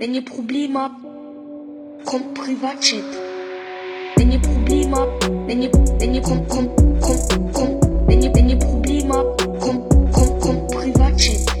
Wenn 0.00 0.14
ihr 0.14 0.24
Probleme 0.24 0.78
habt, 0.78 1.02
kommt 2.04 2.32
Privatchat. 2.34 3.02
Wenn 4.14 4.30
ihr 4.30 4.38
Probleme 4.38 4.96
habt, 4.96 5.28
wenn 5.48 5.60
ihr, 5.60 5.72
wenn 5.72 6.14
ihr, 6.14 6.22
kommt, 6.22 6.48
kommt, 6.48 6.76
kommt, 7.00 7.52
kommt, 7.52 7.82
wenn 8.06 8.22
ihr, 8.22 8.32
wenn 8.32 8.48
ihr 8.48 8.58
Probleme 8.60 9.12
habt, 9.12 9.44
kommt, 9.58 9.90
kommt, 10.12 10.40
kommt 10.40 10.68
Privatchat. 10.70 11.52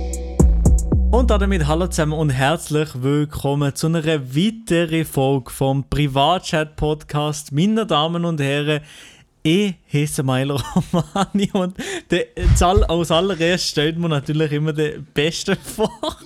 Und 1.10 1.32
damit 1.32 1.66
hallo 1.66 1.88
zusammen 1.88 2.12
und 2.12 2.30
herzlich 2.30 2.90
willkommen 3.02 3.74
zu 3.74 3.88
einer 3.88 4.04
weiteren 4.06 5.04
Folge 5.04 5.50
vom 5.50 5.90
Privatchat-Podcast. 5.90 7.50
Meine 7.50 7.86
Damen 7.86 8.24
und 8.24 8.40
Herren, 8.40 8.82
ich 9.48 9.74
heiße 9.92 10.22
Milo 10.22 10.60
Romani 10.92 11.50
und 11.52 11.74
der, 12.10 12.26
als 12.88 13.10
allererst 13.10 13.68
stellt 13.68 13.98
man 13.98 14.10
natürlich 14.10 14.52
immer 14.52 14.72
den 14.72 15.06
Besten 15.14 15.56
vor. 15.56 15.90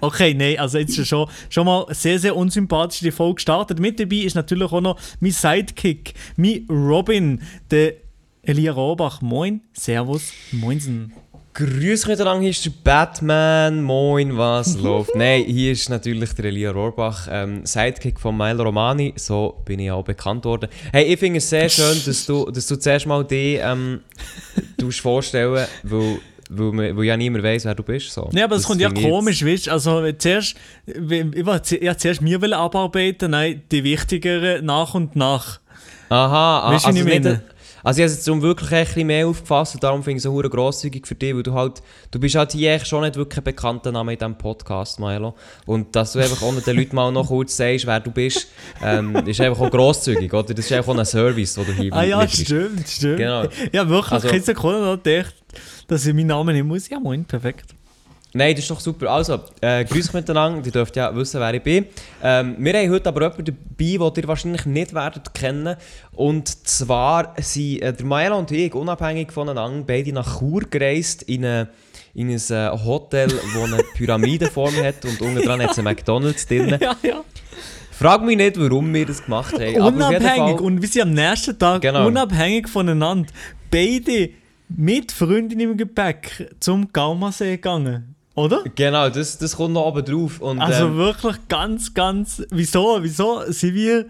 Okay, 0.00 0.34
nein, 0.34 0.58
also 0.58 0.78
jetzt 0.78 1.06
schon, 1.06 1.28
schon 1.48 1.64
mal 1.64 1.86
sehr, 1.90 2.18
sehr 2.18 2.36
unsympathisch 2.36 3.00
die 3.00 3.10
Folge 3.10 3.36
gestartet. 3.36 3.78
Mit 3.78 3.98
dabei 3.98 4.16
ist 4.16 4.34
natürlich 4.34 4.70
auch 4.70 4.80
noch 4.80 4.98
mein 5.20 5.30
Sidekick, 5.30 6.14
mein 6.36 6.66
Robin, 6.68 7.40
der 7.70 7.94
Elia 8.42 8.72
Robach. 8.72 9.20
Moin, 9.22 9.60
Servus, 9.72 10.32
Moinsen. 10.52 11.12
Grüß 11.58 12.06
miteinander, 12.06 12.42
hier 12.42 12.50
ist 12.50 12.64
der 12.64 12.70
Batman. 12.84 13.82
Moin, 13.82 14.38
was 14.38 14.76
läuft? 14.80 15.16
Nein, 15.16 15.42
hier 15.42 15.72
ist 15.72 15.88
natürlich 15.88 16.32
der 16.34 16.44
Elia 16.44 16.70
Rohrbach, 16.70 17.26
ähm, 17.28 17.66
Sidekick 17.66 18.20
von 18.20 18.36
Milo 18.36 18.62
Romani. 18.62 19.12
So 19.16 19.60
bin 19.64 19.80
ich 19.80 19.90
auch 19.90 20.04
bekannt 20.04 20.44
worden. 20.44 20.68
Hey, 20.92 21.12
ich 21.12 21.18
finde 21.18 21.38
es 21.38 21.50
sehr 21.50 21.68
schön, 21.68 22.00
dass 22.06 22.26
du, 22.26 22.48
dass 22.48 22.64
du 22.64 22.76
zuerst 22.76 23.06
mal 23.06 23.24
dich 23.24 23.58
ähm, 23.60 24.02
vorstellen 25.02 25.66
weil 25.82 26.20
weil, 26.48 26.96
weil 26.96 27.04
ja 27.04 27.16
niemand 27.16 27.42
weiß, 27.42 27.64
wer 27.64 27.74
du 27.74 27.82
bist. 27.82 28.12
So. 28.12 28.30
Ja, 28.32 28.44
aber 28.44 28.54
das, 28.54 28.62
das 28.62 28.68
kommt 28.68 28.80
ja 28.80 28.90
komisch, 28.90 29.44
weißt 29.44 29.66
du? 29.66 29.72
Also, 29.72 30.12
zuerst, 30.12 30.54
ich 30.86 31.44
wollte 31.44 31.96
zuerst 31.96 32.22
mir 32.22 32.40
abarbeiten, 32.56 33.32
nein, 33.32 33.62
die 33.72 33.82
wichtigeren 33.82 34.64
nach 34.64 34.94
und 34.94 35.16
nach. 35.16 35.58
Aha, 36.08 36.72
weißt, 36.72 36.86
also 36.86 36.98
ich 37.00 37.04
meine? 37.04 37.42
Also 37.82 38.00
ich 38.00 38.04
habe 38.04 38.12
es 38.12 38.26
jetzt 38.26 38.42
wirklich 38.42 38.72
ein 38.72 38.84
bisschen 38.84 39.06
mehr 39.06 39.26
aufgefasst 39.26 39.74
und 39.74 39.82
darum 39.82 40.02
finde 40.02 40.18
ich 40.18 40.18
es 40.18 40.22
so 40.24 40.34
grosszügig 40.34 41.06
für 41.06 41.14
dich, 41.14 41.34
weil 41.34 41.42
du 41.42 41.52
halt, 41.52 41.82
du 42.10 42.18
bist 42.18 42.34
halt 42.34 42.52
hier 42.52 42.78
schon 42.80 43.02
nicht 43.02 43.16
wirklich 43.16 43.38
ein 43.38 43.44
bekannter 43.44 43.92
Name 43.92 44.12
in 44.12 44.18
diesem 44.18 44.36
Podcast, 44.36 45.00
Milo. 45.00 45.34
Und 45.66 45.94
dass 45.94 46.12
du 46.12 46.18
einfach 46.18 46.42
ohne 46.42 46.60
den 46.60 46.76
Leuten 46.76 46.96
mal 46.96 47.12
noch 47.12 47.28
kurz 47.28 47.56
sagst, 47.56 47.86
wer 47.86 48.00
du 48.00 48.10
bist, 48.10 48.48
ähm, 48.82 49.14
ist 49.26 49.40
einfach 49.40 49.60
auch 49.60 49.70
grosszügig, 49.70 50.32
oder? 50.32 50.54
Das 50.54 50.64
ist 50.64 50.72
einfach 50.72 50.92
auch 50.92 50.98
ein 50.98 51.04
Service, 51.04 51.54
den 51.54 51.66
du 51.66 51.72
hier 51.72 51.92
Ah 51.92 52.02
ja, 52.02 52.28
stimmt, 52.28 52.88
stimmt. 52.88 53.18
Genau. 53.18 53.44
Ja, 53.72 53.88
wirklich, 53.88 54.12
also, 54.12 54.28
keine 54.28 54.42
Sekunde 54.42 54.80
noch 54.80 55.02
gedacht, 55.02 55.34
dass 55.86 56.06
ich 56.06 56.14
meinen 56.14 56.26
Namen 56.26 56.54
nicht 56.54 56.64
muss. 56.64 56.88
Ja, 56.88 56.98
moin, 56.98 57.24
perfekt. 57.24 57.77
Nein, 58.34 58.54
das 58.54 58.64
ist 58.64 58.70
doch 58.70 58.80
super. 58.80 59.10
Also, 59.10 59.40
äh, 59.62 59.84
grüß 59.84 60.12
miteinander, 60.12 60.64
ihr 60.64 60.72
dürft 60.72 60.96
ja 60.96 61.14
wissen, 61.16 61.40
wer 61.40 61.54
ich 61.54 61.62
bin. 61.62 61.86
Ähm, 62.22 62.56
wir 62.58 62.74
haben 62.74 62.90
heute 62.90 63.08
aber 63.08 63.22
jemanden 63.22 63.44
dabei, 63.46 64.10
den 64.10 64.22
ihr 64.22 64.28
wahrscheinlich 64.28 64.66
nicht 64.66 64.94
werdet 64.94 65.32
kennen. 65.32 65.76
Und 66.12 66.66
zwar 66.68 67.34
sind 67.38 67.80
äh, 67.80 67.92
der 67.92 68.04
Maela 68.04 68.34
und 68.36 68.50
ich 68.50 68.74
unabhängig 68.74 69.32
voneinander 69.32 69.82
beide 69.86 70.12
nach 70.12 70.38
Chur 70.38 70.60
gereist 70.68 71.22
in 71.22 71.44
eine 71.44 71.68
in 72.14 72.30
ein 72.30 72.36
äh, 72.50 72.70
Hotel, 72.84 73.28
das 73.28 73.62
eine 73.62 73.82
Pyramidenform 73.94 74.74
hat 74.82 75.04
und 75.04 75.20
unten 75.20 75.42
dran 75.42 75.62
hat 75.62 75.70
es 75.70 75.78
einen 75.78 75.84
McDonalds 75.84 76.46
drin. 76.46 76.76
Ja, 76.80 76.96
ja. 77.02 77.24
Frag 77.92 78.22
mich 78.22 78.36
nicht, 78.36 78.58
warum 78.58 78.92
wir 78.92 79.06
das 79.06 79.24
gemacht 79.24 79.54
haben. 79.54 79.74
Unabhängig 79.76 80.56
Fall, 80.56 80.60
und 80.60 80.82
wir 80.82 80.88
sind 80.88 81.02
am 81.02 81.12
nächsten 81.12 81.58
Tag 81.58 81.82
genau. 81.82 82.06
unabhängig 82.06 82.68
voneinander 82.68 83.30
beide 83.70 84.30
mit 84.68 85.12
Freundin 85.12 85.60
im 85.60 85.76
Gepäck 85.76 86.54
zum 86.60 86.92
Gaumasee 86.92 87.56
gegangen. 87.56 88.14
Oder? 88.38 88.62
Genau, 88.74 89.08
das, 89.08 89.38
das 89.38 89.56
kommt 89.56 89.74
noch 89.74 89.86
oben 89.86 90.04
drauf. 90.04 90.40
Und, 90.40 90.60
also 90.60 90.86
ähm, 90.86 90.96
wirklich 90.96 91.36
ganz, 91.48 91.92
ganz. 91.92 92.42
Wieso? 92.50 92.98
Wieso 93.02 93.42
sind 93.50 93.74
wir 93.74 94.06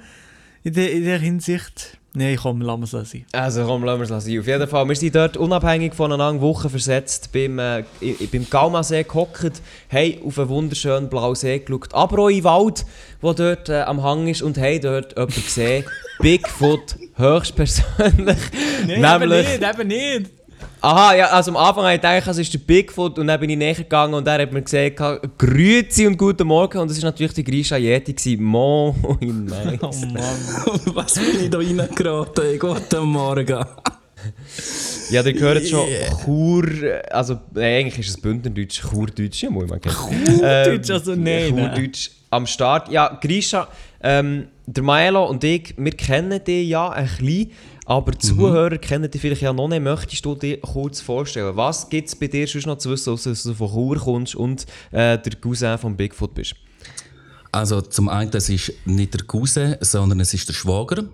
in 0.65 0.75
der, 0.75 0.93
in 0.93 1.05
der 1.05 1.19
Hinsicht. 1.19 1.98
Nein, 2.15 2.37
komm, 2.41 2.61
lassen 2.62 2.81
wir 2.93 3.01
es 3.03 3.11
sein. 3.11 3.27
Also 3.33 3.65
komm, 3.65 3.85
lassen 3.85 4.01
wir 4.01 4.17
es 4.17 4.25
sein. 4.25 4.39
Auf 4.41 4.47
jeden 4.47 4.69
Fall, 4.69 4.89
wir 4.89 4.97
sind 4.97 5.15
dort 5.15 5.37
unabhängig 5.37 5.95
voneinander 5.95 6.42
Wochen 6.42 6.69
versetzt 6.69 7.33
beim, 7.33 7.58
äh, 7.58 7.85
beim 8.33 8.48
Gaumasee 8.48 9.05
gehockt, 9.05 9.63
haben 9.92 10.23
auf 10.25 10.39
einen 10.39 10.48
wunderschönen 10.48 11.08
blauen 11.08 11.35
See 11.35 11.58
geschaut, 11.58 11.95
aber 11.95 12.25
auch 12.25 12.29
in 12.29 12.36
den 12.36 12.45
Wald, 12.45 12.85
der 13.23 13.35
dort 13.35 13.69
äh, 13.69 13.83
am 13.83 14.02
Hang 14.02 14.27
ist 14.27 14.42
und 14.42 14.58
haben 14.58 14.81
dort 14.81 15.13
jemanden 15.13 15.42
gesehen. 15.42 15.85
Bigfoot, 16.20 16.97
höchstpersönlich. 17.14 18.39
Nein, 18.86 19.01
nämlich, 19.20 19.47
eben 19.48 19.61
nicht, 19.61 19.81
eben 19.81 19.89
nicht. 19.89 20.38
Aha, 20.80 21.14
ja, 21.17 21.27
also 21.30 21.51
am 21.51 21.57
Anfang 21.57 21.85
habe 21.85 21.95
ich 21.95 22.01
gedacht, 22.01 22.29
es 22.29 22.39
ist 22.39 22.55
der 22.55 22.58
Bigfoot 22.61 23.19
und 23.19 23.27
dann 23.27 23.41
bin 23.41 23.51
ich 23.51 23.57
näher 23.57 23.74
gegangen 23.74 24.14
und 24.14 24.27
er 24.29 24.42
hat 24.42 24.52
mir 24.52 24.63
gesagt, 24.63 24.98
Grüezi 25.36 26.07
und 26.07 26.17
guten 26.17 26.46
Morgen 26.46 26.79
und 26.79 26.91
es 26.91 27.02
war 27.02 27.11
natürlich 27.11 27.33
der 27.33 27.42
Grisha 27.45 27.77
Yeti. 27.77 28.36
Moin, 28.36 28.95
nice. 29.45 29.79
Oh 29.83 29.91
Mann. 30.07 30.95
Was 30.95 31.14
bin 31.14 31.45
ich 31.45 31.51
da 31.51 31.58
reingeraten? 31.58 32.58
Guten 32.58 33.05
Morgen. 33.07 33.64
ja, 35.11 35.23
ihr 35.23 35.33
gehört 35.33 35.67
schon 35.67 35.86
Chur, 36.24 36.67
also 37.11 37.40
nee, 37.55 37.80
eigentlich 37.80 37.98
ist 37.98 38.11
es 38.11 38.20
Bündnerdeutsch, 38.20 38.80
Churdeutsch, 38.80 39.42
ja, 39.42 39.51
muss 39.51 39.69
man 39.69 39.80
Churdeutsch, 39.80 40.90
also 40.90 41.14
nein. 41.17 41.57
Churdeutsch 41.57 42.11
am 42.30 42.46
Start. 42.46 42.89
Ja, 42.90 43.19
Grisha, 43.20 43.69
ähm, 44.01 44.48
der 44.67 44.83
Maelo 44.83 45.27
und 45.27 45.42
ich, 45.45 45.75
wir 45.77 45.92
kennen 45.92 46.42
dich 46.45 46.69
ja 46.69 46.90
ein 46.90 47.08
bisschen. 47.19 47.51
Aber 47.89 48.13
mhm. 48.13 48.21
Zuhörer 48.21 48.77
kennen 48.77 49.11
dich 49.11 49.19
vielleicht 49.19 49.41
ja 49.41 49.51
noch 49.51 49.67
nicht. 49.67 49.83
Möchtest 49.83 50.23
du 50.23 50.35
dir 50.35 50.61
kurz 50.61 51.01
vorstellen, 51.01 51.57
was 51.57 51.89
gibt 51.89 52.09
es 52.09 52.15
bei 52.15 52.27
dir 52.27 52.47
sonst 52.47 52.67
noch 52.67 52.77
zu 52.77 52.91
wissen, 52.91 53.15
dass 53.15 53.43
du 53.43 53.55
von 53.55 53.71
Chur 53.71 53.97
kommst 53.97 54.35
und 54.35 54.67
äh, 54.91 55.17
der 55.19 55.35
Cousin 55.41 55.79
von 55.79 55.97
Bigfoot 55.97 56.35
bist? 56.35 56.55
Also 57.51 57.81
zum 57.81 58.11
einen, 58.11 58.31
das 58.31 58.51
ist 58.51 58.75
nicht 58.85 59.15
der 59.15 59.25
Cousin, 59.25 59.77
sondern 59.81 60.21
es 60.21 60.35
ist 60.35 60.47
der 60.47 60.53
Schwager. 60.53 61.05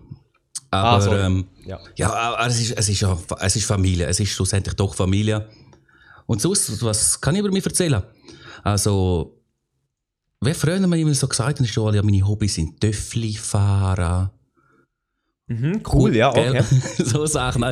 Aber 0.72 1.12
ah, 1.12 1.26
ähm, 1.26 1.46
ja, 1.64 1.78
ja 1.94 2.44
es, 2.44 2.60
ist, 2.60 2.72
es, 2.72 2.88
ist 2.88 3.00
ja, 3.02 3.16
es 3.38 3.54
ist 3.54 3.66
Familie. 3.66 4.08
Es 4.08 4.18
ist 4.18 4.32
schlussendlich 4.32 4.74
doch 4.74 4.96
Familie. 4.96 5.48
Und 6.26 6.40
sonst, 6.40 6.82
was 6.82 7.20
kann 7.20 7.36
ich 7.36 7.40
über 7.40 7.52
mich 7.52 7.64
erzählen? 7.64 8.02
Also, 8.64 9.40
wie 10.40 10.54
früher 10.54 10.84
mir 10.84 10.98
immer 10.98 11.14
so 11.14 11.28
gesagt 11.28 11.60
hat, 11.60 11.94
ja, 11.94 12.02
meine 12.02 12.26
Hobbys 12.26 12.56
sind 12.56 12.80
Töffli 12.80 13.34
fahren, 13.34 14.30
Mhm, 15.46 15.82
cool, 15.92 16.10
cool, 16.10 16.16
ja, 16.16 16.30
okay. 16.30 16.62
so 17.04 17.26
Sachen. 17.26 17.64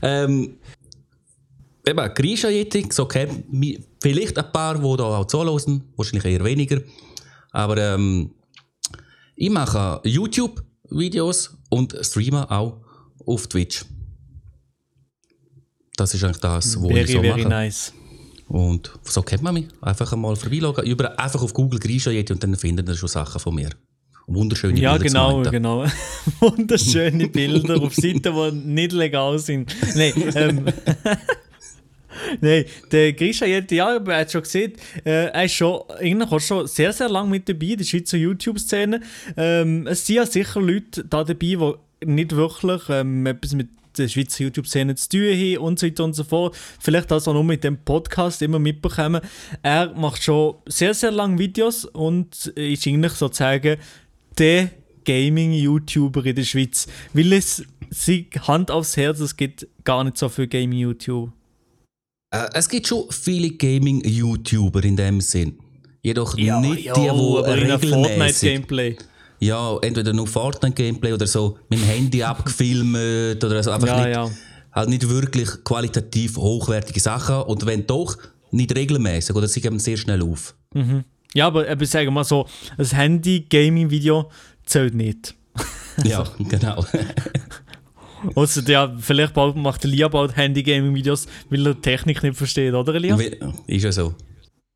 Ähm, 0.00 0.58
eben, 1.86 2.14
Grisha-Etik, 2.14 2.92
so 2.92 3.06
kennt 3.06 3.44
vielleicht 4.00 4.38
ein 4.38 4.52
paar, 4.52 4.76
die 4.76 4.96
da 4.96 5.04
auch 5.04 5.26
zuhören, 5.26 5.82
wahrscheinlich 5.96 6.24
eher 6.24 6.44
weniger. 6.44 6.80
Aber 7.50 7.76
ähm, 7.76 8.30
ich 9.36 9.50
mache 9.50 10.00
YouTube-Videos 10.04 11.56
und 11.70 11.96
streame 12.00 12.50
auch 12.50 12.80
auf 13.26 13.46
Twitch. 13.46 13.84
Das 15.96 16.14
ist 16.14 16.24
eigentlich 16.24 16.38
das, 16.38 16.76
was 16.76 16.90
ich 16.90 17.12
so 17.12 17.20
very 17.20 17.42
mache. 17.42 17.48
nice. 17.48 17.92
Und 18.46 18.90
so 19.02 19.20
kennt 19.20 19.42
man 19.42 19.52
mich. 19.52 19.68
Einfach 19.82 20.10
einmal 20.12 20.34
über, 20.84 21.18
einfach 21.18 21.42
auf 21.42 21.52
Google 21.52 21.78
Grisha 21.78 22.10
und 22.10 22.42
dann 22.42 22.56
findet 22.56 22.88
ihr 22.88 22.96
schon 22.96 23.08
Sachen 23.08 23.38
von 23.38 23.54
mir 23.54 23.70
wunderschöne 24.28 24.78
ja, 24.78 24.96
Bilder. 24.96 25.14
Ja, 25.14 25.42
genau, 25.42 25.50
genau. 25.50 25.84
wunderschöne 26.40 27.28
Bilder 27.28 27.82
auf 27.82 27.94
Seiten, 27.94 28.22
die 28.22 28.52
nicht 28.52 28.92
legal 28.92 29.38
sind. 29.38 29.74
Nein, 29.96 30.12
ähm, 30.34 30.64
Nein, 32.40 32.64
der 32.90 33.12
Grisha 33.12 33.46
Jette, 33.46 33.76
ja, 33.76 33.96
er 33.96 34.20
hat 34.20 34.32
schon 34.32 34.42
gesehen, 34.42 34.72
äh, 35.04 35.26
er 35.26 35.44
ist 35.44 35.54
schon, 35.54 35.82
auch 36.22 36.40
schon 36.40 36.66
sehr, 36.66 36.92
sehr 36.92 37.08
lange 37.08 37.30
mit 37.30 37.48
dabei, 37.48 37.66
in 37.66 37.78
der 37.78 37.84
Schweizer 37.84 38.16
YouTube-Szene. 38.16 39.00
Ähm, 39.36 39.86
es 39.86 40.06
sind 40.06 40.16
ja 40.16 40.26
sicher 40.26 40.60
Leute 40.60 41.04
da 41.04 41.24
dabei, 41.24 41.36
die 41.36 41.72
nicht 42.04 42.34
wirklich 42.34 42.82
ähm, 42.88 43.26
etwas 43.26 43.54
mit 43.54 43.68
der 43.96 44.08
Schweizer 44.08 44.44
YouTube-Szene 44.44 44.94
zu 44.94 45.08
tun 45.08 45.32
haben 45.32 45.58
und 45.58 45.78
so 45.78 45.86
weiter 45.86 46.04
und 46.04 46.14
so 46.14 46.24
fort. 46.24 46.56
Vielleicht 46.80 47.10
das 47.10 47.26
auch 47.26 47.32
nur 47.32 47.44
mit 47.44 47.64
dem 47.64 47.78
Podcast 47.78 48.42
immer 48.42 48.58
mitbekommen. 48.58 49.20
Er 49.62 49.92
macht 49.94 50.22
schon 50.22 50.56
sehr, 50.66 50.94
sehr 50.94 51.10
lange 51.10 51.38
Videos 51.38 51.84
und 51.84 52.46
ist 52.46 52.86
eigentlich 52.86 53.12
sozusagen 53.12 53.78
der 54.38 54.70
Gaming-YouTuber 55.04 56.24
in 56.26 56.36
der 56.36 56.44
Schweiz. 56.44 56.86
Weil 57.12 57.32
es, 57.32 57.64
sie 57.90 58.28
Hand 58.46 58.70
aufs 58.70 58.96
Herz, 58.96 59.20
es 59.20 59.36
gibt 59.36 59.66
gar 59.84 60.04
nicht 60.04 60.18
so 60.18 60.28
viele 60.28 60.48
Gaming-YouTuber. 60.48 61.32
Äh, 62.30 62.48
es 62.54 62.68
gibt 62.68 62.86
schon 62.86 63.04
viele 63.10 63.50
Gaming-YouTuber 63.50 64.84
in 64.84 64.96
dem 64.96 65.20
Sinn. 65.20 65.58
Jedoch 66.02 66.36
ja, 66.36 66.60
nicht 66.60 66.84
ja, 66.84 66.94
die, 66.94 67.00
die 67.00 67.08
regelmäßig... 67.08 67.90
Fortnite-Gameplay. 67.90 68.96
Ja, 69.40 69.78
entweder 69.82 70.12
nur 70.12 70.26
Fortnite-Gameplay 70.26 71.12
oder 71.12 71.26
so 71.26 71.58
mit 71.68 71.80
dem 71.80 71.86
Handy 71.86 72.22
abgefilmt 72.24 73.42
oder 73.42 73.62
so. 73.62 73.70
Einfach 73.70 73.88
ja, 73.88 74.04
nicht, 74.04 74.14
ja. 74.14 74.30
halt 74.72 74.88
nicht 74.88 75.08
wirklich 75.08 75.48
qualitativ 75.64 76.36
hochwertige 76.36 77.00
Sachen. 77.00 77.42
Und 77.42 77.64
wenn 77.66 77.86
doch, 77.86 78.16
nicht 78.50 78.74
regelmäßig 78.74 79.34
oder 79.36 79.48
sie 79.48 79.60
geben 79.60 79.78
sehr 79.78 79.96
schnell 79.96 80.22
auf. 80.22 80.54
Mhm. 80.74 81.04
Ja, 81.34 81.46
aber 81.46 81.80
ich 81.80 81.90
sage 81.90 82.10
mal 82.10 82.24
so, 82.24 82.46
ein 82.76 82.86
Handy-Gaming-Video 82.86 84.30
zählt 84.64 84.94
nicht. 84.94 85.34
ja, 86.04 86.24
genau. 86.38 86.84
Also 88.34 88.60
ja, 88.62 88.92
vielleicht 88.98 89.32
bald 89.34 89.54
macht 89.54 89.84
Elia 89.84 90.08
bald 90.08 90.36
Handy-Gaming-Videos, 90.36 91.28
weil 91.50 91.64
er 91.64 91.80
Technik 91.80 92.20
nicht 92.24 92.36
versteht, 92.36 92.74
oder 92.74 92.94
Elia? 92.94 93.16
Ist 93.68 93.84
ja 93.84 93.92
so. 93.92 94.14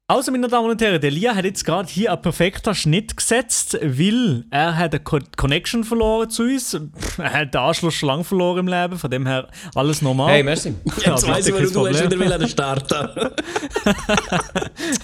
Also, 0.08 0.32
meine 0.32 0.48
Damen 0.48 0.68
und 0.68 0.82
Herren, 0.82 1.00
der 1.00 1.10
Lia 1.10 1.34
hat 1.34 1.44
jetzt 1.44 1.64
gerade 1.64 1.88
hier 1.88 2.12
einen 2.12 2.20
perfekten 2.20 2.74
Schnitt 2.74 3.16
gesetzt, 3.16 3.78
weil 3.80 4.44
er 4.50 4.76
hat 4.76 4.92
eine 4.92 5.02
Co 5.02 5.20
Connection 5.36 5.84
verloren 5.84 6.28
zu 6.28 6.42
uns. 6.42 6.78
Er 7.18 7.32
hat 7.32 7.54
den 7.54 7.60
Anschluss 7.60 7.94
schon 7.94 8.08
lange 8.08 8.24
verloren 8.24 8.58
im 8.58 8.68
Leben, 8.68 8.98
von 8.98 9.10
dem 9.10 9.26
her 9.26 9.48
alles 9.74 10.02
normal. 10.02 10.32
Hey, 10.32 10.42
merci. 10.42 10.74
Jetzt 10.84 11.26
weiss 11.26 11.46
ich, 11.46 11.54
warum 11.54 11.72
du 11.72 11.88
hast 11.88 12.04
wieder 12.04 12.20
wieder 12.20 12.48
starten 12.48 12.94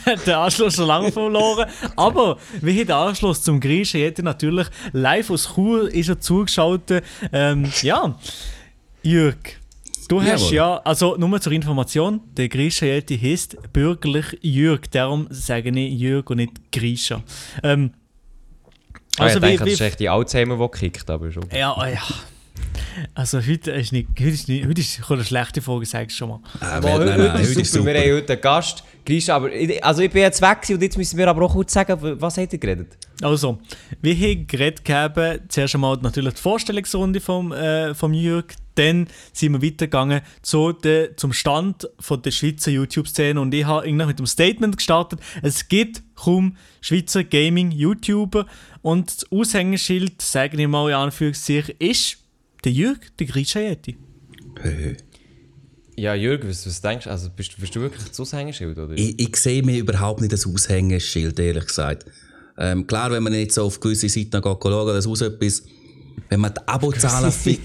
hat 0.04 0.26
den 0.26 0.34
Anschluss 0.34 0.74
schon 0.74 0.88
lange 0.88 1.12
verloren. 1.12 1.70
Aber 1.96 2.36
wie 2.60 2.72
hier 2.72 2.86
der 2.86 2.96
Anschluss 2.96 3.42
zum 3.42 3.60
Griechen 3.60 4.00
hätte 4.00 4.22
natürlich 4.24 4.66
live 4.92 5.30
aus 5.30 5.54
Chur 5.54 5.90
ist 5.90 6.08
er 6.08 6.20
zugeschaltet. 6.20 7.04
Ähm, 7.32 7.70
ja, 7.82 8.14
Jürg, 9.02 9.57
du 10.08 10.20
hast 10.22 10.42
Jawohl. 10.50 10.54
ja, 10.54 10.76
also 10.84 11.16
nur 11.16 11.40
zur 11.40 11.52
Information, 11.52 12.20
der 12.36 12.48
Grisha 12.48 12.86
Yeti 12.86 13.18
heißt 13.18 13.72
bürgerlich 13.72 14.38
Jürg, 14.42 14.90
darum 14.90 15.26
sage 15.30 15.70
ich 15.70 15.92
Jürg 16.00 16.28
und 16.30 16.38
nicht 16.38 16.72
Grisha. 16.72 17.22
Ähm, 17.62 17.92
Also, 19.18 19.24
also 19.24 19.38
ich 19.38 19.42
wie, 19.42 19.46
denke, 19.48 19.64
das 19.64 19.72
ist 19.74 19.80
wie, 19.80 19.84
echt 19.84 20.00
die 20.00 20.08
Alzheimer, 20.08 20.56
die 20.56 20.78
kickt, 20.78 21.08
aber 21.10 21.30
schon. 21.32 21.44
ja, 21.52 21.72
ah, 21.72 21.88
ja. 21.88 22.02
Also 23.14 23.38
heute 23.38 23.70
ist 23.72 23.92
nicht, 23.92 24.08
heute 24.18 24.28
ist 24.30 24.48
nicht, 24.48 24.66
heute 24.66 24.80
ist 24.80 25.00
eine 25.10 25.24
schlechte 25.24 25.62
Folge, 25.62 25.86
sagst 25.86 26.16
du 26.16 26.18
schon 26.18 26.28
mal. 26.30 26.40
Ah, 26.60 26.80
Boah, 26.80 26.98
nein, 26.98 27.00
heute, 27.00 27.04
nein, 27.18 27.32
heute 27.32 27.42
ist 27.42 27.50
heute 27.50 27.60
ist 27.60 27.72
super. 27.72 27.86
Wir 27.86 27.94
super. 27.94 28.06
haben 28.08 28.16
heute 28.16 28.32
einen 28.32 28.42
Gast. 28.42 28.84
Grisha, 29.06 29.36
aber 29.36 29.52
ich, 29.52 29.84
also 29.84 30.02
ich 30.02 30.10
bin 30.10 30.22
jetzt 30.22 30.42
weg 30.42 30.58
und 30.68 30.82
jetzt 30.82 30.98
müssen 30.98 31.16
wir 31.16 31.28
aber 31.28 31.42
auch 31.46 31.52
kurz 31.52 31.72
sagen, 31.72 31.96
was 32.20 32.36
habt 32.36 32.52
ihr 32.52 32.58
geredet? 32.58 32.98
Also, 33.22 33.58
wir 34.02 34.14
haben 34.14 34.46
geredet 34.46 34.84
gehabt, 34.84 35.18
zuerst 35.52 35.74
einmal 35.74 35.96
natürlich 36.02 36.34
die 36.34 36.40
Vorstellungsrunde 36.40 37.20
vom, 37.20 37.52
äh, 37.52 37.94
vom 37.94 38.12
Jürg, 38.12 38.54
dann 38.78 39.08
sind 39.32 39.52
wir 39.52 39.62
weitergegangen 39.62 40.22
zu 40.42 40.72
der, 40.72 41.16
zum 41.16 41.32
Stand 41.32 41.88
von 41.98 42.22
der 42.22 42.30
Schweizer 42.30 42.70
YouTube-Szene 42.70 43.40
und 43.40 43.52
ich 43.52 43.64
habe 43.64 43.86
irgendwie 43.86 44.06
mit 44.06 44.18
dem 44.18 44.26
Statement 44.26 44.76
gestartet, 44.76 45.20
es 45.42 45.68
gibt 45.68 46.02
kaum 46.14 46.56
Schweizer 46.80 47.24
Gaming-YouTuber 47.24 48.46
und 48.82 49.08
das 49.08 49.32
Aushängeschild, 49.32 50.22
sage 50.22 50.60
ich 50.60 50.68
mal 50.68 50.88
in 50.88 50.94
Anführungszeichen, 50.94 51.74
ist 51.78 52.18
der 52.64 52.72
Jürg, 52.72 53.16
der 53.18 53.26
Grisha 53.26 53.60
Yeti. 53.60 53.96
Ja, 55.96 56.14
Jürgen, 56.14 56.48
was, 56.48 56.64
was 56.64 56.80
denkst 56.80 57.04
du? 57.04 57.10
Also 57.10 57.28
bist, 57.34 57.58
bist 57.60 57.74
du 57.74 57.80
wirklich 57.80 58.04
das 58.04 58.20
Aushängeschild, 58.20 58.78
oder? 58.78 58.94
Ich, 58.94 59.18
ich 59.18 59.36
sehe 59.36 59.64
mir 59.64 59.78
überhaupt 59.78 60.20
nicht 60.20 60.32
das 60.32 60.46
Aushängeschild, 60.46 61.38
ehrlich 61.40 61.66
gesagt. 61.66 62.06
Ähm, 62.56 62.86
klar, 62.86 63.10
wenn 63.10 63.22
man 63.22 63.34
jetzt 63.34 63.54
so 63.54 63.64
auf 63.64 63.80
gewisse 63.80 64.08
Seiten 64.08 64.40
geht, 64.40 64.42
schauen, 64.42 64.86
dass 64.94 65.06
aus 65.06 65.20
etwas, 65.22 65.64
wenn 66.28 66.40
man 66.40 66.52
die 66.54 66.66
Abozahlen 66.66 67.32
fi- 67.32 67.60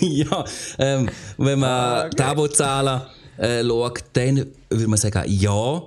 ja, 0.00 0.44
ähm, 0.78 1.08
wenn 1.38 1.58
man 1.58 2.10
die 2.10 2.22
Abozahlen 2.22 3.02
äh, 3.38 3.64
schaut, 3.64 4.04
dann 4.12 4.46
würde 4.70 4.88
man 4.88 4.98
sagen, 4.98 5.24
ja. 5.28 5.82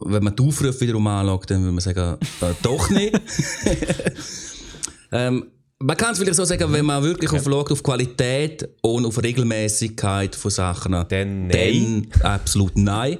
Wenn 0.00 0.24
man 0.24 0.34
die 0.34 0.42
Aufrufe 0.42 0.80
wiederum 0.80 1.06
anschaut, 1.06 1.50
dann 1.50 1.60
würde 1.62 1.72
man 1.72 1.80
sagen, 1.80 2.18
äh, 2.40 2.52
doch 2.62 2.90
nicht. 2.90 3.14
ähm, 5.12 5.46
man 5.78 5.96
kann 5.96 6.12
es 6.12 6.18
vielleicht 6.18 6.36
so 6.36 6.44
sagen, 6.44 6.72
wenn 6.72 6.84
man 6.84 7.02
wirklich 7.02 7.32
auf, 7.32 7.44
schaut, 7.44 7.70
auf 7.70 7.82
Qualität 7.82 8.68
und 8.82 9.06
auf 9.06 9.22
Regelmäßigkeit 9.22 10.34
von 10.34 10.50
Sachen, 10.50 10.92
Dann 10.92 11.48
dann 11.48 12.06
absolut 12.22 12.76
nein. 12.76 13.18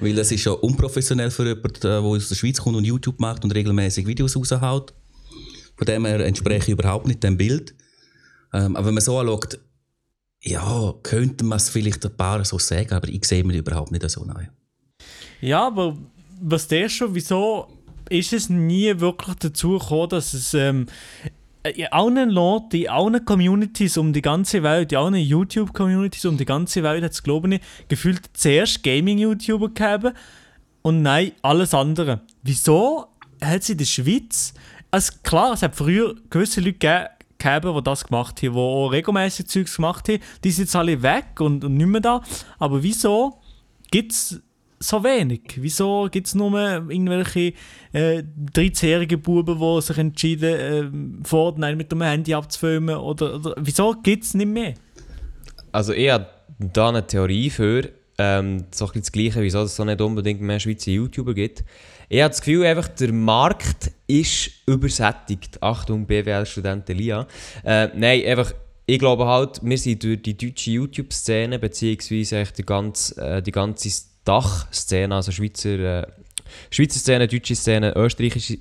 Weil 0.00 0.14
das 0.14 0.30
ist 0.30 0.44
ja 0.44 0.52
unprofessionell 0.52 1.30
für 1.30 1.46
jemanden, 1.48 1.80
der 1.82 1.98
aus 1.98 2.28
der 2.28 2.36
Schweiz 2.36 2.60
kommt 2.60 2.76
und 2.76 2.84
YouTube 2.84 3.18
macht 3.18 3.42
und 3.42 3.52
regelmäßig 3.52 4.06
Videos 4.06 4.36
raushaut. 4.36 4.94
Von 5.78 5.86
dem 5.86 6.04
her 6.04 6.20
entspreche 6.20 6.64
ich 6.64 6.78
überhaupt 6.78 7.06
nicht 7.06 7.22
dem 7.22 7.36
Bild. 7.36 7.74
Ähm, 8.52 8.76
aber 8.76 8.86
wenn 8.88 8.94
man 8.94 9.02
so 9.02 9.18
anschaut, 9.18 9.60
ja, 10.42 10.94
könnte 11.02 11.44
man 11.44 11.56
es 11.56 11.68
vielleicht 11.68 12.04
ein 12.04 12.16
paar 12.16 12.44
so 12.44 12.58
sagen, 12.58 12.92
aber 12.92 13.08
ich 13.08 13.24
sehe 13.24 13.44
mir 13.44 13.56
überhaupt 13.56 13.92
nicht 13.92 14.08
so 14.10 14.24
nein. 14.24 14.50
Ja, 15.40 15.66
aber 15.66 15.96
was 16.40 16.68
der 16.68 16.88
schon, 16.88 17.14
wieso 17.14 17.68
ist 18.10 18.32
es 18.32 18.48
nie 18.48 18.98
wirklich 18.98 19.36
dazu 19.36 19.78
gekommen, 19.78 20.08
dass 20.10 20.34
es 20.34 20.54
ähm, 20.54 20.86
in 21.62 21.86
allen 21.86 22.30
Leuten, 22.30 22.76
in 22.76 22.88
allen 22.88 23.24
Communities 23.24 23.98
um 23.98 24.12
die 24.12 24.22
ganze 24.22 24.62
Welt, 24.62 24.92
in 24.92 24.98
allen 24.98 25.14
YouTube-Communities 25.14 26.24
um 26.24 26.36
die 26.36 26.44
ganze 26.44 26.82
Welt, 26.82 27.04
hat 27.04 27.12
es 27.12 27.22
glaube 27.22 27.54
ich, 27.54 27.60
gefühlt 27.88 28.30
zuerst 28.32 28.82
Gaming-YouTuber 28.82 29.68
gegeben 29.68 30.14
und 30.82 31.02
nein, 31.02 31.32
alles 31.42 31.74
andere. 31.74 32.22
Wieso 32.42 33.08
hat 33.42 33.62
es 33.62 33.68
in 33.68 33.78
der 33.78 33.84
Schweiz, 33.84 34.54
also 34.90 35.12
klar, 35.22 35.52
es 35.52 35.62
hat 35.62 35.76
früher 35.76 36.14
gewisse 36.30 36.60
Leute 36.60 37.10
gegeben, 37.38 37.74
die 37.74 37.82
das 37.82 38.04
gemacht 38.04 38.42
haben, 38.42 38.52
die 38.52 38.58
auch 38.58 38.88
regelmäßig 38.88 39.46
Zeugs 39.46 39.76
gemacht 39.76 40.08
haben, 40.08 40.20
die 40.42 40.50
sind 40.50 40.64
jetzt 40.64 40.76
alle 40.76 41.02
weg 41.02 41.40
und, 41.40 41.64
und 41.64 41.74
nicht 41.74 41.86
mehr 41.86 42.00
da, 42.00 42.22
aber 42.58 42.82
wieso 42.82 43.40
gibt 43.90 44.12
es 44.12 44.40
so 44.80 45.02
wenig? 45.02 45.40
Wieso 45.56 46.08
gibt 46.10 46.28
es 46.28 46.34
nur 46.34 46.52
irgendwelche 46.60 47.52
äh, 47.92 48.22
13-jährige 48.54 49.18
Buben, 49.18 49.58
die 49.58 49.82
sich 49.82 49.98
entschieden 49.98 51.22
äh, 51.22 51.26
Fortnite 51.26 51.76
mit 51.76 51.90
dem 51.90 52.02
Handy 52.02 52.34
abzufilmen? 52.34 52.96
Oder, 52.96 53.36
oder 53.36 53.54
wieso 53.58 53.94
gibt 54.02 54.24
es 54.24 54.34
nicht 54.34 54.46
mehr? 54.46 54.74
Also 55.72 55.92
ich 55.92 56.10
habe 56.10 56.28
da 56.58 56.88
eine 56.88 57.06
Theorie 57.06 57.50
für, 57.50 57.88
ähm, 58.18 58.66
so 58.70 58.86
ein 58.86 58.92
bisschen 58.92 59.02
das 59.02 59.12
Gleiche, 59.12 59.42
wieso 59.42 59.62
es 59.62 59.76
so 59.76 59.84
nicht 59.84 60.00
unbedingt 60.00 60.40
mehr 60.40 60.60
Schweizer 60.60 60.90
YouTuber 60.90 61.34
gibt. 61.34 61.64
Ich 62.08 62.20
habe 62.20 62.30
das 62.30 62.40
Gefühl, 62.40 62.64
einfach, 62.64 62.88
der 62.88 63.12
Markt 63.12 63.90
ist 64.06 64.50
übersättigt. 64.66 65.62
Achtung, 65.62 66.06
BWL-Student 66.06 66.88
Elia. 66.88 67.26
Äh, 67.64 67.88
nein, 67.94 68.24
einfach, 68.24 68.52
ich 68.86 68.98
glaube 68.98 69.26
halt, 69.26 69.60
wir 69.62 69.76
sind 69.76 70.02
durch 70.02 70.22
die 70.22 70.36
deutsche 70.36 70.70
YouTube-Szene, 70.70 71.58
beziehungsweise 71.58 72.44
die 72.56 72.64
ganze, 72.64 73.20
äh, 73.20 73.42
die 73.42 73.52
ganze 73.52 73.90
Dach-Szene, 74.24 75.14
also 75.14 75.32
Schweizer, 75.32 76.00
äh, 76.00 76.06
Schweizer 76.70 76.98
Szene, 76.98 77.28
deutsche 77.28 77.54
Szene, 77.54 77.94
österreichische, 77.94 78.58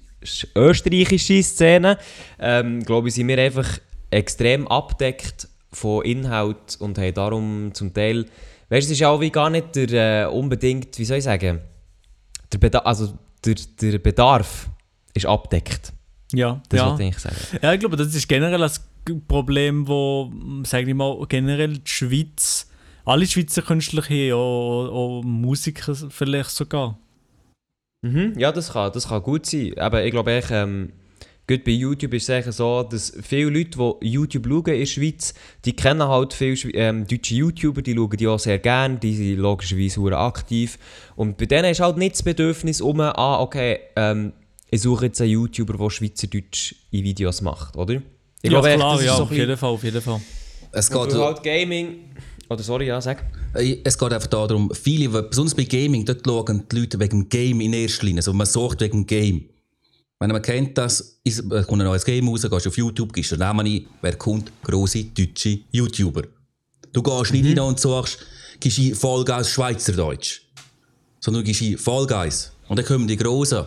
österreichische 0.54 1.42
Szene, 1.42 1.98
ähm, 2.40 2.84
glaube 2.84 3.08
ich, 3.08 3.16
sind 3.16 3.30
wir 3.30 3.38
einfach 3.38 3.80
extrem 4.12 4.68
abdeckt 4.68 5.48
von 5.72 6.04
Inhalt 6.04 6.78
und 6.80 6.98
haben 6.98 7.14
darum 7.14 7.74
zum 7.74 7.94
Teil, 7.94 8.26
weißt 8.70 8.90
du, 8.90 8.92
es 8.94 9.00
ist 9.00 9.04
auch 9.04 9.22
wie 9.22 9.30
gar 9.30 9.50
nicht 9.50 9.76
der 9.76 10.24
äh, 10.24 10.26
unbedingt, 10.26 10.98
wie 11.00 11.06
soll 11.06 11.18
ich 11.18 11.24
sagen, 11.24 11.62
der, 12.52 12.58
Beda 12.58 12.80
also 12.80 13.18
der, 13.54 13.92
der 13.92 14.00
Bedarf 14.00 14.70
ist 15.14 15.26
abdeckt. 15.26 15.94
Ja, 16.34 16.62
Das 16.70 16.80
ja. 16.80 17.00
ich 17.00 17.20
sagen. 17.20 17.36
ja, 17.62 17.74
ich 17.74 17.80
glaube, 17.80 17.96
das 17.96 18.14
ist 18.14 18.28
generell 18.28 18.62
ein 18.62 19.28
Problem, 19.28 19.88
wo, 19.88 20.32
sage 20.64 20.90
ich 20.90 20.96
mal, 20.96 21.26
generell 21.28 21.78
die 21.78 21.90
Schweiz, 21.90 22.70
alle 23.06 23.26
Schweizer 23.26 23.62
Künstler 23.62 24.04
haben, 24.04 24.34
auch, 24.34 24.90
auch 24.90 25.24
Musiker 25.24 25.96
vielleicht 26.10 26.50
sogar. 26.50 26.98
Mhm, 28.02 28.34
ja, 28.38 28.52
das 28.52 28.74
kann, 28.74 28.92
das 28.92 29.08
kann 29.08 29.24
gut 29.24 29.46
sein. 29.46 29.78
Aber 29.78 30.04
ich 30.04 30.12
glaube, 30.12 30.34
echt, 30.34 30.52
ähm, 30.52 30.92
gut 31.48 31.64
bei 31.64 31.72
YouTube 31.72 32.14
ist 32.14 32.24
es 32.24 32.30
eigentlich 32.30 32.56
so, 32.56 32.84
dass 32.84 33.14
viele 33.22 33.50
Leute, 33.50 33.96
die 34.02 34.10
YouTube 34.10 34.46
schauen 34.46 34.68
in 34.68 34.80
der 34.80 34.86
Schweiz, 34.86 35.34
die 35.64 35.74
kennen 35.74 36.08
halt 36.08 36.34
viele 36.34 36.56
ähm, 36.74 37.08
deutsche 37.08 37.36
YouTuber, 37.36 37.82
die 37.82 37.96
schauen 37.96 38.18
die 38.18 38.28
auch 38.28 38.40
sehr 38.40 38.60
gerne, 38.60 38.98
die 38.98 39.16
sind 39.16 39.38
logischerweise 39.38 40.02
sehr 40.02 40.20
aktiv. 40.20 40.78
Und 41.16 41.38
bei 41.38 41.46
denen 41.46 41.72
ist 41.72 41.80
halt 41.80 41.98
nicht 41.98 42.14
das 42.16 42.24
Bedürfnis 42.24 42.82
um, 42.82 43.00
ah, 43.00 43.40
okay, 43.40 43.80
ähm, 43.96 44.34
ich 44.70 44.82
suche 44.82 45.06
jetzt 45.06 45.22
einen 45.22 45.32
YouTuber, 45.32 45.78
der 45.78 45.90
Schweizerdeutsch 45.90 46.76
in 46.92 47.04
Videos 47.04 47.42
macht, 47.42 47.78
oder? 47.78 47.94
Ich 47.94 48.02
ja, 48.44 48.50
glaube 48.50 48.70
echt, 48.70 48.78
klar, 48.78 48.94
das 48.94 49.02
ist 49.02 49.08
ja, 49.08 49.16
so 49.16 49.24
auf 49.24 49.32
jeden 49.32 49.58
Fall, 49.58 49.70
auf 49.70 49.84
jeden 49.84 50.02
Fall. 50.02 50.22
Es 50.74 50.92
geht, 50.92 51.12
für 51.12 51.26
halt 51.26 51.44
Gaming... 51.44 52.12
Oder 52.50 52.64
sorry, 52.64 52.88
ja, 52.88 53.02
sag. 53.02 53.26
Äh, 53.56 53.78
es 53.84 53.98
geht 53.98 54.14
einfach 54.14 54.28
darum, 54.28 54.72
viele, 54.74 55.24
besonders 55.24 55.56
bei 55.56 55.64
Gaming, 55.64 56.06
dort 56.06 56.22
schauen 56.26 56.64
die 56.72 56.80
Leute 56.80 57.00
wegen 57.00 57.22
dem 57.22 57.30
Game 57.30 57.62
in 57.62 57.74
erster 57.74 58.06
Linie. 58.06 58.20
Also 58.20 58.34
man 58.34 58.48
sucht 58.48 58.82
wegen 58.82 59.06
dem 59.06 59.08
Game. 59.08 59.50
Wenn 60.20 60.32
man 60.32 60.42
kennt 60.42 60.78
das, 60.78 61.20
ist, 61.24 61.40
äh, 61.40 61.64
kommt 61.64 61.82
ein 61.82 61.88
neues 61.88 62.04
Game 62.04 62.28
raus, 62.28 62.42
gehst 62.42 62.68
auf 62.68 62.78
YouTube, 62.78 63.14
gibst 63.14 63.32
den 63.32 63.40
Namen 63.40 63.68
ein, 63.68 63.86
wer 64.02 64.16
kommt? 64.16 64.52
Grosse 64.64 65.04
deutsche 65.04 65.60
YouTuber. 65.72 66.24
Du 66.92 67.04
gehst 67.04 67.34
nicht 67.34 67.46
rein 67.46 67.60
und 67.60 67.80
sagst, 67.80 68.20
gibst 68.60 68.80
ein 68.80 68.96
Fall 68.96 69.24
Guys 69.24 69.52
Schweizerdeutsch. 69.52 70.42
Sondern 71.20 71.44
du 71.44 71.46
gibst 71.46 71.62
ein 71.62 71.78
Fall 71.78 72.08
Guys. 72.08 72.52
Und 72.68 72.80
dann 72.80 72.86
kommen 72.86 73.08
die 73.08 73.16
Grossen. 73.16 73.66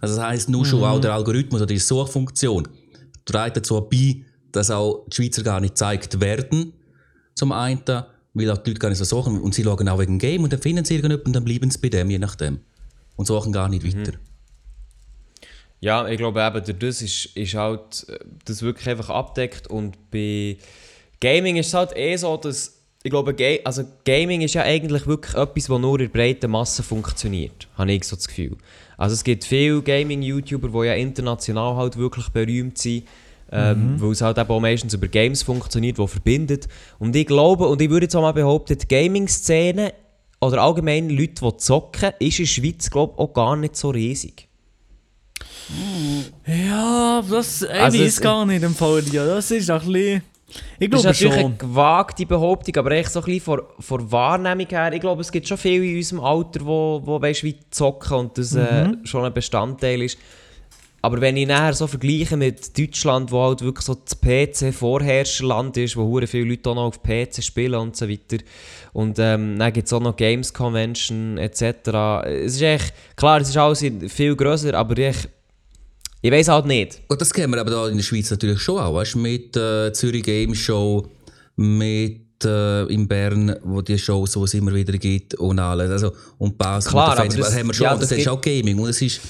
Also 0.00 0.16
das 0.16 0.24
heisst, 0.24 0.48
nur 0.48 0.64
schon 0.64 0.82
auch 0.82 1.00
der 1.00 1.12
Algorithmus 1.12 1.60
oder 1.60 1.66
die 1.66 1.78
Suchfunktion 1.78 2.66
trägt 3.26 3.58
dazu 3.58 3.80
bei, 3.82 4.24
dass 4.52 4.70
auch 4.70 5.04
die 5.08 5.16
Schweizer 5.16 5.42
gar 5.42 5.60
nicht 5.60 5.74
gezeigt 5.74 6.18
werden. 6.20 6.72
Zum 7.34 7.52
einen, 7.52 7.82
weil 8.32 8.50
auch 8.50 8.58
die 8.58 8.70
Leute 8.70 8.80
gar 8.80 8.88
nicht 8.88 8.98
so 8.98 9.04
suchen 9.04 9.40
und 9.40 9.54
sie 9.54 9.62
schauen 9.62 9.88
auch 9.88 9.98
wegen 9.98 10.14
dem 10.14 10.18
Game 10.18 10.42
und 10.42 10.52
dann 10.52 10.60
finden 10.60 10.84
sie 10.84 10.94
irgendjemanden 10.94 11.26
und 11.26 11.32
dann 11.34 11.44
bleiben 11.44 11.70
sie 11.70 11.78
bei 11.78 11.90
dem, 11.90 12.08
je 12.08 12.18
nachdem. 12.18 12.60
Und 13.16 13.26
suchen 13.26 13.52
gar 13.52 13.68
nicht 13.68 13.84
weiter. 13.84 14.18
Ja, 15.80 16.06
ich 16.06 16.18
glaube 16.18 16.42
eben, 16.42 16.64
durch 16.64 16.78
das 16.78 17.02
ist, 17.02 17.36
ist 17.36 17.54
halt 17.54 18.06
äh, 18.08 18.18
das 18.44 18.62
wirklich 18.62 18.88
einfach 18.88 19.10
abdeckt 19.10 19.66
und 19.66 19.96
bei 20.10 20.58
Gaming 21.20 21.56
ist 21.56 21.68
es 21.68 21.74
halt 21.74 21.96
eh 21.96 22.16
so, 22.16 22.36
dass 22.36 22.80
ich 23.02 23.10
glaube, 23.10 23.34
also 23.64 23.84
Gaming 24.04 24.42
ist 24.42 24.54
ja 24.54 24.62
eigentlich 24.62 25.06
wirklich 25.06 25.34
etwas, 25.34 25.66
das 25.66 25.78
nur 25.78 25.98
in 25.98 26.06
der 26.06 26.08
breiten 26.08 26.50
Masse 26.50 26.82
funktioniert, 26.82 27.66
habe 27.78 27.92
ich 27.92 28.04
so 28.04 28.14
das 28.14 28.28
Gefühl. 28.28 28.58
Also 28.98 29.14
es 29.14 29.24
gibt 29.24 29.44
viele 29.44 29.80
Gaming-YouTuber, 29.80 30.68
die 30.68 30.86
ja 30.86 30.94
international 30.94 31.76
halt 31.76 31.96
wirklich 31.96 32.28
berühmt 32.28 32.76
sind, 32.76 33.04
ähm, 33.50 33.94
weil 33.98 34.10
es 34.10 34.20
halt 34.20 34.36
eben 34.36 34.50
auch 34.50 34.60
meistens 34.60 34.92
über 34.92 35.08
Games 35.08 35.42
funktioniert, 35.42 35.96
die 35.96 36.06
verbindet. 36.06 36.68
Und 36.98 37.16
ich 37.16 37.26
glaube, 37.26 37.66
und 37.68 37.80
ich 37.80 37.88
würde 37.88 38.04
jetzt 38.04 38.14
auch 38.14 38.20
mal 38.20 38.32
behaupten, 38.32 38.76
die 38.76 38.86
Gaming-Szene 38.86 39.94
oder 40.42 40.60
allgemein 40.62 41.08
Leute, 41.08 41.42
die 41.42 41.56
zocken, 41.56 42.12
ist 42.18 42.38
in 42.38 42.44
der 42.44 42.50
Schweiz, 42.50 42.90
glaube 42.90 43.14
ich, 43.14 43.18
auch 43.18 43.32
gar 43.32 43.56
nicht 43.56 43.76
so 43.76 43.88
riesig. 43.88 44.49
Ja, 46.46 47.22
das 47.28 47.62
ich 47.62 47.70
Also 47.70 47.98
weiß 47.98 48.20
gar 48.20 48.46
nicht 48.46 48.62
im 48.62 48.74
Fall. 48.74 49.02
Ja, 49.12 49.24
das 49.26 49.50
ist 49.50 49.70
ein 49.70 49.78
bisschen. 49.80 50.22
Ich 50.80 50.90
Das 50.90 51.00
ist 51.00 51.02
glaube 51.02 51.06
natürlich 51.06 51.34
schon. 51.34 51.44
eine 51.44 51.56
gewagte 51.56 52.26
Behauptung, 52.26 52.76
aber 52.76 52.90
echt 52.92 53.12
so 53.12 53.20
ein 53.20 53.24
bisschen 53.26 53.40
von, 53.42 53.60
von 53.78 54.10
Wahrnehmung 54.10 54.66
her, 54.68 54.92
ich 54.92 55.00
glaube, 55.00 55.20
es 55.20 55.30
gibt 55.30 55.46
schon 55.46 55.58
viele 55.58 55.84
in 55.86 55.96
unserem 55.96 56.24
Alter, 56.24 56.66
wo, 56.66 57.00
wo 57.04 57.22
weißt, 57.22 57.44
wie 57.44 57.56
zocken 57.70 58.16
und 58.16 58.36
das 58.38 58.54
äh, 58.56 58.88
Mhm. 58.88 59.06
schon 59.06 59.24
ein 59.24 59.32
Bestandteil 59.32 60.02
ist. 60.02 60.18
Aber 61.02 61.20
wenn 61.20 61.36
ich 61.36 61.46
nachher 61.46 61.72
so 61.72 61.86
vergleiche 61.86 62.36
mit 62.36 62.76
Deutschland, 62.78 63.30
wo 63.30 63.42
halt 63.44 63.62
wirklich 63.62 63.86
so 63.86 63.94
das 63.94 64.20
PC-Vorherrscherland 64.20 65.76
ist, 65.76 65.96
wo 65.96 66.02
hure 66.02 66.26
viele 66.26 66.44
Leute 66.50 66.68
auch 66.70 66.74
noch 66.74 66.84
auf 66.86 67.02
PC 67.02 67.42
spielen 67.42 67.76
und 67.76 67.96
so 67.96 68.08
weiter. 68.08 68.38
Und 68.92 69.18
ähm, 69.18 69.58
dann 69.58 69.72
gibt 69.72 69.86
es 69.86 69.92
auch 69.92 70.00
noch 70.00 70.16
Games 70.16 70.52
Convention 70.52 71.38
etc. 71.38 71.62
Es 72.26 72.54
ist 72.56 72.62
echt, 72.62 72.94
klar, 73.16 73.40
es 73.40 73.48
ist 73.50 73.56
alles 73.56 73.84
viel 74.12 74.36
grösser, 74.36 74.74
aber 74.74 74.98
ich, 74.98 75.16
ich 76.22 76.30
weiß 76.30 76.48
halt 76.48 76.66
nicht. 76.66 77.00
Und 77.08 77.20
das 77.20 77.32
kennen 77.32 77.52
wir 77.52 77.60
aber 77.60 77.70
da 77.70 77.88
in 77.88 77.96
der 77.96 78.04
Schweiz 78.04 78.30
natürlich 78.30 78.60
schon 78.60 78.78
auch, 78.78 78.94
weißt, 78.94 79.16
mit 79.16 79.56
äh, 79.56 79.92
Zürich 79.92 80.22
Game 80.22 80.54
Show, 80.54 81.08
mit 81.56 82.44
äh, 82.44 82.84
in 82.92 83.06
Bern, 83.06 83.54
wo 83.62 83.80
die 83.82 83.98
Shows, 83.98 84.36
wo 84.36 84.44
es 84.44 84.54
immer 84.54 84.74
wieder 84.74 84.92
gibt 84.94 85.34
und 85.34 85.58
alles. 85.58 85.90
Also, 85.90 86.12
und 86.38 86.56
Basel, 86.58 86.90
Klar, 86.90 87.06
und 87.06 87.12
aber 87.12 87.22
Festival, 87.24 87.48
das- 87.50 87.58
haben 87.58 87.66
wir 87.68 87.74
schon, 87.74 87.84
ja, 87.84 87.90
das, 87.92 88.00
das 88.00 88.10
ist 88.12 88.16
gibt- 88.18 88.28
auch 88.28 88.40
Gaming 88.40 88.78
und 88.78 88.88
es 88.88 89.02
ist 89.02 89.20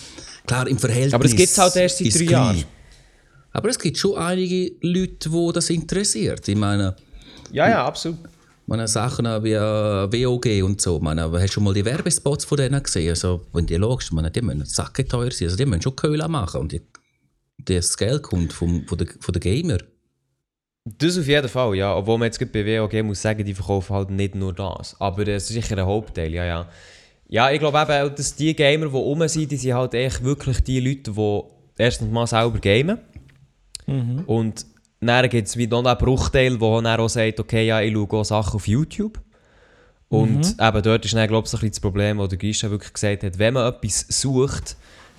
klar 0.47 0.67
im 0.69 0.79
Verhältnis. 0.79 1.15
Aber 1.15 1.25
es 1.25 1.35
gibt's 1.37 1.59
halt 1.59 1.77
erst 1.77 1.99
seit 1.99 2.15
drei. 2.15 2.25
Jahren. 2.25 2.65
Aber 3.53 3.69
es 3.69 3.79
gibt 3.79 3.99
schon 3.99 4.17
einige 4.17 4.73
Leute, 4.81 5.29
die 5.29 5.51
das 5.53 5.71
interessiert. 5.71 6.47
Ich 6.49 6.57
meine, 6.57 6.95
Ja, 7.53 7.69
ja, 7.69 7.85
absolut. 7.85 8.19
Meine 8.71 8.87
Sachen 8.87 9.27
wie 9.43 9.53
äh, 9.53 9.59
WOG 9.59 10.47
und 10.65 10.81
so. 10.81 11.01
Meine, 11.01 11.23
hast 11.23 11.43
du 11.43 11.49
schon 11.49 11.65
mal 11.65 11.75
die 11.75 11.85
Werbespots 11.85 12.45
von 12.45 12.57
denen 12.57 12.81
gesehen? 12.81 13.11
Also, 13.11 13.43
wenn 13.53 13.67
die 13.67 13.77
schaust, 13.77 14.13
meine, 14.13 14.31
die 14.31 14.43
müssen 14.43 14.65
sacketeuer 14.65 15.33
sein. 15.33 15.49
Also, 15.49 15.57
die 15.57 15.67
müssen 15.67 15.83
schon 15.83 15.97
Köhle 15.97 16.29
machen. 16.29 16.61
Und 16.61 16.71
die, 16.71 16.81
das 17.59 17.97
Geld 17.97 18.23
kommt 18.23 18.53
vom, 18.53 18.87
von 18.87 18.97
den 18.97 19.09
von 19.19 19.33
der 19.33 19.41
Gamer. 19.41 19.79
Das 20.85 21.19
auf 21.19 21.27
jeden 21.27 21.49
Fall, 21.49 21.75
ja. 21.75 21.97
Obwohl 21.97 22.19
man 22.19 22.27
jetzt 22.27 22.39
bei 22.53 22.65
WOG 22.65 23.03
muss 23.03 23.21
sagen, 23.21 23.45
die 23.45 23.55
verkaufen 23.55 23.95
halt 23.95 24.11
nicht 24.11 24.37
nur 24.37 24.53
das. 24.53 24.95
Aber 25.01 25.27
es 25.27 25.51
ist 25.51 25.55
sicher 25.55 25.77
ein 25.77 25.85
Hauptteil, 25.85 26.33
ja, 26.33 26.45
ja. 26.45 26.69
Ja, 27.27 27.51
ich 27.51 27.59
glaube 27.59 27.79
eben, 27.79 27.91
auch, 27.91 28.15
dass 28.15 28.37
die 28.37 28.55
Gamer, 28.55 28.87
die 28.87 28.93
rum 28.93 29.27
sind, 29.27 29.51
die 29.51 29.57
sind 29.57 29.75
halt 29.75 29.95
echt 29.95 30.23
wirklich 30.23 30.61
die 30.61 30.79
Leute, 30.79 31.11
die 31.13 31.43
erstens 31.77 32.11
mal 32.11 32.27
selber 32.29 32.61
gamen. 32.61 33.01
Und 34.27 34.65
dann 35.09 35.29
gibt 35.29 35.49
es 35.49 35.57
wieder 35.57 35.81
noch 35.81 35.91
einen 35.91 35.99
Bruchteil, 35.99 36.59
der 36.59 36.83
dann 36.83 37.01
auch 37.01 37.09
sagt, 37.09 37.41
okay, 37.41 37.67
ja, 37.67 37.81
ich 37.81 37.93
schaue 37.93 38.13
auch 38.13 38.25
Sachen 38.25 38.57
auf 38.57 38.69
YouTube. 38.69 39.19
Und 40.09 40.57
eben 40.61 40.83
dort 40.83 41.05
ist 41.05 41.15
dann, 41.15 41.29
glaube 41.29 41.47
ich, 41.47 41.53
ein 41.53 41.57
bisschen 41.57 41.71
das 41.71 41.81
Problem, 41.81 42.19
wo 42.19 42.27
der 42.27 42.37
Gisha 42.37 42.69
wirklich 42.71 42.93
gesagt 42.93 43.23
hat, 43.23 43.39
wenn 43.39 43.55
man 43.55 43.73
etwas 43.73 44.07
sucht, 44.09 44.77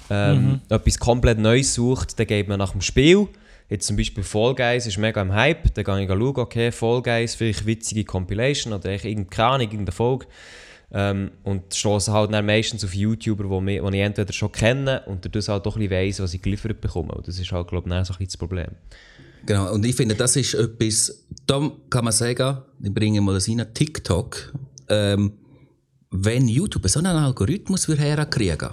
ähm, 0.09 0.59
etwas 0.69 0.99
komplett 0.99 1.39
Neues 1.39 1.73
sucht, 1.73 2.19
dann 2.19 2.27
geht 2.27 2.47
man 2.49 2.59
nach 2.59 2.71
dem 2.73 2.81
Spiel. 2.81 3.27
Jetzt 3.69 3.87
zum 3.87 3.95
Beispiel 3.95 4.21
Fall 4.21 4.53
Guys 4.53 4.85
ist 4.85 4.97
mega 4.97 5.21
im 5.21 5.31
Hype, 5.33 5.73
dann 5.73 5.85
gehe 5.85 6.01
ich 6.03 6.09
schauen, 6.09 6.37
okay, 6.37 6.71
Fall 6.73 7.01
Guys, 7.01 7.35
vielleicht 7.35 7.65
witzige 7.65 8.03
Compilation 8.03 8.73
oder 8.73 8.91
irgendeine, 8.91 9.47
Ahnung, 9.47 9.61
irgendeine 9.61 9.91
Folge. 9.93 10.25
Ähm, 10.93 11.31
und 11.43 11.73
stoße 11.73 12.11
halt 12.11 12.33
dann 12.33 12.45
meistens 12.45 12.83
auf 12.83 12.93
YouTuber, 12.93 13.45
die 13.45 13.61
mich- 13.61 13.81
die 13.81 13.95
ich 13.97 14.03
entweder 14.03 14.33
schon 14.33 14.51
kenne 14.51 15.03
und 15.05 15.23
dadurch 15.23 15.47
halt 15.47 15.65
doch 15.65 15.77
ein 15.77 15.87
bisschen 15.87 16.07
weiss, 16.07 16.19
was 16.19 16.33
ich 16.33 16.41
geliefert 16.41 16.81
bekomme. 16.81 17.13
Und 17.13 17.29
das 17.29 17.39
ist 17.39 17.49
halt, 17.53 17.69
glaube 17.69 17.87
ich, 17.87 17.93
so 17.93 17.97
ein 17.97 18.03
bisschen 18.05 18.25
das 18.25 18.35
Problem. 18.37 18.71
Genau, 19.45 19.73
und 19.73 19.85
ich 19.85 19.95
finde, 19.95 20.15
das 20.15 20.35
ist 20.35 20.53
etwas, 20.53 21.25
da 21.47 21.71
kann 21.89 22.05
man 22.05 22.13
sagen, 22.13 22.57
ich 22.81 22.93
bringe 22.93 23.21
mal 23.21 23.33
das 23.33 23.49
rein, 23.49 23.65
TikTok, 23.73 24.53
ähm, 24.87 25.33
wenn 26.11 26.47
YouTube 26.47 26.87
so 26.89 26.99
einen 26.99 27.15
Algorithmus 27.15 27.87
herkriegen, 27.87 28.69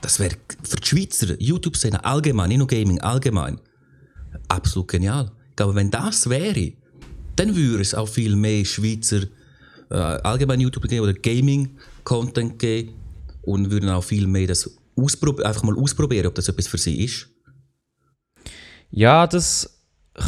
das 0.00 0.18
wäre 0.18 0.36
für 0.62 0.76
die 0.76 0.86
Schweizer 0.86 1.40
YouTube-Szene 1.40 2.04
allgemein, 2.04 2.48
nicht 2.48 2.58
nur 2.58 2.66
Gaming, 2.66 3.00
allgemein, 3.00 3.60
absolut 4.48 4.88
genial. 4.88 5.32
Ich 5.50 5.56
glaube, 5.56 5.74
wenn 5.74 5.90
das 5.90 6.28
wäre, 6.28 6.72
dann 7.36 7.56
würde 7.56 7.82
es 7.82 7.94
auch 7.94 8.08
viel 8.08 8.36
mehr 8.36 8.64
Schweizer 8.64 9.22
äh, 9.90 9.94
allgemein 9.94 10.60
YouTube 10.60 10.88
geben 10.88 11.04
oder 11.04 11.14
Gaming-Content 11.14 12.58
geben 12.58 12.94
und 13.42 13.70
würden 13.70 13.88
auch 13.90 14.04
viel 14.04 14.26
mehr 14.26 14.46
das 14.46 14.70
einfach 15.44 15.62
mal 15.62 15.76
ausprobieren, 15.76 16.26
ob 16.26 16.34
das 16.34 16.48
etwas 16.48 16.66
für 16.66 16.78
sie 16.78 17.04
ist. 17.04 17.28
Ja, 18.92 19.26
das 19.26 19.78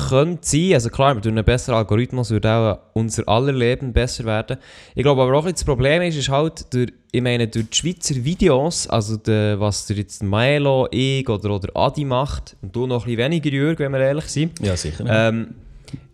könnte 0.08 0.46
sein. 0.46 0.72
Also 0.72 0.88
klar, 0.88 1.14
durch 1.14 1.26
einen 1.26 1.44
besseren 1.44 1.76
Algorithmus 1.76 2.30
würde 2.30 2.50
auch 2.50 2.78
unser 2.94 3.28
aller 3.28 3.52
Leben 3.52 3.92
besser 3.92 4.24
werden. 4.24 4.56
Ich 4.94 5.02
glaube 5.02 5.22
aber 5.22 5.36
auch, 5.36 5.48
das 5.48 5.62
Problem 5.62 6.00
ist, 6.02 6.16
ist 6.16 6.30
halt, 6.30 6.72
durch, 6.72 6.90
ich 7.12 7.20
meine, 7.20 7.46
durch 7.48 7.68
die 7.68 7.76
Schweizer 7.76 8.24
Videos, 8.24 8.86
also 8.88 9.18
der, 9.18 9.60
was 9.60 9.86
der 9.86 9.96
jetzt 9.98 10.22
Maelo, 10.22 10.88
ich 10.90 11.28
oder, 11.28 11.50
oder 11.50 11.68
Adi 11.76 12.04
macht, 12.06 12.56
und 12.62 12.74
du 12.74 12.86
noch 12.86 13.02
ein 13.04 13.10
bisschen 13.14 13.30
weniger, 13.30 13.50
Jürg, 13.50 13.78
wenn 13.78 13.92
wir 13.92 14.00
ehrlich 14.00 14.24
sind, 14.26 14.58
Ja, 14.60 14.74
sicher. 14.76 15.04
ähm, 15.06 15.54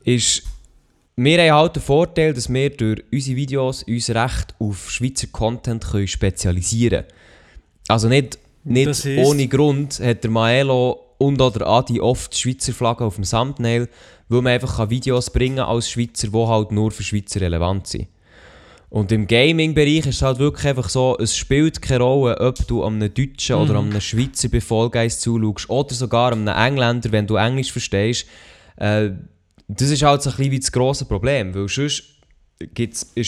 ist, 0.04 0.42
wir 1.14 1.38
haben 1.40 1.52
halt 1.61 1.76
den 1.76 1.83
Vorteil, 1.83 2.35
dass 2.35 2.52
wir 2.52 2.71
durch 2.71 3.04
unsere 3.12 3.37
Videos 3.37 3.85
uns 3.85 4.11
recht 4.11 4.54
auf 4.59 4.90
Schweizer 4.90 5.28
Content 5.28 5.87
können 5.87 6.09
spezialisieren 6.09 7.04
können. 7.04 7.12
Also 7.87 8.09
nicht, 8.09 8.37
nicht 8.64 8.88
Das 8.88 9.07
ohne 9.07 9.47
Grund 9.47 10.00
hat 10.00 10.25
der 10.25 10.30
Maelo 10.30 11.07
und 11.20 11.40
oder 11.40 11.66
Adi 11.66 12.00
oft 12.00 12.36
Schweizer 12.36 12.72
Flaggen 12.72 13.06
auf 13.06 13.16
dem 13.16 13.24
Thumbnail, 13.24 13.88
weil 14.30 14.42
man 14.42 14.54
einfach 14.54 14.78
kann 14.78 14.88
Videos 14.88 15.28
bringen 15.28 15.58
als 15.58 15.90
Schweizer, 15.90 16.28
die 16.28 16.46
halt 16.46 16.72
nur 16.72 16.90
für 16.92 17.02
Schweizer 17.02 17.42
relevant 17.42 17.86
sind. 17.86 18.08
Und 18.88 19.12
im 19.12 19.26
Gaming-Bereich 19.26 20.06
ist 20.06 20.16
es 20.16 20.22
halt 20.22 20.38
wirklich 20.38 20.66
einfach 20.66 20.88
so, 20.88 21.16
es 21.20 21.36
spielt 21.36 21.82
keine 21.82 22.02
Rolle, 22.02 22.40
ob 22.40 22.66
du 22.66 22.82
einem 22.82 23.12
Deutschen 23.12 23.56
oder 23.56 23.78
einem 23.78 24.00
Schweizer 24.00 24.48
bei 24.48 24.62
Fall 24.62 24.88
Guys 24.88 25.20
zuschaust 25.20 25.68
oder 25.68 25.94
sogar 25.94 26.32
einem 26.32 26.48
Engländer, 26.48 27.12
wenn 27.12 27.26
du 27.26 27.36
Englisch 27.36 27.70
verstehst. 27.70 28.26
Äh, 28.76 29.10
das 29.68 29.90
ist 29.90 30.02
halt 30.02 30.22
so 30.22 30.30
ein 30.30 30.36
bisschen 30.36 30.52
wie 30.52 30.58
das 30.58 30.72
grosse 30.72 31.04
Problem, 31.04 31.54
weil 31.54 31.68
sonst 31.68 32.02
gibt 32.74 32.94
es 32.94 33.02
in 33.14 33.22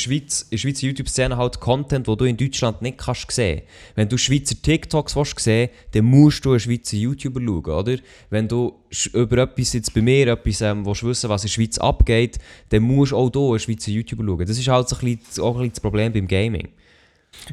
der 0.52 0.58
Schweizer 0.58 0.86
YouTube-Szene 0.86 1.36
halt 1.36 1.58
Content, 1.58 2.06
den 2.06 2.16
du 2.16 2.24
in 2.24 2.36
Deutschland 2.36 2.82
nicht 2.82 2.98
kannst 2.98 3.30
sehen. 3.30 3.62
Wenn 3.94 4.08
du 4.08 4.18
Schweizer 4.18 4.56
TikToks 4.60 5.16
willst 5.16 5.40
sehen 5.40 5.70
dann 5.92 6.04
musst 6.04 6.44
du 6.44 6.50
einen 6.50 6.60
Schweizer 6.60 6.96
YouTuber 6.96 7.40
schauen, 7.40 7.64
oder? 7.64 7.96
Wenn 8.30 8.46
du 8.46 8.74
über 9.14 9.38
etwas 9.38 9.72
jetzt 9.72 9.94
bei 9.94 10.02
mir 10.02 10.28
etwas 10.28 10.60
ähm, 10.60 10.84
willst 10.84 11.02
wissen, 11.02 11.30
was 11.30 11.44
in 11.44 11.48
der 11.48 11.52
Schweiz 11.52 11.78
abgeht, 11.78 12.38
dann 12.68 12.82
musst 12.82 13.12
du 13.12 13.16
auch 13.16 13.30
hier 13.32 13.40
einen 13.40 13.58
Schweizer 13.58 13.90
YouTuber 13.90 14.24
schauen. 14.24 14.46
Das 14.46 14.58
ist 14.58 14.68
halt 14.68 14.88
so 14.88 14.96
ein 14.96 15.16
bisschen, 15.16 15.42
auch 15.42 15.54
ein 15.54 15.58
bisschen 15.58 15.72
das 15.72 15.80
Problem 15.80 16.12
beim 16.12 16.28
Gaming. 16.28 16.68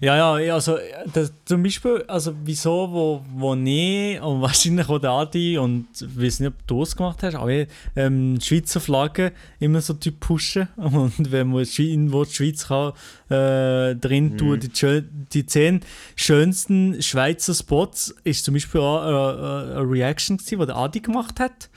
Ja, 0.02 0.38
ja, 0.40 0.54
also 0.54 0.78
das, 1.14 1.34
zum 1.46 1.64
Beispiel, 1.64 2.04
also 2.08 2.34
wieso, 2.44 2.92
wo, 2.92 3.26
wo 3.34 3.56
ich 3.56 4.22
und 4.22 4.42
wahrscheinlich 4.42 4.88
auch 4.88 5.00
der 5.00 5.12
Adi 5.12 5.58
und 5.58 5.88
ich 6.00 6.22
weiß 6.22 6.42
nicht, 6.42 6.50
ob 6.50 6.68
du 6.68 6.84
es 6.84 6.96
gemacht 6.96 7.24
hast, 7.24 7.36
aber 7.36 7.50
ich, 7.50 7.68
ähm, 7.96 8.38
die 8.38 8.46
Schweizer 8.46 8.80
Flagge 8.80 9.32
immer 9.60 9.82
so 9.82 9.94
typ 9.94 10.20
pushen 10.20 10.68
und 10.76 11.32
wenn 11.32 11.50
man 11.50 11.64
Schwe- 11.64 12.12
wo 12.12 12.24
die 12.24 12.34
Schweiz 12.34 12.68
kann, 12.68 12.94
äh, 13.30 13.96
drin 13.96 14.38
tun, 14.38 14.60
die, 14.60 15.04
die 15.34 15.46
zehn 15.46 15.82
schönsten 16.16 17.02
Schweizer 17.02 17.54
Spots 17.54 18.14
ist 18.24 18.46
zum 18.46 18.54
Beispiel 18.54 18.82
auch 18.82 19.04
äh, 19.04 19.10
äh, 19.10 19.80
eine 19.80 19.90
Reaction 19.92 20.38
gewesen, 20.38 20.60
die 20.60 20.66
der 20.68 20.76
Adi 20.76 21.00
gemacht 21.00 21.40
hat, 21.40 21.70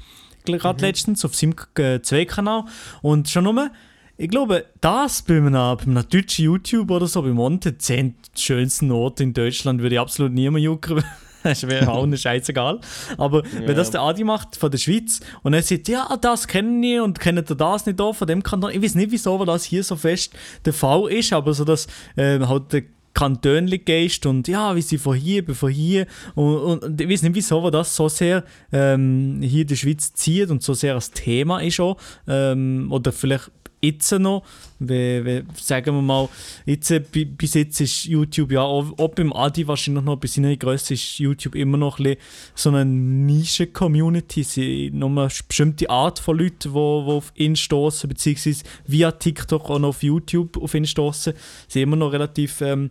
gerade 0.45 0.85
letztens 0.85 1.25
auf 1.25 1.35
seinem 1.35 1.55
äh, 1.79 2.01
Zwei-Kanal. 2.03 2.65
Und 3.01 3.29
schon 3.29 3.45
nur 3.45 3.71
ich 4.17 4.29
glaube, 4.29 4.67
das 4.81 5.23
bei 5.23 5.37
einem, 5.37 5.53
bei 5.53 5.83
einem 5.83 6.09
deutschen 6.09 6.45
YouTube 6.45 6.91
oder 6.91 7.07
so, 7.07 7.23
bei 7.23 7.31
Monte, 7.31 7.79
10 7.79 8.15
schönsten 8.37 8.91
Orte 8.91 9.23
in 9.23 9.33
Deutschland, 9.33 9.81
würde 9.81 9.97
ich 9.97 10.01
absolut 10.01 10.33
niemand 10.33 10.65
jucken. 10.65 11.03
Das 11.43 11.67
wäre 11.67 11.91
auch 11.91 12.05
eine 12.05 12.17
scheißegal. 12.17 12.79
Aber 13.19 13.43
wenn 13.67 13.75
das 13.75 13.91
der 13.91 14.03
Adi 14.03 14.23
macht 14.23 14.55
von 14.55 14.71
der 14.71 14.79
Schweiz 14.79 15.19
und 15.43 15.55
er 15.55 15.63
sagt, 15.63 15.89
ja, 15.89 16.17
das 16.21 16.47
kennen 16.47 16.81
ich 16.85 17.01
und 17.01 17.19
kennt 17.19 17.51
ihr 17.51 17.57
das 17.57 17.85
nicht 17.85 18.01
auch 18.01 18.13
von 18.13 18.29
dem 18.29 18.45
Kanton. 18.45 18.71
Ich 18.71 18.81
weiß 18.81 18.95
nicht, 18.95 19.11
wieso 19.11 19.41
weil 19.41 19.47
das 19.47 19.65
hier 19.65 19.83
so 19.83 19.97
fest 19.97 20.33
der 20.65 20.73
Fall 20.73 21.11
ist, 21.11 21.33
aber 21.33 21.53
so, 21.53 21.65
dass 21.65 21.89
äh, 22.15 22.39
halt 22.39 22.73
der 22.73 22.83
Kantönli 23.15 23.79
gehst 23.79 24.25
und 24.25 24.49
ja, 24.49 24.75
wie 24.75 24.83
sie 24.83 24.99
von 24.99 25.17
hier, 25.17 25.45
bin 25.45 25.55
von 25.55 25.71
hier 25.71 26.07
und, 26.35 26.57
und, 26.57 26.85
und 26.85 27.01
ich 27.01 27.09
weiß 27.09 27.23
nicht, 27.23 27.35
wieso 27.35 27.69
das 27.71 27.95
so 27.95 28.09
sehr 28.09 28.45
ähm, 28.73 29.41
hier 29.43 29.67
der 29.67 29.77
Schweiz 29.77 30.15
zieht 30.15 30.51
und 30.51 30.63
so 30.63 30.75
sehr 30.75 30.95
als 30.95 31.11
Thema 31.11 31.61
ist 31.61 31.81
auch. 31.81 31.97
Ähm, 32.27 32.87
oder 32.91 33.13
vielleicht 33.13 33.51
jetzt 33.85 34.13
noch, 34.13 34.45
wie, 34.79 35.25
wie, 35.25 35.43
sagen 35.61 35.95
wir 35.97 36.03
mal, 36.03 36.29
jetzt, 36.67 36.91
äh, 36.91 37.01
bi- 37.01 37.25
bis 37.25 37.55
jetzt 37.55 37.81
ist 37.81 38.05
YouTube 38.05 38.53
ja 38.53 38.63
auch, 38.63 38.97
auch 38.99 39.09
beim 39.09 39.33
Adi 39.33 39.67
wahrscheinlich 39.67 40.05
noch 40.05 40.17
bei 40.17 40.29
seiner 40.29 40.57
Größe 40.57 40.95
ist 40.95 41.19
YouTube 41.19 41.55
immer 41.57 41.77
noch 41.77 41.99
ein 41.99 42.17
so 42.55 42.71
eine 42.71 42.85
Nische-Community, 42.85 44.45
sie 44.45 44.91
nur 44.93 45.11
eine 45.11 45.29
bestimmte 45.49 45.91
Art 45.91 46.19
von 46.21 46.39
Leuten, 46.39 46.59
die, 46.63 46.69
die 46.71 46.77
auf 46.77 47.33
ihn 47.35 47.57
stoßen, 47.57 48.09
beziehungsweise 48.09 48.65
via 48.87 49.11
TikTok 49.11 49.69
und 49.71 49.85
auf 49.85 50.03
YouTube 50.03 50.57
auf 50.63 50.75
ihn 50.75 50.87
stoßen, 50.87 51.35
sind 51.69 51.83
immer 51.83 51.97
noch 51.97 52.13
relativ 52.13 52.61
ähm, 52.61 52.91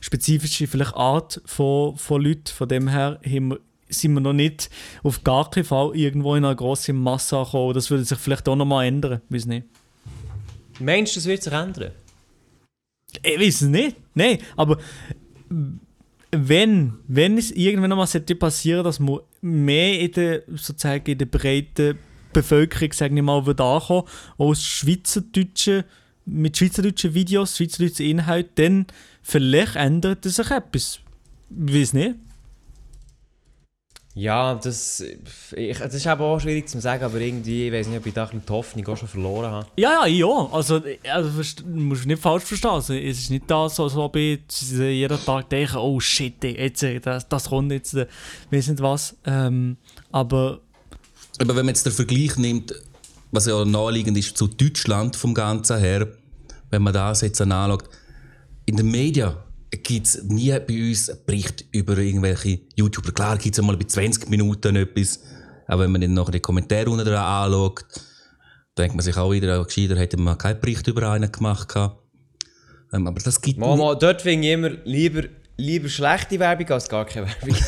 spezifische 0.00 0.66
vielleicht 0.66 0.94
Art 0.94 1.42
von, 1.44 1.96
von 1.96 2.22
Leuten, 2.22 2.52
von 2.54 2.68
dem 2.68 2.88
her 2.88 3.20
haben 3.24 3.50
wir 3.50 3.60
sind 3.92 4.12
wir 4.12 4.20
noch 4.20 4.32
nicht 4.32 4.70
auf 5.02 5.24
gar 5.24 5.50
keinen 5.50 5.64
Fall 5.64 5.90
irgendwo 5.96 6.36
in 6.36 6.44
einer 6.44 6.54
grossen 6.54 6.96
Masse 6.96 7.36
angekommen. 7.36 7.74
Das 7.74 7.90
würde 7.90 8.04
sich 8.04 8.18
vielleicht 8.18 8.48
auch 8.48 8.54
noch 8.54 8.64
mal 8.64 8.84
ändern, 8.86 9.20
weiß 9.30 9.46
nicht. 9.46 9.66
Meinst 10.80 11.14
du, 11.14 11.20
das 11.20 11.26
wird 11.26 11.42
sich 11.42 11.52
ändern? 11.52 11.92
Ich 13.22 13.38
weiß 13.38 13.62
es 13.62 13.68
nicht. 13.68 13.96
Nein, 14.14 14.38
aber 14.56 14.78
wenn, 16.30 16.94
wenn 17.08 17.38
es 17.38 17.50
irgendwann 17.50 17.90
mal 17.90 18.06
sollte 18.06 18.34
passieren, 18.34 18.84
dass 18.84 19.00
man 19.00 19.20
mehr 19.40 19.98
in 19.98 20.12
der, 20.12 20.42
sozusagen 20.48 21.10
in 21.10 21.18
der 21.18 21.26
breiten 21.26 21.98
Bevölkerung, 22.32 22.92
sagen 22.92 23.16
wir 23.16 23.22
mal, 23.22 23.46
wird 23.46 23.60
ankommen, 23.60 24.06
aus 24.38 24.62
Schweizerdeutschen, 24.62 25.84
mit 26.26 26.56
schweizerdeutschen 26.56 27.14
Videos, 27.14 27.56
schweizerdeutschen 27.56 28.06
Inhalten, 28.06 28.54
dann 28.54 28.86
vielleicht 29.22 29.76
ändert 29.76 30.24
sich 30.24 30.50
etwas. 30.50 31.00
Ich 31.66 31.74
weiß 31.74 31.92
nicht. 31.94 32.14
Ja, 34.14 34.56
das, 34.56 35.04
ich, 35.56 35.78
das 35.78 35.94
ist 35.94 36.06
aber 36.08 36.24
auch 36.24 36.40
schwierig 36.40 36.68
zu 36.68 36.80
sagen, 36.80 37.04
aber 37.04 37.20
irgendwie, 37.20 37.68
ich 37.68 37.72
weiß 37.72 37.86
nicht, 37.86 37.98
ob 37.98 38.06
ich 38.06 38.12
da 38.12 38.26
die 38.26 38.40
Hoffnung 38.50 38.86
auch 38.88 38.96
schon 38.96 39.06
verloren 39.06 39.50
habe. 39.52 39.66
Ja, 39.76 40.04
ja, 40.04 40.06
ja. 40.06 40.48
Also, 40.50 40.82
also 41.08 41.30
musst 41.30 42.04
du 42.04 42.08
nicht 42.08 42.20
falsch 42.20 42.42
verstehen. 42.42 42.70
Also, 42.70 42.94
es 42.94 43.20
ist 43.20 43.30
nicht 43.30 43.48
das, 43.48 43.78
als 43.78 43.94
ob 43.94 44.16
ich 44.16 44.40
jeden 44.60 45.24
Tag 45.24 45.48
denke, 45.48 45.78
oh 45.78 46.00
shit, 46.00 46.42
jetzt, 46.42 46.84
das, 47.02 47.28
das 47.28 47.48
kommt 47.48 47.70
jetzt, 47.70 47.94
äh, 47.94 48.08
weiß 48.50 48.68
nicht 48.68 48.82
was. 48.82 49.16
Ähm, 49.24 49.76
aber... 50.10 50.60
Aber 51.38 51.50
wenn 51.50 51.66
man 51.66 51.68
jetzt 51.68 51.86
den 51.86 51.92
Vergleich 51.92 52.36
nimmt, 52.36 52.74
was 53.30 53.46
ja 53.46 53.64
naheliegend 53.64 54.18
ist 54.18 54.36
zu 54.36 54.48
Deutschland 54.48 55.14
vom 55.14 55.34
Ganzen 55.34 55.78
her, 55.78 56.08
wenn 56.70 56.82
man 56.82 56.92
das 56.92 57.20
jetzt 57.20 57.40
anschaut, 57.40 57.84
in 58.66 58.76
den 58.76 58.90
Medien 58.90 59.34
gibt 59.70 60.06
es 60.06 60.22
nie 60.24 60.50
bei 60.50 60.88
uns 60.88 61.08
einen 61.08 61.24
Bericht 61.24 61.64
über 61.72 61.96
irgendwelche 61.98 62.60
YouTuber. 62.74 63.12
Klar 63.12 63.38
gibt 63.38 63.54
es 63.54 63.60
einmal 63.60 63.76
bei 63.76 63.84
20 63.84 64.28
Minuten 64.28 64.76
etwas, 64.76 65.20
aber 65.66 65.84
wenn 65.84 65.92
man 65.92 66.00
dann 66.00 66.14
nachher 66.14 66.32
die 66.32 66.40
Kommentare 66.40 66.90
unten 66.90 67.04
dran 67.04 67.16
anschaut, 67.16 67.84
denkt 68.76 68.96
man 68.96 69.04
sich 69.04 69.16
auch 69.16 69.30
wieder, 69.30 69.64
gescheiter 69.64 69.96
hätte 69.96 70.16
man 70.16 70.36
keinen 70.38 70.60
Bericht 70.60 70.86
über 70.88 71.10
einen 71.10 71.30
gemacht. 71.30 71.72
Ähm, 72.92 73.06
aber 73.06 73.20
das 73.20 73.40
gibt 73.40 73.58
Mama, 73.58 73.94
dort 73.94 74.22
finde 74.22 74.48
ich 74.48 74.54
immer 74.54 74.70
lieber, 74.84 75.22
lieber 75.56 75.88
schlechte 75.88 76.38
Werbung 76.40 76.68
als 76.70 76.88
gar 76.88 77.04
keine 77.04 77.28
Werbung. 77.28 77.56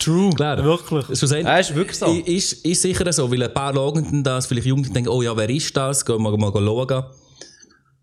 True, 0.00 0.30
Klar. 0.30 0.64
wirklich. 0.64 1.20
Ja, 1.20 1.58
ist 1.58 1.74
wirklich 1.74 1.98
so. 1.98 2.06
Ist, 2.06 2.64
ist 2.64 2.82
sicher 2.82 3.12
so, 3.12 3.30
weil 3.30 3.42
ein 3.42 3.52
paar 3.52 3.74
schauen 3.74 4.24
das, 4.24 4.46
vielleicht 4.46 4.66
Jugendliche 4.66 4.94
denken, 4.94 5.10
oh 5.10 5.20
ja, 5.20 5.36
wer 5.36 5.50
ist 5.50 5.76
das? 5.76 6.04
Gehen 6.04 6.22
wir 6.22 6.36
mal, 6.36 6.50
mal 6.50 6.52
schauen. 6.52 7.04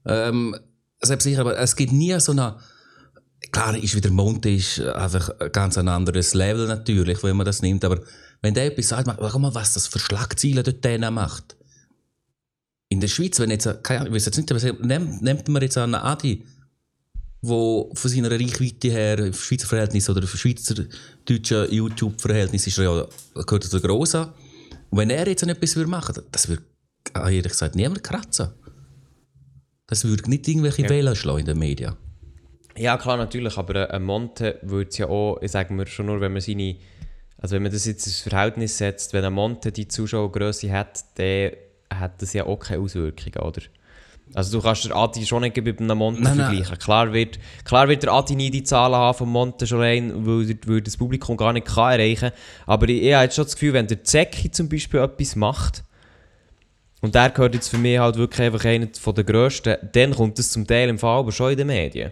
Ähm, 0.06 0.56
sicher, 1.02 1.42
aber 1.42 1.58
es 1.58 1.76
gibt 1.76 1.92
nie 1.92 2.20
so 2.20 2.32
eine. 2.32 2.58
Klar 3.52 3.78
ist 3.78 3.96
wieder 3.96 4.10
Monte 4.10 4.50
ist 4.50 4.80
einfach 4.80 5.30
ein 5.40 5.52
ganz 5.52 5.78
anderes 5.78 6.34
Level 6.34 6.68
natürlich, 6.68 7.24
wenn 7.24 7.38
man 7.38 7.46
das 7.46 7.62
nimmt, 7.62 7.86
aber 7.86 8.02
wenn 8.42 8.54
der 8.54 8.66
etwas 8.66 8.90
sagt, 8.90 9.08
schau 9.08 9.40
mal, 9.40 9.54
was 9.54 9.74
das 9.74 9.88
für 9.88 10.00
Schlagzeilen 10.00 10.64
dort 10.64 10.84
denen 10.84 11.14
macht. 11.14 11.56
In 12.90 13.00
der 13.00 13.08
Schweiz, 13.08 13.40
wenn 13.40 13.52
jetzt, 13.52 13.66
keine 13.84 14.02
Ahnung, 14.02 14.14
ich 14.14 14.16
weiß 14.16 14.26
jetzt 14.26 14.38
nicht, 14.38 14.52
aber 14.52 14.86
nimmt, 14.86 15.22
nimmt 15.22 15.48
man 15.50 15.62
jetzt 15.62 15.78
einen 15.78 15.96
Adi, 15.96 16.46
wo 17.42 17.92
von 17.94 18.12
seiner 18.12 18.32
Reichweite 18.32 18.90
her, 18.90 19.34
Schweizer 19.34 19.68
Verhältnis 19.68 20.10
oder 20.10 20.26
Schweizer 20.26 20.86
deutsche 21.26 21.68
YouTube-Verhältnis 21.72 22.68
ist 22.68 22.78
ja, 22.78 23.06
gehört 23.34 23.64
zu 23.64 23.82
Grossen. 23.82 24.28
Und 24.90 24.98
wenn 24.98 25.10
er 25.10 25.28
jetzt 25.28 25.44
etwas 25.44 25.76
machen 25.76 26.16
würde, 26.16 26.28
das 26.32 26.48
würde, 26.48 26.64
ehrlich 27.14 27.52
gesagt, 27.52 27.76
niemand 27.76 28.04
kratzen. 28.04 28.50
Das 29.88 30.04
würde 30.04 30.30
nicht 30.30 30.48
irgendwelche 30.48 30.84
ja. 30.84 30.90
Wähler 30.90 31.16
schlagen 31.16 31.40
in 31.40 31.46
den 31.46 31.60
Medien. 31.60 31.96
Ja, 32.78 32.98
klar, 32.98 33.18
natürlich, 33.18 33.58
aber 33.58 33.92
ein 33.92 34.04
Monte 34.04 34.60
würde 34.62 34.90
es 34.90 34.98
ja 34.98 35.08
auch, 35.08 35.40
ich 35.42 35.52
sage 35.52 35.74
mir 35.74 35.88
schon 35.88 36.06
nur, 36.06 36.22
wenn 36.22 36.34
man 36.34 36.42
seine, 36.42 36.76
also 37.38 37.56
wenn 37.56 37.64
man 37.64 37.72
das 37.72 37.86
jetzt 37.86 38.06
ins 38.06 38.20
Verhältnis 38.20 38.78
setzt, 38.78 39.14
wenn 39.14 39.26
ein 39.26 39.34
Monte 39.34 39.72
die 39.72 39.88
Zuschauergröße 39.88 40.72
hat, 40.72 41.04
dann 41.16 41.52
hat 41.92 42.22
das 42.22 42.34
ja 42.34 42.46
auch 42.46 42.58
keine 42.58 42.84
Auswirkungen, 42.84 43.40
oder? 43.40 43.62
Also 44.34 44.58
du 44.58 44.64
kannst 44.64 44.84
den 44.84 44.92
Adi 44.92 45.26
schon 45.26 45.42
nicht 45.42 45.56
mit 45.56 45.80
einem 45.80 45.98
Monte 45.98 46.22
nein, 46.22 46.36
vergleichen. 46.36 46.72
Nein. 46.72 46.80
Klar, 46.80 47.14
wird, 47.14 47.40
klar 47.64 47.88
wird 47.88 48.04
der 48.04 48.12
Adi 48.12 48.36
nie 48.36 48.52
die 48.52 48.64
Zahlen 48.64 48.96
haben 48.96 49.18
vom 49.18 49.32
Monte 49.32 49.66
schon 49.66 49.80
rein, 49.80 50.26
weil, 50.26 50.58
weil 50.66 50.82
das 50.82 50.98
Publikum 50.98 51.38
gar 51.38 51.54
nicht 51.54 51.66
kann 51.66 51.94
erreichen 51.94 52.32
kann. 52.32 52.40
Aber 52.66 52.90
ich, 52.90 53.02
ich 53.04 53.14
habe 53.14 53.24
jetzt 53.24 53.36
schon 53.36 53.46
das 53.46 53.56
Gefühl, 53.56 53.74
wenn 53.74 53.88
der 53.88 54.04
Zecki 54.04 54.52
zum 54.52 54.68
Beispiel 54.68 55.00
etwas 55.00 55.36
macht, 55.38 55.84
und 57.02 57.14
der 57.14 57.30
gehört 57.30 57.54
jetzt 57.54 57.70
für 57.70 57.78
mich 57.78 58.00
halt 58.00 58.16
wirklich 58.16 58.42
einfach 58.42 58.66
einer 58.66 58.88
von 59.00 59.14
der 59.14 59.24
grössten. 59.24 59.76
Dann 59.94 60.14
kommt 60.14 60.40
es 60.40 60.52
zum 60.52 60.66
Teil 60.66 60.90
im 60.90 60.98
Fall 60.98 61.20
aber 61.20 61.32
schon 61.32 61.52
in 61.52 61.58
den 61.58 61.68
Medien. 61.68 62.12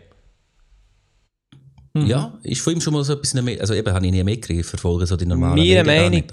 Mhm. 1.94 2.06
Ja, 2.06 2.38
ist 2.44 2.62
von 2.62 2.74
ihm 2.74 2.82
schon 2.82 2.94
mal 2.94 3.04
so 3.04 3.14
etwas 3.14 3.34
in 3.34 3.38
den 3.38 3.46
Medien. 3.46 3.62
Also 3.62 3.74
eben 3.74 3.92
habe 3.92 4.06
ich 4.06 4.12
nie 4.12 4.24
mitgekriegt, 4.24 4.66
verfolgen 4.66 5.06
so 5.06 5.16
die 5.16 5.26
normalen 5.26 5.56
Meiner 5.56 5.84
Meinung, 5.84 6.24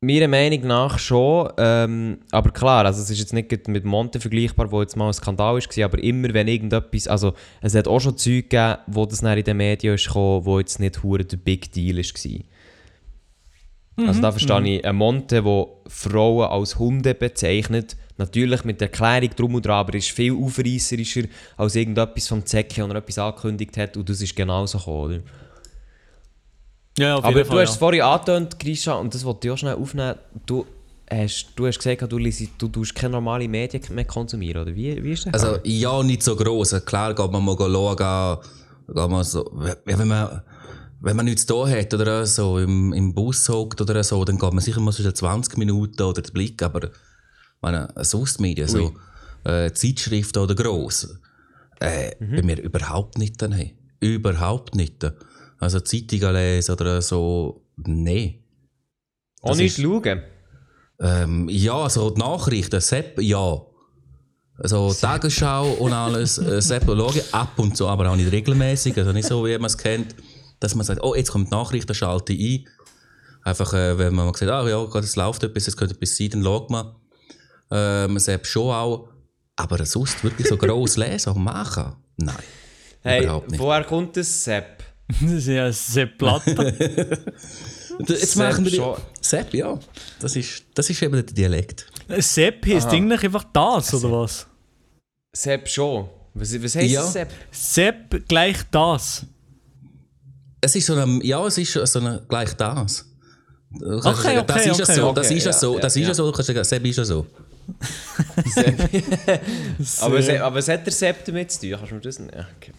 meiner 0.00 0.28
Meinung 0.28 0.66
nach 0.66 0.98
schon. 0.98 1.52
Ähm, 1.58 2.18
aber 2.32 2.50
klar, 2.50 2.84
also 2.84 3.00
es 3.00 3.10
ist 3.10 3.20
jetzt 3.20 3.32
nicht 3.32 3.68
mit 3.68 3.84
Monte 3.84 4.18
vergleichbar, 4.18 4.72
wo 4.72 4.80
jetzt 4.80 4.96
mal 4.96 5.06
ein 5.06 5.12
Skandal 5.12 5.56
war, 5.56 5.84
aber 5.84 6.02
immer 6.02 6.34
wenn 6.34 6.48
irgendetwas, 6.48 7.06
also 7.06 7.34
es 7.60 7.74
hat 7.74 7.86
auch 7.86 8.00
schon 8.00 8.18
Zeug 8.18 8.50
gegeben, 8.50 8.78
wo 8.88 9.06
das 9.06 9.22
in 9.22 9.44
den 9.44 9.56
Medien 9.56 9.94
ist 9.94 10.06
gekommen, 10.06 10.44
wo 10.44 10.58
jetzt 10.58 10.80
nicht 10.80 11.02
hure 11.02 11.24
der 11.24 11.36
Big 11.36 11.70
Deal 11.72 11.98
war. 11.98 12.40
Mhm. 13.96 14.08
Also 14.08 14.20
da 14.22 14.30
verstehe 14.30 14.60
mhm. 14.60 14.66
ich 14.66 14.84
einen 14.84 14.98
Monte, 14.98 15.42
der 15.42 15.66
Frauen 15.86 16.50
als 16.50 16.78
Hunde 16.78 17.14
bezeichnet. 17.14 17.96
Natürlich 18.18 18.64
mit 18.64 18.80
Erklärung 18.80 19.30
drum 19.36 19.54
und 19.54 19.66
dran, 19.66 19.80
aber 19.80 19.94
ist 19.94 20.10
viel 20.10 20.34
aufreisserischer 20.34 21.22
als 21.56 21.74
irgendetwas 21.74 22.28
vom 22.28 22.44
Zecke 22.44 22.84
oder 22.84 22.96
etwas 22.96 23.18
angekündigt 23.18 23.76
hat 23.78 23.96
und 23.96 24.08
das 24.08 24.20
ist 24.20 24.36
genauso 24.36 24.78
gekommen, 24.78 25.22
Ja, 26.98 27.16
auf 27.16 27.24
aber 27.24 27.44
Fall, 27.44 27.56
du 27.56 27.62
hast 27.62 27.70
es 27.70 27.76
vorhin 27.76 28.02
angetönt, 28.02 28.58
Grisha, 28.58 28.94
und 28.94 29.14
das 29.14 29.24
wollte 29.24 29.48
ich 29.48 29.52
auch 29.52 29.58
schnell 29.58 29.74
aufnehmen. 29.74 30.16
Du 30.44 30.66
hast, 31.10 31.46
du 31.56 31.66
hast 31.66 31.78
gesagt, 31.78 32.12
du, 32.12 32.18
liest, 32.18 32.50
du 32.58 32.68
tust 32.68 32.94
keine 32.94 33.12
normalen 33.12 33.50
Medien 33.50 33.82
mehr 33.90 34.04
konsumieren, 34.04 34.62
oder 34.62 34.74
wie, 34.74 35.02
wie 35.02 35.12
ist 35.12 35.26
das? 35.26 35.34
Also 35.34 35.58
ja, 35.64 36.02
nicht 36.02 36.22
so 36.22 36.36
gross. 36.36 36.76
Klar 36.84 37.14
geht 37.14 37.32
man 37.32 37.42
mal 37.44 37.56
schauen, 37.58 37.96
geht 38.88 39.10
man 39.10 39.24
so, 39.24 39.50
wenn 39.84 40.06
man 40.06 40.42
wenn 41.02 41.16
man 41.16 41.24
nichts 41.24 41.46
da 41.46 41.66
hat 41.68 41.92
oder 41.92 42.24
so, 42.26 42.58
im, 42.58 42.92
im 42.92 43.12
Bus 43.12 43.48
hockt 43.48 43.80
oder 43.80 44.02
so, 44.04 44.24
dann 44.24 44.38
geht 44.38 44.52
man 44.52 44.62
sicher 44.62 44.80
mal 44.80 44.92
so 44.92 45.10
20 45.10 45.58
Minuten 45.58 46.00
oder 46.00 46.22
den 46.22 46.32
Blick, 46.32 46.62
aber 46.62 46.90
meine, 47.60 47.92
sonst 47.96 48.40
Medien, 48.40 48.68
so 48.68 48.94
äh, 49.44 49.72
Zeitschriften 49.72 50.38
oder 50.38 50.54
gross, 50.54 51.18
äh, 51.80 52.12
mhm. 52.20 52.36
bei 52.36 52.42
mir 52.42 52.62
überhaupt 52.62 53.18
nicht 53.18 53.42
daheim. 53.42 53.72
Überhaupt 53.98 54.76
nicht. 54.76 55.04
Also 55.58 55.80
Zeitungen 55.80 56.34
lesen 56.34 56.72
oder 56.72 57.02
so, 57.02 57.64
nee. 57.76 58.44
Auch 59.42 59.56
nicht 59.56 59.78
ist, 59.78 59.82
schauen? 59.82 60.22
Ähm, 61.00 61.48
ja, 61.48 61.88
so 61.90 62.10
die 62.10 62.20
Nachrichten, 62.20 62.80
Sepp, 62.80 63.20
ja. 63.20 63.60
Also 64.56 64.92
Tagesschau 64.92 65.72
und 65.72 65.92
alles, 65.92 66.38
äh, 66.38 66.62
Sepp 66.62 66.84
schaue 66.84 67.24
ab 67.32 67.58
und 67.58 67.76
zu, 67.76 67.88
aber 67.88 68.08
auch 68.10 68.16
nicht 68.16 68.30
regelmäßig, 68.30 68.96
also 68.98 69.10
nicht 69.10 69.26
so, 69.26 69.44
wie 69.44 69.58
man 69.58 69.64
es 69.64 69.76
kennt 69.76 70.14
dass 70.62 70.74
man 70.74 70.86
sagt, 70.86 71.02
oh, 71.02 71.14
jetzt 71.14 71.30
kommt 71.32 71.48
die 71.50 71.54
Nachrichten, 71.56 71.94
schalte 71.94 72.32
ein. 72.32 72.68
Einfach, 73.44 73.72
äh, 73.74 73.98
wenn 73.98 74.14
man 74.14 74.32
sagt, 74.34 74.50
ah 74.50 74.68
ja, 74.68 74.82
es 74.84 75.16
läuft 75.16 75.42
etwas, 75.42 75.66
es 75.66 75.76
könnte 75.76 75.94
etwas 75.94 76.16
sein, 76.16 76.30
dann 76.30 76.44
schaut 76.44 76.70
man. 76.70 76.94
Äh, 77.70 78.06
man 78.06 78.18
sieht 78.18 78.46
schon 78.46 78.70
auch, 78.70 79.08
aber 79.56 79.84
sonst 79.84 80.22
wirklich 80.22 80.46
so 80.46 80.56
gross 80.56 80.96
lesen 80.98 81.32
und 81.32 81.42
machen? 81.42 81.96
Nein. 82.16 82.36
Hey, 83.02 83.28
woher 83.56 83.82
kommt 83.84 84.16
das 84.16 84.44
Sepp? 84.44 84.84
das 85.20 85.32
ist 85.32 85.48
ja 85.48 85.72
Sepp 85.72 86.18
Platte. 86.18 86.52
Jetzt 88.08 88.36
machen 88.36 88.64
wir 88.64 88.72
schon. 88.72 88.96
Sepp, 89.20 89.52
ja. 89.54 89.78
Das 90.20 90.36
ist, 90.36 90.64
das 90.74 90.88
ist 90.88 91.02
eben 91.02 91.12
der 91.12 91.22
Dialekt. 91.24 91.86
Sepp 92.18 92.64
heisst 92.66 92.88
eigentlich 92.88 93.24
einfach 93.24 93.44
das, 93.52 93.92
oder 93.94 94.12
was? 94.12 94.46
Sepp 95.32 95.68
schon. 95.68 96.08
Was, 96.34 96.62
was 96.62 96.76
heisst 96.76 96.90
ja. 96.92 97.02
Sepp? 97.02 97.30
Sepp 97.50 98.28
gleich 98.28 98.58
das. 98.70 99.26
Es 100.64 100.76
ist 100.76 100.86
so 100.86 100.94
ein, 100.94 101.20
ja, 101.22 101.44
es 101.46 101.58
ist 101.58 101.72
so 101.72 102.00
ein, 102.00 102.20
gleich 102.28 102.54
das. 102.54 103.04
Okay, 103.74 104.38
okay, 104.38 104.44
das 104.46 104.66
ist 104.66 104.80
okay, 104.80 104.94
so, 104.94 105.12
das 105.12 105.30
ist 105.30 105.44
ja 105.44 105.52
so, 105.52 105.78
das 105.78 105.96
ist 105.96 106.06
ja 106.06 106.14
so, 106.14 106.26
du 106.26 106.32
kannst 106.32 106.46
sagen, 106.46 106.64
Sepp 106.64 106.86
ist 106.86 106.98
ja 106.98 107.04
so. 107.04 107.26
aber, 110.00 110.22
se, 110.22 110.44
aber 110.44 110.56
was 110.56 110.68
hat 110.68 110.84
der 110.84 110.92
Sepp 110.92 111.24
damit 111.24 111.50
zu 111.50 111.60
tun? 111.60 111.70
Kannst 111.78 111.90
du 111.90 111.94
mir 111.94 112.00
das 112.00 112.18
nicht? 112.18 112.34
Okay. 112.34 112.72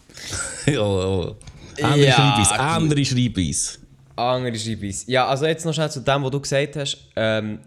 ja, 0.71 0.73
ja. 0.73 1.35
Andere 1.81 2.05
ja, 2.05 2.13
Schreibweise, 2.13 2.59
andere 2.59 3.05
Schreibweise. 3.05 3.79
Andere 4.15 4.59
Schreibweise. 4.59 5.11
Ja, 5.11 5.27
also 5.27 5.45
jetzt 5.45 5.65
noch 5.65 5.73
schnell 5.73 5.89
zu 5.89 6.01
dem, 6.01 6.23
was 6.23 6.31
du 6.31 6.39
gesagt 6.39 6.75
hast. 6.75 6.97
Ähm, 7.15 7.59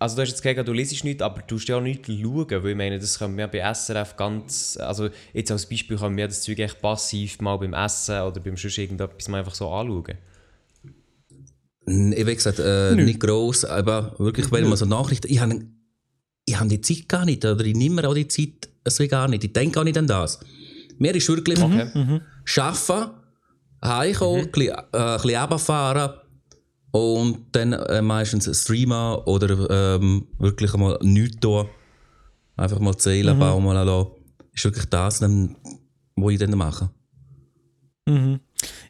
also 0.00 0.16
du 0.16 0.22
hast 0.22 0.30
jetzt 0.30 0.42
gesagt, 0.42 0.66
du 0.66 0.72
liest 0.72 1.04
nicht, 1.04 1.20
aber 1.20 1.42
du 1.42 1.46
tust 1.54 1.68
ja 1.68 1.76
auch 1.76 1.82
nicht 1.82 2.06
schauen, 2.06 2.46
weil 2.48 2.70
ich 2.70 2.76
meine, 2.76 2.98
das 2.98 3.18
können 3.18 3.36
wir 3.36 3.46
bei 3.48 3.60
SRF 3.72 4.16
ganz, 4.16 4.78
also 4.80 5.10
jetzt 5.34 5.52
als 5.52 5.68
Beispiel 5.68 5.98
können 5.98 6.16
wir 6.16 6.26
das 6.26 6.40
Zeug 6.40 6.58
echt 6.58 6.80
passiv 6.80 7.38
mal 7.40 7.58
beim 7.58 7.74
Essen 7.74 8.22
oder 8.22 8.40
beim 8.40 8.56
Schuss 8.56 8.78
irgendetwas 8.78 9.28
mal 9.28 9.40
einfach 9.40 9.54
so 9.54 9.70
anschauen. 9.70 10.16
Ich 11.86 12.20
habe 12.20 12.34
gesagt, 12.34 12.60
äh, 12.60 12.94
nicht 12.94 13.20
gross, 13.20 13.66
aber 13.66 14.14
wirklich, 14.18 14.50
wenn 14.50 14.68
man 14.68 14.78
so 14.78 14.86
Nachrichten, 14.86 15.30
ich 15.30 15.38
habe 15.38 15.66
ich 16.46 16.58
hab 16.58 16.68
die 16.68 16.80
Zeit 16.80 17.06
gar 17.06 17.26
nicht, 17.26 17.44
oder 17.44 17.64
ich 17.64 17.74
nehme 17.74 17.96
mir 17.96 18.08
auch 18.08 18.14
die 18.14 18.28
Zeit 18.28 18.70
also 18.84 19.06
gar 19.06 19.28
nicht, 19.28 19.44
ich 19.44 19.52
denke 19.52 19.74
gar 19.74 19.84
nicht 19.84 19.98
an 19.98 20.06
das. 20.06 20.40
Mir 20.98 21.14
ist 21.14 21.28
wirklich 21.28 21.60
okay. 21.60 21.90
mhm. 21.92 22.20
arbeiten, 22.56 23.10
heimkommen, 23.84 24.40
mhm. 24.40 24.46
ein 24.46 24.50
bisschen, 24.50 24.68
äh, 24.72 24.98
ein 24.98 25.20
bisschen 25.20 25.40
runterfahren, 25.40 26.19
und 26.92 27.38
dann 27.52 27.72
äh, 27.72 28.02
meistens 28.02 28.62
streamen 28.62 29.16
oder 29.24 29.96
ähm, 29.96 30.26
wirklich 30.38 30.72
mal 30.74 30.98
nichts 31.02 31.38
tun. 31.40 31.66
Einfach 32.56 32.80
mal 32.80 32.96
zählen, 32.96 33.36
mhm. 33.36 33.40
bauen 33.40 33.64
mal 33.64 33.82
lassen. 33.82 34.10
ist 34.52 34.64
wirklich 34.64 34.86
das, 34.86 35.22
ähm, 35.22 35.56
was 36.16 36.32
ich 36.32 36.38
dann 36.38 36.56
mache. 36.56 36.90
Mhm. 38.06 38.40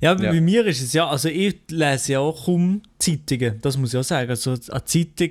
Ja, 0.00 0.18
Ja. 0.18 0.32
bei 0.32 0.40
mir 0.40 0.66
ist 0.66 0.80
es 0.80 0.92
ja, 0.92 1.08
also 1.08 1.28
ich 1.28 1.56
lese 1.68 2.12
ja 2.12 2.20
auch 2.20 2.46
kaum 2.46 2.82
Zeitungen, 2.98 3.60
das 3.60 3.76
muss 3.76 3.92
ich 3.92 4.00
auch 4.00 4.04
sagen. 4.04 4.30
Also 4.30 4.52
eine 4.52 4.84
Zeitung, 4.84 5.30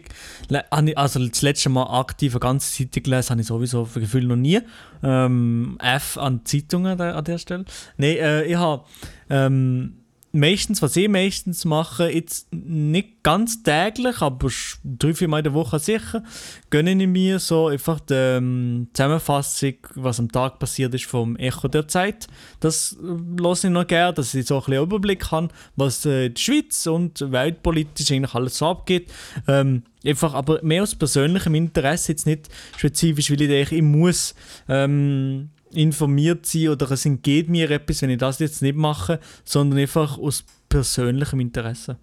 also 0.96 1.28
das 1.28 1.42
letzte 1.42 1.70
Mal 1.70 2.00
aktiv 2.00 2.34
eine 2.34 2.40
ganze 2.40 2.72
Zeitung 2.72 3.04
gelesen, 3.04 3.32
habe 3.32 3.42
ich 3.42 3.48
sowieso 3.48 3.86
für 3.86 4.00
Gefühl 4.00 4.26
noch 4.26 4.36
nie. 4.36 4.60
Ähm, 5.02 5.78
F 5.82 6.18
an 6.18 6.46
Zeitungen 6.46 6.92
an 6.92 6.98
der, 6.98 7.16
an 7.16 7.24
der 7.26 7.38
Stelle. 7.38 7.66
Nein, 7.98 8.18
äh, 8.18 8.44
ich 8.46 8.56
habe 8.56 8.84
ähm, 9.30 9.96
meistens, 10.32 10.82
was 10.82 10.96
ich 10.96 11.10
meistens 11.10 11.66
mache, 11.66 12.12
jetzt 12.12 12.54
nicht 12.54 13.24
ganz 13.24 13.64
täglich, 13.64 14.22
aber 14.22 14.50
drei, 14.84 15.14
vier 15.14 15.28
Mal 15.28 15.40
in 15.40 15.44
der 15.46 15.54
Woche 15.54 15.80
sicher, 15.80 16.24
gönne 16.70 16.92
ich 16.92 17.08
mir 17.08 17.40
so 17.40 17.68
einfach 17.68 18.00
die 18.00 18.14
ähm, 18.14 18.88
Zusammenfassung, 18.94 19.74
was 19.96 20.20
am 20.20 20.32
Tag 20.32 20.60
passiert 20.60 20.94
ist 20.94 21.06
vom 21.06 21.36
Echo 21.36 21.68
der 21.68 21.88
Zeit. 21.88 22.28
Das 22.60 22.94
äh, 22.94 23.42
lasse 23.42 23.68
ich 23.68 23.74
noch 23.74 23.88
gerne, 23.88 24.14
dass 24.14 24.34
ich 24.34 24.46
so 24.46 24.58
ein 24.58 24.66
bisschen 24.66 24.84
Überblick 24.84 25.32
habe, 25.32 25.50
was 25.76 26.06
äh, 26.06 26.30
der 26.30 26.40
Schweiz 26.40 26.86
und 26.88 27.32
weltpolitisch 27.32 28.12
eigentlich 28.12 28.36
alles 28.36 28.58
so 28.58 28.68
abgeht. 28.68 29.12
Ähm, 29.48 29.84
einfach 30.06 30.34
aber 30.34 30.62
mehr 30.64 30.84
aus 30.84 30.96
persönlichem 30.96 31.56
Interesse, 31.56 32.12
jetzt 32.12 32.26
nicht 32.26 32.50
spezifisch, 32.78 33.32
weil 33.32 33.42
ich 33.42 33.50
denke, 33.50 33.76
ich 33.76 33.82
muss 33.82 34.36
ähm, 34.68 35.50
informiert 35.72 36.46
sein 36.46 36.70
oder 36.70 36.90
es 36.92 37.06
entgeht 37.06 37.50
mir 37.50 37.70
etwas, 37.70 38.02
wenn 38.02 38.10
ich 38.10 38.18
das 38.18 38.40
jetzt 38.40 38.62
nicht 38.62 38.76
mache, 38.76 39.20
sondern 39.44 39.80
einfach 39.80 40.18
aus 40.18 40.44
persönlichem 40.68 41.40
Interesse. 41.40 41.98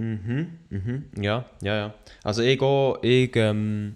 Mhm, 0.00 0.58
mhm, 0.70 1.04
ja, 1.20 1.44
ja, 1.62 1.76
ja. 1.76 1.94
Also 2.22 2.42
ich 2.42 2.58
gehe, 2.58 2.98
ich, 3.02 3.36
ähm, 3.36 3.94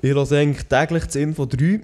ich 0.00 0.12
lasse 0.12 0.38
eigentlich 0.38 0.66
täglich 0.66 1.04
das 1.04 1.16
Info 1.16 1.44
3. 1.44 1.80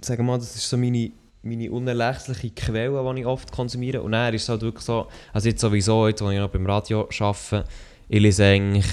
Sagen 0.00 0.20
wir 0.20 0.24
mal, 0.24 0.38
das 0.38 0.56
ist 0.56 0.68
so 0.68 0.78
meine, 0.78 1.12
meine 1.42 1.70
unerlässliche 1.70 2.50
Quelle, 2.50 3.14
die 3.14 3.20
ich 3.20 3.26
oft 3.26 3.52
konsumiere. 3.52 4.00
Und 4.00 4.12
dann 4.12 4.32
ist 4.32 4.44
es 4.44 4.48
halt 4.48 4.62
wirklich 4.62 4.84
so, 4.84 5.08
also 5.34 5.48
jetzt 5.48 5.60
sowieso, 5.60 6.08
jetzt, 6.08 6.22
wo 6.22 6.30
ich 6.30 6.38
noch 6.38 6.48
beim 6.48 6.64
Radio 6.64 7.08
arbeite, 7.20 7.64
ich 8.08 8.20
lese 8.20 8.44
eigentlich 8.44 8.86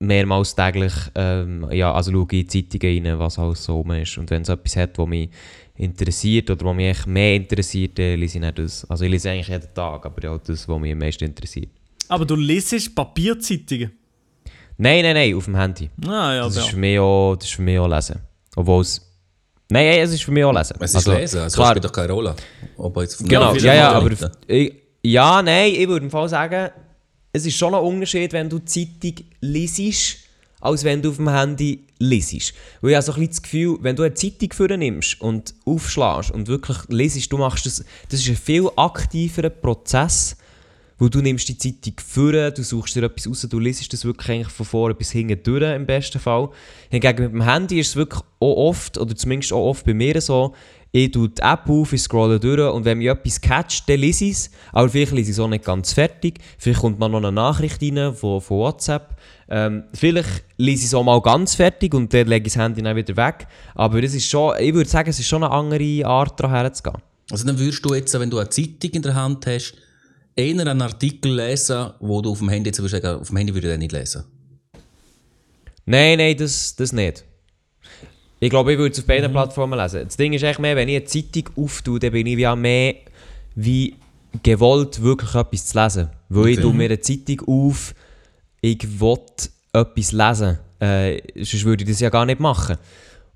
mehrmals 0.00 0.54
täglich, 0.54 0.92
ähm, 1.14 1.68
ja, 1.70 1.92
also 1.92 2.10
schaue 2.10 2.22
in 2.32 2.46
die 2.46 2.68
Zeitungen 2.68 3.06
rein, 3.06 3.18
was 3.18 3.38
alles 3.38 3.62
so 3.62 3.76
rum 3.76 3.92
ist. 3.92 4.16
Und 4.18 4.30
wenn 4.30 4.42
es 4.42 4.48
etwas 4.48 4.76
hat, 4.76 4.98
was 4.98 5.06
mich 5.06 5.28
interessiert 5.76 6.50
oder 6.50 6.64
was 6.64 6.74
mich 6.74 6.86
echt 6.86 7.06
mehr 7.06 7.36
interessiert, 7.36 7.98
dann 7.98 8.18
lese 8.18 8.38
ich 8.38 8.44
nicht 8.44 8.58
das. 8.58 8.90
Also 8.90 9.04
ich 9.04 9.10
lese 9.10 9.30
eigentlich 9.30 9.48
jeden 9.48 9.72
Tag, 9.74 10.04
aber 10.04 10.22
ja, 10.22 10.38
das, 10.38 10.66
was 10.66 10.80
mich 10.80 10.92
am 10.92 10.98
meisten 10.98 11.24
interessiert. 11.24 11.70
Aber 12.08 12.24
du 12.24 12.34
lesest 12.34 12.94
Papierzeitungen. 12.94 13.92
Nein, 14.78 15.02
nein, 15.02 15.14
nein, 15.14 15.34
auf 15.34 15.44
dem 15.44 15.56
Handy. 15.56 15.90
Ah, 16.06 16.34
ja, 16.34 16.44
Das 16.44 16.56
ja. 16.56 16.62
ist, 16.62 16.70
für 16.70 16.76
mich 16.78 16.98
auch, 16.98 17.36
das 17.36 17.48
ist 17.48 17.54
für 17.54 17.62
mich 17.62 17.78
auch 17.78 17.86
lesen. 17.86 18.20
Obwohl 18.56 18.80
es... 18.80 19.00
Nein, 19.70 19.86
nein, 19.86 20.00
es 20.00 20.14
ist 20.14 20.24
für 20.24 20.32
mich 20.32 20.42
auch 20.42 20.52
lesen. 20.52 20.76
Es 20.80 20.94
ist 20.94 21.06
lesen, 21.06 21.40
also 21.40 21.56
klar, 21.56 21.70
spielt 21.70 21.84
doch 21.84 21.92
keine 21.92 22.12
Rolle. 22.12 22.34
Ob 22.78 22.96
jetzt 22.96 23.28
Genau, 23.28 23.54
ja, 23.54 23.74
ja, 23.74 23.92
aber... 23.92 24.10
Ich, 24.46 24.72
ja, 25.02 25.42
nein, 25.42 25.72
ich 25.76 25.86
würde 25.86 26.06
im 26.06 26.10
Fall 26.10 26.28
sagen, 26.28 26.70
es 27.32 27.46
ist 27.46 27.56
schon 27.56 27.74
ein 27.74 27.82
Unterschied, 27.82 28.32
wenn 28.32 28.48
du 28.48 28.58
die 28.58 28.64
Zeitung 28.64 29.26
liest, 29.40 30.16
als 30.60 30.84
wenn 30.84 31.00
du 31.00 31.10
auf 31.10 31.16
dem 31.16 31.30
Handy 31.30 31.84
liest. 31.98 32.32
Ich 32.32 32.52
habe 32.82 33.02
so 33.02 33.12
ein 33.12 33.20
bisschen 33.20 33.28
das 33.28 33.42
Gefühl, 33.42 33.78
wenn 33.80 33.96
du 33.96 34.02
eine 34.02 34.14
Zeitung 34.14 34.52
vornimmst 34.52 35.20
und 35.20 35.54
aufschlägst 35.64 36.30
und 36.32 36.48
wirklich 36.48 36.78
liest, 36.88 37.32
du 37.32 37.38
machst 37.38 37.66
das... 37.66 37.84
Das 38.08 38.20
ist 38.20 38.28
ein 38.28 38.36
viel 38.36 38.68
aktiverer 38.76 39.50
Prozess, 39.50 40.36
weil 40.98 41.08
du 41.08 41.22
nimmst 41.22 41.48
die 41.48 41.56
Zeitung 41.56 41.94
vor, 42.06 42.32
du 42.32 42.62
suchst 42.62 42.94
dir 42.94 43.04
etwas 43.04 43.26
raus, 43.26 43.46
du 43.48 43.58
liest 43.58 43.90
das 43.90 44.04
wirklich 44.04 44.30
eigentlich 44.30 44.52
von 44.52 44.66
vorne 44.66 44.94
bis 44.94 45.12
hinten 45.12 45.42
durch, 45.42 45.74
im 45.74 45.86
besten 45.86 46.18
Fall. 46.18 46.50
Hingegen 46.90 47.22
mit 47.24 47.32
dem 47.32 47.42
Handy 47.42 47.80
ist 47.80 47.88
es 47.88 47.96
wirklich 47.96 48.22
auch 48.38 48.68
oft, 48.68 48.98
oder 48.98 49.16
zumindest 49.16 49.52
auch 49.52 49.66
oft 49.70 49.86
bei 49.86 49.94
mir 49.94 50.20
so, 50.20 50.54
ich 50.92 51.12
tue 51.12 51.28
die 51.28 51.40
App 51.40 51.68
auf, 51.68 51.92
ich 51.92 52.02
scrolle 52.02 52.40
durch 52.40 52.72
und 52.72 52.84
wenn 52.84 52.98
mich 52.98 53.06
etwas 53.06 53.40
catcht, 53.40 53.88
dann 53.88 54.00
lese 54.00 54.24
ich 54.24 54.32
es. 54.32 54.50
Aber 54.72 54.88
vielleicht 54.88 55.12
lese 55.12 55.30
ich 55.30 55.36
es 55.36 55.40
auch 55.40 55.48
nicht 55.48 55.64
ganz 55.64 55.92
fertig. 55.92 56.40
Vielleicht 56.58 56.80
kommt 56.80 56.98
mal 56.98 57.08
noch 57.08 57.18
eine 57.18 57.30
Nachricht 57.30 57.80
rein 57.80 58.12
von, 58.14 58.40
von 58.40 58.58
WhatsApp. 58.58 59.16
Ähm, 59.48 59.84
vielleicht 59.94 60.44
lese 60.56 60.80
ich 60.80 60.86
es 60.86 60.94
auch 60.94 61.04
mal 61.04 61.20
ganz 61.20 61.54
fertig 61.54 61.94
und 61.94 62.12
dann 62.12 62.26
lege 62.26 62.46
ich 62.46 62.54
das 62.54 62.62
Handy 62.62 62.82
dann 62.82 62.96
wieder 62.96 63.16
weg. 63.16 63.46
Aber 63.74 64.02
es 64.02 64.14
ist 64.14 64.28
schon, 64.28 64.54
ich 64.58 64.74
würde 64.74 64.90
sagen, 64.90 65.10
es 65.10 65.20
ist 65.20 65.28
schon 65.28 65.44
eine 65.44 65.52
andere 65.52 66.06
Art, 66.06 66.40
daran 66.40 66.56
herzugehen. 66.56 66.96
Also 67.30 67.46
dann 67.46 67.58
würdest 67.58 67.84
du 67.84 67.94
jetzt, 67.94 68.18
wenn 68.18 68.30
du 68.30 68.38
eine 68.38 68.48
Zeitung 68.48 68.90
in 68.90 69.02
der 69.02 69.14
Hand 69.14 69.46
hast, 69.46 69.74
eher 70.34 70.60
einen 70.60 70.82
Artikel 70.82 71.36
lesen, 71.36 71.90
wo 72.00 72.20
du 72.20 72.32
auf 72.32 72.38
dem 72.38 72.48
Handy 72.48 72.68
jetzt 72.70 72.80
würdest 72.80 73.02
sagen, 73.02 73.20
auf 73.20 73.28
dem 73.28 73.36
Handy 73.36 73.54
würde 73.54 73.68
ich 73.68 73.72
den 73.74 73.80
nicht 73.80 73.92
lesen. 73.92 74.24
Nein, 75.86 76.18
nein, 76.18 76.36
das, 76.36 76.74
das 76.74 76.92
nicht. 76.92 77.24
Ich 78.42 78.48
glaube, 78.50 78.72
ich 78.72 78.78
würde 78.78 78.92
es 78.92 78.98
auf 78.98 79.04
beiden 79.06 79.30
Plattformen 79.30 79.78
lesen. 79.78 80.02
Das 80.04 80.16
Ding 80.16 80.32
ist 80.32 80.42
echt 80.42 80.58
mehr, 80.58 80.74
wenn 80.74 80.88
ich 80.88 80.96
eine 80.96 81.04
Zeitung 81.04 81.50
auftue, 81.56 81.98
dann 82.00 82.12
bin 82.12 82.26
ich 82.26 82.38
ja 82.38 82.56
mehr 82.56 82.94
wie 83.54 83.94
gewollt, 84.42 85.02
wirklich 85.02 85.34
etwas 85.34 85.66
zu 85.66 85.78
lesen. 85.82 86.08
Weil 86.30 86.46
ich 86.48 86.52
Okay. 86.58 86.62
tue 86.62 86.72
mir 86.74 86.84
eine 86.86 87.00
Zeitung 87.00 87.40
auf, 87.46 87.94
ich 88.62 89.00
will 89.00 89.18
etwas 89.72 90.12
lesen. 90.12 90.58
Äh, 90.80 91.20
sonst 91.36 91.64
würde 91.64 91.84
ich 91.84 91.90
das 91.90 92.00
ja 92.00 92.08
gar 92.08 92.24
nicht 92.24 92.40
machen. 92.40 92.76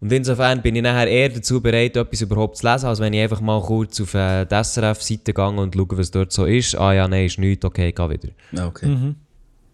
Und 0.00 0.12
insofern 0.12 0.62
bin 0.62 0.74
ich 0.76 0.82
nachher 0.82 1.08
eher 1.08 1.28
dazu 1.28 1.60
bereit, 1.60 1.96
etwas 1.96 2.20
überhaupt 2.22 2.56
zu 2.56 2.66
lesen, 2.70 2.86
als 2.86 3.00
wenn 3.00 3.12
ich 3.12 3.20
einfach 3.22 3.40
mal 3.40 3.60
kurz 3.60 4.00
auf 4.00 4.14
äh, 4.14 4.44
die 4.46 4.54
SRF-Seite 4.64 5.32
gehe 5.34 5.46
und 5.48 5.74
schaue, 5.74 5.86
was 5.98 6.10
dort 6.10 6.32
so 6.32 6.44
ist. 6.46 6.76
Ah 6.76 6.92
ja, 6.94 7.08
nein, 7.08 7.26
ist 7.26 7.38
nichts, 7.38 7.64
okay, 7.64 7.92
geh 7.92 8.08
wieder. 8.10 8.28
Ah, 8.56 8.66
okay. 8.66 8.86
Mhm. 8.86 9.14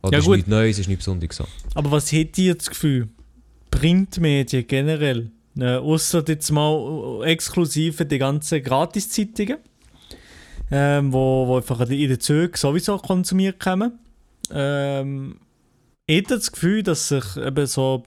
Oder 0.03 0.12
Ja, 0.14 0.19
ist 0.19 0.25
gut. 0.25 0.37
nichts 0.37 0.51
Neues, 0.51 0.79
ist 0.79 0.88
nichts 0.88 1.05
Besonderes 1.05 1.37
so. 1.37 1.45
Aber 1.75 1.90
was 1.93 2.11
hättet 2.11 2.38
ihr 2.38 2.55
das 2.55 2.69
Gefühl? 2.69 3.09
Printmedien 3.71 4.67
generell, 4.67 5.31
äh, 5.59 5.77
außer 5.77 6.25
jetzt 6.29 6.51
mal 6.51 7.23
äh, 7.23 7.33
exklusive 7.33 8.05
die 8.05 8.19
ganzen 8.19 8.63
Gratiszeitungen, 8.63 9.59
ähm, 10.71 11.13
wo, 11.13 11.47
wo 11.47 11.57
einfach 11.57 11.81
in 11.81 12.09
den 12.09 12.21
Zügen 12.21 12.57
sowieso 12.57 12.99
konsumiert 12.99 13.61
kommen. 13.61 13.99
Ähm, 14.53 15.41
hättet 16.09 16.31
ihr 16.31 16.37
das 16.37 16.53
Gefühl, 16.53 16.83
dass 16.83 17.09
sich 17.09 17.37
eben 17.37 17.67
so 17.67 18.05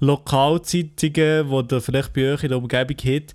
Lokalzeitungen, 0.00 1.68
die 1.68 1.74
ihr 1.74 1.80
vielleicht 1.80 2.12
bei 2.12 2.32
euch 2.32 2.42
in 2.42 2.48
der 2.48 2.58
Umgebung 2.58 2.96
habt, 2.96 3.34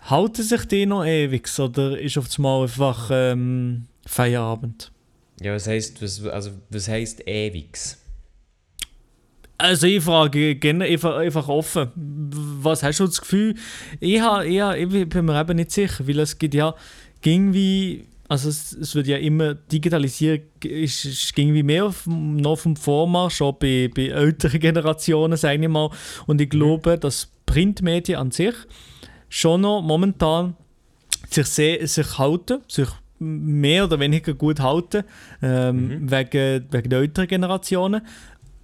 halten 0.00 0.42
sich 0.42 0.64
die 0.66 0.86
noch 0.86 1.04
ewig 1.04 1.48
oder 1.58 1.98
ist 1.98 2.18
auf 2.18 2.28
einmal 2.36 2.62
einfach 2.62 3.10
ähm, 3.12 3.86
Feierabend? 4.06 4.90
Ja, 5.40 5.54
was 5.54 5.66
heisst, 5.66 6.02
was, 6.02 6.24
also, 6.26 6.50
was 6.70 6.88
heisst 6.88 7.26
ewigs? 7.26 8.03
Also 9.56 9.86
ich 9.86 10.02
frage 10.02 10.56
gerne 10.56 10.84
einfach, 10.84 11.16
einfach 11.16 11.48
offen. 11.48 11.90
Was 11.94 12.82
hast 12.82 13.00
du 13.00 13.06
das 13.06 13.20
Gefühl? 13.20 13.54
Ich, 14.00 14.20
ha, 14.20 14.42
ich, 14.42 14.60
ha, 14.60 14.74
ich 14.74 14.88
bin 14.88 15.24
mir 15.24 15.40
eben 15.40 15.56
nicht 15.56 15.70
sicher, 15.70 16.06
weil 16.06 16.18
es 16.18 16.38
gibt 16.38 16.54
ja 16.54 16.74
irgendwie, 17.22 18.06
also 18.28 18.48
es, 18.48 18.72
es 18.72 18.94
wird 18.94 19.06
ja 19.06 19.16
immer 19.16 19.54
digitalisiert, 19.54 20.64
ist, 20.64 21.04
ist 21.04 21.38
irgendwie 21.38 21.62
mehr 21.62 21.86
auf, 21.86 22.04
noch 22.06 22.56
vom 22.56 22.74
Vormarsch, 22.74 23.40
auch 23.42 23.52
bei, 23.52 23.88
bei 23.94 24.08
älteren 24.08 24.58
Generationen, 24.58 25.36
sage 25.36 25.62
ich 25.62 25.68
mal. 25.68 25.90
Und 26.26 26.40
ich 26.40 26.50
glaube, 26.50 26.98
dass 26.98 27.30
Printmedien 27.46 28.18
an 28.18 28.30
sich 28.32 28.54
schon 29.28 29.60
noch 29.60 29.82
momentan 29.82 30.56
sich, 31.30 31.46
sehr, 31.46 31.86
sich 31.86 32.18
halten, 32.18 32.60
sich 32.68 32.88
mehr 33.18 33.84
oder 33.84 33.98
weniger 34.00 34.34
gut 34.34 34.60
halten, 34.60 35.04
ähm, 35.42 36.10
wegen, 36.10 36.66
wegen 36.70 36.90
der 36.90 36.98
älteren 36.98 37.28
Generationen. 37.28 38.02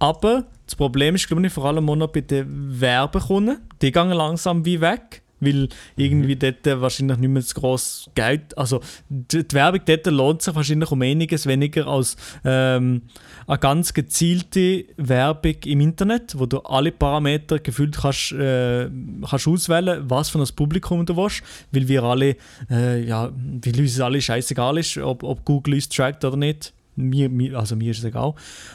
Aber 0.01 0.45
das 0.65 0.75
Problem 0.75 1.13
ist, 1.13 1.27
glaube 1.27 1.45
ich, 1.45 1.53
vor 1.53 1.65
allem 1.65 1.87
auch 1.87 1.95
noch 1.95 2.07
bei 2.07 2.21
den 2.21 2.81
Werbekunden. 2.81 3.59
Die 3.83 3.91
gehen 3.91 4.09
langsam 4.09 4.65
wie 4.65 4.81
weg, 4.81 5.21
weil 5.39 5.69
irgendwie 5.95 6.35
dort 6.35 6.65
wahrscheinlich 6.81 7.19
nicht 7.19 7.29
mehr 7.29 7.43
das 7.43 7.53
grosse 7.53 8.09
Geld, 8.15 8.57
also 8.57 8.81
die, 9.09 9.47
die 9.47 9.55
Werbung 9.55 9.81
dort 9.85 10.07
lohnt 10.07 10.41
sich 10.41 10.55
wahrscheinlich 10.55 10.89
um 10.89 11.03
einiges 11.03 11.45
weniger 11.45 11.85
als 11.85 12.17
ähm, 12.43 13.03
eine 13.45 13.59
ganz 13.59 13.93
gezielte 13.93 14.85
Werbung 14.97 15.57
im 15.65 15.81
Internet, 15.81 16.33
wo 16.39 16.47
du 16.47 16.61
alle 16.61 16.91
Parameter 16.91 17.59
gefühlt 17.59 17.95
kannst, 18.01 18.31
äh, 18.31 18.89
kannst 19.29 19.47
auswählen, 19.47 20.03
was 20.09 20.29
für 20.29 20.39
ein 20.39 20.47
Publikum 20.55 21.05
du 21.05 21.15
willst, 21.15 21.43
weil 21.71 21.87
wir 21.87 22.01
alle, 22.01 22.37
äh, 22.71 23.03
ja, 23.03 23.31
weil 23.31 23.79
uns 23.79 23.99
alle 23.99 24.19
scheißegal 24.19 24.79
ist, 24.79 24.97
ob, 24.97 25.21
ob 25.21 25.45
Google 25.45 25.75
uns 25.75 25.89
trackt 25.89 26.25
oder 26.25 26.37
nicht. 26.37 26.73
Mir, 26.95 27.29
mir, 27.29 27.57
also 27.57 27.75
mir 27.75 27.91
ist 27.91 27.99
es 27.99 28.03
egal. 28.03 28.33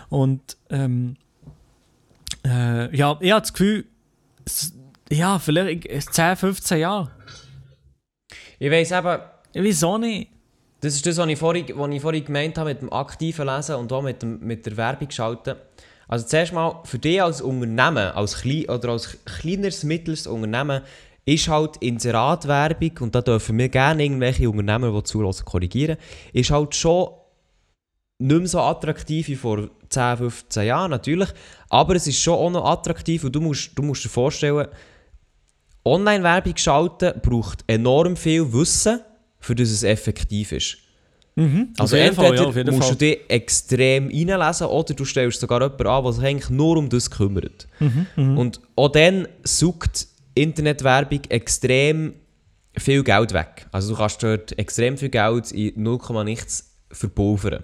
Und 0.08 0.56
ähm, 0.70 1.16
äh, 2.44 2.94
ja, 2.96 3.18
ich 3.20 3.30
habe 3.32 3.40
das 3.40 3.52
Gefühl, 3.52 3.84
ja, 5.10 5.38
vielleicht 5.38 6.14
10, 6.14 6.36
15 6.36 6.78
Jahre. 6.78 7.10
Ich 8.58 8.70
weiss 8.70 8.90
eben, 8.90 9.18
Wieso 9.52 9.96
nicht? 9.96 10.30
das 10.80 10.94
ist 10.94 11.06
das, 11.06 11.16
was 11.16 11.28
ich 11.28 11.38
vorhin, 11.38 11.66
was 11.74 11.90
ich 11.90 12.02
vorhin 12.02 12.24
gemeint 12.24 12.58
habe 12.58 12.70
mit 12.70 12.82
dem 12.82 12.92
aktiven 12.92 13.46
Lesen 13.46 13.76
und 13.76 13.92
auch 13.92 14.02
mit, 14.02 14.22
dem, 14.22 14.40
mit 14.40 14.66
der 14.66 14.76
Werbung 14.76 15.10
schalten. 15.10 15.56
Also 16.08 16.26
zuerst 16.26 16.52
mal, 16.52 16.80
für 16.84 16.98
dich 16.98 17.20
als 17.20 17.40
Unternehmen, 17.40 18.12
als 18.12 18.42
klein, 18.42 18.66
oder 18.68 18.90
als 18.90 19.18
kleineres, 19.24 19.82
mittleres 19.82 20.26
Unternehmen, 20.26 20.82
ist 21.24 21.48
halt 21.48 21.78
Inseratwerbung, 21.78 22.92
und 23.00 23.14
da 23.14 23.20
dürfen 23.20 23.58
wir 23.58 23.68
gerne 23.68 24.04
irgendwelche 24.04 24.48
Unternehmer, 24.48 24.92
die 24.92 25.02
zulassen, 25.02 25.44
korrigieren, 25.44 25.96
ist 26.32 26.50
halt 26.50 26.76
schon 26.76 27.08
nicht 28.18 28.38
mehr 28.38 28.48
so 28.48 28.60
attraktiv 28.60 29.28
wie 29.28 29.36
vor 29.36 29.68
10, 29.88 30.16
15 30.18 30.66
Jahren, 30.66 30.90
natürlich. 30.90 31.28
Aber 31.68 31.94
es 31.94 32.06
ist 32.06 32.20
schon 32.20 32.34
auch 32.34 32.50
noch 32.50 32.64
attraktiv 32.64 33.24
und 33.24 33.34
du 33.34 33.40
musst, 33.40 33.70
du 33.76 33.82
musst 33.82 34.04
dir 34.04 34.08
vorstellen, 34.08 34.68
Online-Werbung 35.84 36.56
schalten 36.56 37.20
braucht 37.22 37.62
enorm 37.68 38.16
viel 38.16 38.52
Wissen, 38.52 39.00
für 39.38 39.54
das 39.54 39.70
es 39.70 39.82
effektiv 39.84 40.52
ist. 40.52 40.78
Mhm, 41.36 41.74
Also 41.78 41.96
entweder 41.96 42.50
Fall, 42.50 42.56
ja, 42.56 42.72
musst 42.72 42.88
Fall. 42.88 42.96
du 42.96 42.96
dich 42.96 43.18
extrem 43.28 44.06
reinlesen 44.08 44.66
oder 44.68 44.94
du 44.94 45.04
stellst 45.04 45.38
sogar 45.40 45.60
jemanden 45.62 45.86
an, 45.86 46.02
der 46.04 46.12
sich 46.12 46.24
eigentlich 46.24 46.50
nur 46.50 46.78
um 46.78 46.88
das 46.88 47.10
kümmert. 47.10 47.68
Mhm, 47.78 48.38
Und 48.38 48.60
auch 48.74 48.88
dann 48.88 49.28
sucht 49.44 50.08
Internetwerbung 50.34 51.20
extrem 51.28 52.14
viel 52.76 53.04
Geld 53.04 53.32
weg. 53.34 53.66
Also 53.70 53.92
du 53.92 53.98
kannst 53.98 54.22
dort 54.22 54.58
extrem 54.58 54.96
viel 54.96 55.10
Geld 55.10 55.52
in 55.52 55.82
0, 55.82 56.24
nichts 56.24 56.72
verpulvern. 56.90 57.62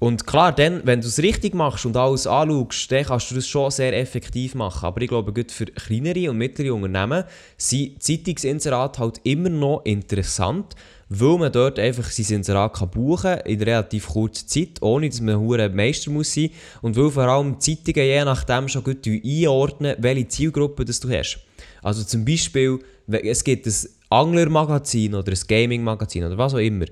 Und 0.00 0.26
klar, 0.28 0.52
dann, 0.54 0.82
wenn 0.84 1.00
du 1.00 1.08
es 1.08 1.18
richtig 1.18 1.54
machst 1.54 1.84
und 1.84 1.96
alles 1.96 2.28
anschaust, 2.28 2.92
dann 2.92 3.04
kannst 3.04 3.30
du 3.30 3.34
das 3.34 3.48
schon 3.48 3.70
sehr 3.72 3.98
effektiv 3.98 4.54
machen. 4.54 4.86
Aber 4.86 5.00
ich 5.00 5.08
glaube, 5.08 5.32
gerade 5.32 5.52
für 5.52 5.66
kleinere 5.66 6.30
und 6.30 6.38
mittlere 6.38 6.72
Unternehmen 6.72 7.24
sind 7.56 8.00
Zeitungsinserate 8.00 9.00
halt 9.00 9.20
immer 9.24 9.48
noch 9.48 9.84
interessant, 9.84 10.76
weil 11.08 11.38
man 11.38 11.50
dort 11.50 11.80
einfach 11.80 12.04
sein 12.10 12.36
Inserat 12.36 12.74
kann 12.74 12.90
buchen 12.90 13.22
kann 13.22 13.40
in 13.40 13.60
relativ 13.60 14.08
kurzer 14.08 14.46
Zeit, 14.46 14.80
ohne 14.82 15.08
dass 15.08 15.20
man 15.20 15.40
hoher 15.40 15.68
Meister 15.68 16.12
muss 16.12 16.32
sein 16.32 16.50
und 16.80 16.96
weil 16.96 17.10
vor 17.10 17.24
allem 17.24 17.58
Zeitungen 17.58 18.06
je 18.06 18.24
nachdem 18.24 18.68
schon 18.68 18.84
gut 18.84 19.04
einordnen, 19.04 19.96
welche 19.98 20.28
Zielgruppe 20.28 20.84
das 20.84 21.00
du 21.00 21.10
hast. 21.10 21.40
Also 21.82 22.04
zum 22.04 22.24
Beispiel, 22.24 22.78
es 23.08 23.42
gibt 23.42 23.66
ein 23.66 23.74
Anglermagazin 24.10 25.14
oder 25.14 25.32
ein 25.32 25.38
Gaming-Magazin 25.48 26.24
oder 26.24 26.38
was 26.38 26.54
auch 26.54 26.58
immer. 26.58 26.86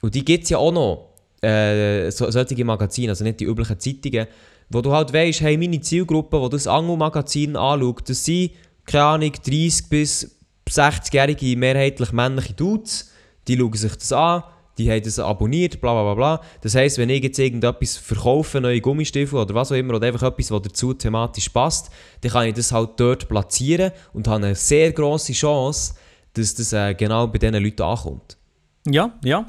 Und 0.00 0.14
die 0.14 0.24
gibt 0.24 0.44
es 0.44 0.50
ja 0.50 0.58
auch 0.58 0.72
noch, 0.72 1.11
äh, 1.42 2.10
so, 2.10 2.30
solche 2.30 2.64
Magazine, 2.64 3.10
also 3.10 3.24
nicht 3.24 3.40
die 3.40 3.44
üblichen 3.44 3.78
Zeitungen, 3.78 4.26
wo 4.70 4.80
du 4.80 4.92
halt 4.92 5.12
weisst, 5.12 5.40
hey, 5.40 5.56
meine 5.56 5.80
Zielgruppe, 5.80 6.40
die 6.44 6.50
das 6.50 6.66
Angelmagazin 6.66 7.56
anschaut, 7.56 8.08
das 8.08 8.24
sind, 8.24 8.52
keine 8.86 9.04
Ahnung, 9.04 9.32
30 9.32 9.88
bis 9.88 10.36
60-jährige, 10.68 11.56
mehrheitlich 11.56 12.12
männliche 12.12 12.54
Dudes, 12.54 13.10
die 13.48 13.58
schauen 13.58 13.72
sich 13.74 13.94
das 13.96 14.12
an, 14.12 14.44
die 14.78 14.90
haben 14.90 15.02
das 15.02 15.18
abonniert, 15.18 15.80
bla 15.80 15.92
bla 15.92 16.02
bla 16.02 16.14
bla. 16.14 16.46
Das 16.62 16.74
heisst, 16.74 16.96
wenn 16.96 17.10
ich 17.10 17.22
jetzt 17.22 17.38
irgendetwas 17.38 17.96
verkaufe, 17.96 18.60
neue 18.60 18.80
Gummistiefel 18.80 19.38
oder 19.38 19.54
was 19.54 19.70
auch 19.70 19.76
immer, 19.76 19.94
oder 19.94 20.06
einfach 20.06 20.22
etwas, 20.22 20.50
was 20.50 20.62
dazu 20.62 20.94
thematisch 20.94 21.50
passt, 21.50 21.90
dann 22.22 22.32
kann 22.32 22.46
ich 22.46 22.54
das 22.54 22.72
halt 22.72 22.90
dort 22.96 23.28
platzieren 23.28 23.92
und 24.14 24.28
habe 24.28 24.46
eine 24.46 24.54
sehr 24.54 24.92
grosse 24.92 25.34
Chance, 25.34 25.94
dass 26.32 26.54
das 26.54 26.72
äh, 26.72 26.94
genau 26.94 27.26
bei 27.26 27.38
diesen 27.38 27.62
Leuten 27.62 27.82
ankommt. 27.82 28.38
Ja, 28.86 29.18
ja. 29.22 29.46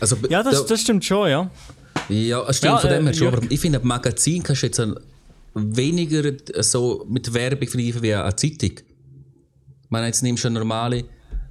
Also, 0.00 0.16
Ja, 0.28 0.42
das, 0.42 0.62
da- 0.62 0.68
das 0.68 0.80
stimmt 0.80 1.04
schon, 1.04 1.28
ja. 1.28 1.50
Ja, 2.08 2.52
stimmt 2.52 2.72
Ja, 2.74 2.78
von 2.78 2.90
dem 2.90 3.02
äh, 3.02 3.06
her 3.06 3.14
schon. 3.14 3.22
Jörg. 3.28 3.36
Aber 3.38 3.50
ich 3.50 3.60
finde, 3.60 3.80
ein 3.80 3.86
Magazin 3.86 4.42
kannst 4.42 4.62
du 4.62 4.66
jetzt 4.66 4.80
ein- 4.80 4.94
weniger 5.54 6.32
so 6.62 7.04
mit 7.08 7.32
Werbung 7.34 7.68
vergleichen 7.68 8.02
wie 8.02 8.14
eine 8.14 8.36
Zeitung. 8.36 8.70
Ich 8.78 9.90
meine, 9.90 10.06
jetzt 10.06 10.22
nimmst 10.22 10.44
du 10.44 10.48
eine 10.48 10.58
normale, 10.60 10.98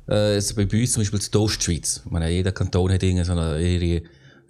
äh, 0.07 0.13
also 0.13 0.55
bei 0.55 0.63
uns 0.63 0.93
zum 0.93 1.01
Beispiel 1.01 1.19
die 1.19 1.37
Ostschweiz. 1.37 2.01
Ich 2.05 2.11
meine, 2.11 2.29
jeder 2.29 2.51
Kanton 2.51 2.91
hat 2.91 3.01
so 3.01 3.07
eine, 3.33 3.59
ihre 3.61 4.03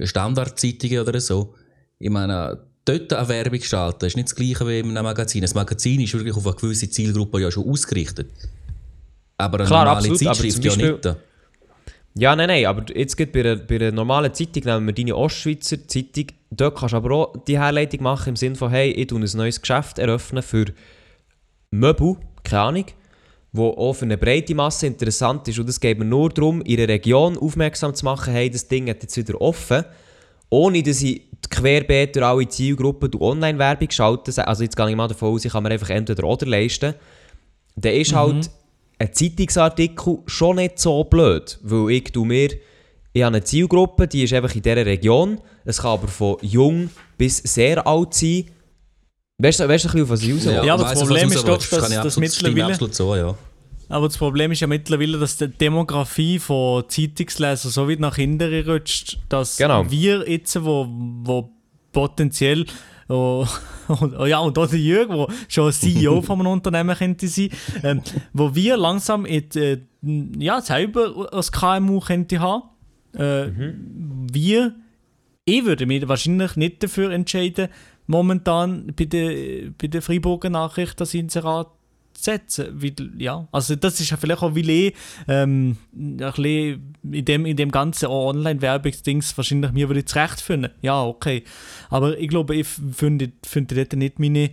Standardzeitungen 0.07 0.99
oder 0.99 1.19
so. 1.19 1.55
Ich 1.99 2.09
meine, 2.09 2.59
dort 2.85 3.11
eine 3.13 3.27
Werbung 3.29 3.59
gestalten 3.59 4.05
ist 4.05 4.15
nicht 4.15 4.27
das 4.29 4.35
gleiche 4.35 4.67
wie 4.67 4.79
in 4.79 4.89
einem 4.91 5.03
Magazin. 5.03 5.43
Ein 5.43 5.49
Magazin 5.55 6.01
ist 6.01 6.13
wirklich 6.13 6.35
auf 6.35 6.45
eine 6.45 6.55
gewisse 6.55 6.89
Zielgruppe 6.89 7.41
ja 7.41 7.49
schon 7.49 7.67
ausgerichtet. 7.69 8.29
Aber 9.37 9.59
eine 9.59 9.67
Klar, 9.67 9.85
normale 9.85 9.97
absolut, 10.09 10.21
aber 10.27 10.35
Zeitschrift 10.35 10.63
zum 10.73 10.81
ja 10.81 10.91
nicht. 10.91 11.05
Ja, 12.19 12.35
nein, 12.35 12.47
nein, 12.47 12.65
aber 12.65 12.83
jetzt 12.95 13.15
geht 13.15 13.31
bei 13.31 13.41
einer, 13.41 13.57
bei 13.57 13.75
einer 13.75 13.91
normalen 13.91 14.33
Zeitung, 14.33 14.63
nehmen 14.63 14.87
wir 14.87 14.93
deine 14.93 15.15
Ostschweizer 15.15 15.87
Zeitung, 15.87 16.27
dort 16.49 16.75
kannst 16.75 16.93
du 16.93 16.97
aber 16.97 17.11
auch 17.11 17.37
die 17.47 17.59
Herleitung 17.59 18.01
machen 18.01 18.29
im 18.29 18.35
Sinne 18.35 18.55
von, 18.55 18.71
hey, 18.71 18.89
ich 18.89 19.07
tue 19.07 19.19
ein 19.19 19.29
neues 19.35 19.61
Geschäft 19.61 19.99
eröffnen 19.99 20.41
für 20.41 20.65
Möbel, 21.69 22.17
keine 22.43 22.61
Ahnung, 22.61 22.85
wo 23.51 23.69
auch 23.69 23.93
für 23.93 24.05
eine 24.05 24.17
breite 24.17 24.55
Masse 24.55 24.87
interessant 24.87 25.47
ist. 25.47 25.59
Und 25.59 25.69
es 25.69 25.79
geht 25.79 25.99
mir 25.99 26.05
nur 26.05 26.29
darum, 26.29 26.61
in 26.61 26.77
der 26.77 26.87
Region 26.87 27.37
aufmerksam 27.37 27.93
zu 27.93 28.03
machen, 28.05 28.33
hey, 28.33 28.49
das 28.49 28.67
Ding 28.67 28.89
hat 28.89 29.03
jetzt 29.03 29.15
wieder 29.15 29.39
offen, 29.39 29.85
ohne 30.49 30.81
dass 30.81 31.03
ich 31.03 31.21
querbeet 31.51 32.15
durch 32.15 32.25
alle 32.25 32.47
Zielgruppen 32.47 33.11
durch 33.11 33.21
Online-Werbung 33.21 33.91
schalte, 33.91 34.47
also 34.47 34.63
jetzt 34.63 34.75
gehe 34.75 34.89
ich 34.89 34.95
mal 34.95 35.07
davon 35.07 35.35
aus, 35.35 35.45
ich 35.45 35.51
kann 35.51 35.61
mir 35.61 35.69
einfach 35.69 35.91
entweder 35.91 36.23
oder 36.23 36.47
leisten, 36.47 36.95
dann 37.75 37.93
ist 37.93 38.15
halt 38.15 38.49
ein 38.99 39.13
Zeitungsartikel 39.13 40.19
schon 40.25 40.55
nicht 40.57 40.79
so 40.79 41.03
blöd, 41.03 41.59
weil 41.63 41.91
ich 41.91 42.05
tu 42.05 42.25
mir, 42.25 42.49
ich 43.13 43.23
habe 43.23 43.35
eine 43.35 43.43
Zielgruppe, 43.43 44.07
die 44.07 44.23
ist 44.23 44.33
einfach 44.33 44.53
in 44.55 44.61
dieser 44.61 44.85
Region, 44.85 45.39
es 45.65 45.81
kann 45.81 45.91
aber 45.91 46.07
von 46.07 46.37
jung 46.41 46.89
bis 47.17 47.37
sehr 47.37 47.85
alt 47.85 48.13
sein. 48.13 48.45
Weißt 49.39 49.59
du, 49.59 49.67
weißt 49.69 49.85
du 49.85 49.89
ein 49.89 49.93
bisschen, 49.93 50.03
auf 50.03 50.09
was 50.09 50.23
ich 50.23 50.33
raus 50.33 50.45
will? 50.45 50.65
Ja, 50.65 50.73
aber 50.73 50.83
das 50.83 50.99
Problem 50.99 51.27
ist 51.31 51.43
du 51.43 51.47
doch, 51.47 51.57
dass- 51.57 51.89
dass 51.89 52.17
mittlerweile- 52.17 52.93
so, 52.93 53.15
ja. 53.15 53.35
Aber 53.89 54.07
das 54.07 54.17
Problem 54.17 54.51
ist 54.51 54.59
ja 54.59 54.67
mittlerweile, 54.67 55.17
dass 55.17 55.37
die 55.37 55.47
Demografie 55.47 56.39
von 56.39 56.83
Zeitungslesern 56.89 57.71
so 57.71 57.87
weit 57.89 57.99
nach 57.99 58.15
hinten 58.17 58.67
rutscht, 58.69 59.17
dass 59.29 59.57
Genau. 59.57 59.89
wir 59.89 60.29
jetzt, 60.29 60.61
wo, 60.63 60.87
wo 61.23 61.49
potenziell 61.93 62.65
oh, 63.09 63.45
und, 63.87 64.15
oh 64.17 64.25
ja, 64.25 64.39
und 64.39 64.57
auch 64.57 64.67
der 64.67 64.79
Jürg, 64.79 65.09
der 65.09 65.27
schon 65.47 65.71
CEO 65.71 66.21
von 66.21 66.39
einem 66.39 66.51
Unternehmen 66.51 66.95
könnte 66.95 67.27
sein, 67.27 67.49
ähm, 67.83 68.01
wo 68.33 68.53
wir 68.53 68.77
langsam 68.77 69.25
in, 69.25 69.47
die, 69.49 69.59
äh, 69.59 69.81
ja, 70.39 70.61
selber 70.61 71.29
als 71.31 71.51
KMU 71.51 71.99
könnte 71.99 72.39
haben. 72.39 72.63
Äh, 73.13 73.47
Wir, 74.31 74.75
ich 75.45 75.65
würde 75.65 75.85
mich 75.85 76.07
wahrscheinlich 76.07 76.55
nicht 76.55 76.83
dafür 76.83 77.11
entscheiden, 77.11 77.69
momentan 78.05 78.93
bei 78.95 79.05
der, 79.05 79.71
bei 79.77 79.87
der 79.87 80.01
Freiburger 80.01 80.49
Nachricht 80.49 80.99
das 80.99 81.13
Inserat 81.13 81.67
setzen. 82.17 82.81
Weil, 82.81 82.93
ja, 83.17 83.47
also 83.51 83.75
das 83.75 83.99
ist 83.99 84.09
ja 84.09 84.17
vielleicht 84.17 84.41
auch, 84.41 84.55
weil 84.55 84.69
ich 84.69 84.93
ähm, 85.27 85.77
ein 85.93 86.17
bisschen 86.17 86.95
in 87.11 87.25
dem, 87.25 87.45
in 87.45 87.57
dem 87.57 87.71
ganzen 87.71 88.07
Online-Werbungsdings 88.07 89.37
wahrscheinlich 89.37 89.71
mir 89.71 89.87
würde 89.87 90.05
zurecht 90.05 90.41
finden. 90.41 90.71
Ja, 90.81 91.03
okay. 91.03 91.43
Aber 91.89 92.17
ich 92.17 92.27
glaube, 92.27 92.55
ich 92.55 92.67
finde, 92.67 93.31
finde 93.45 93.75
dort 93.75 93.93
nicht 93.93 94.19
meine 94.19 94.51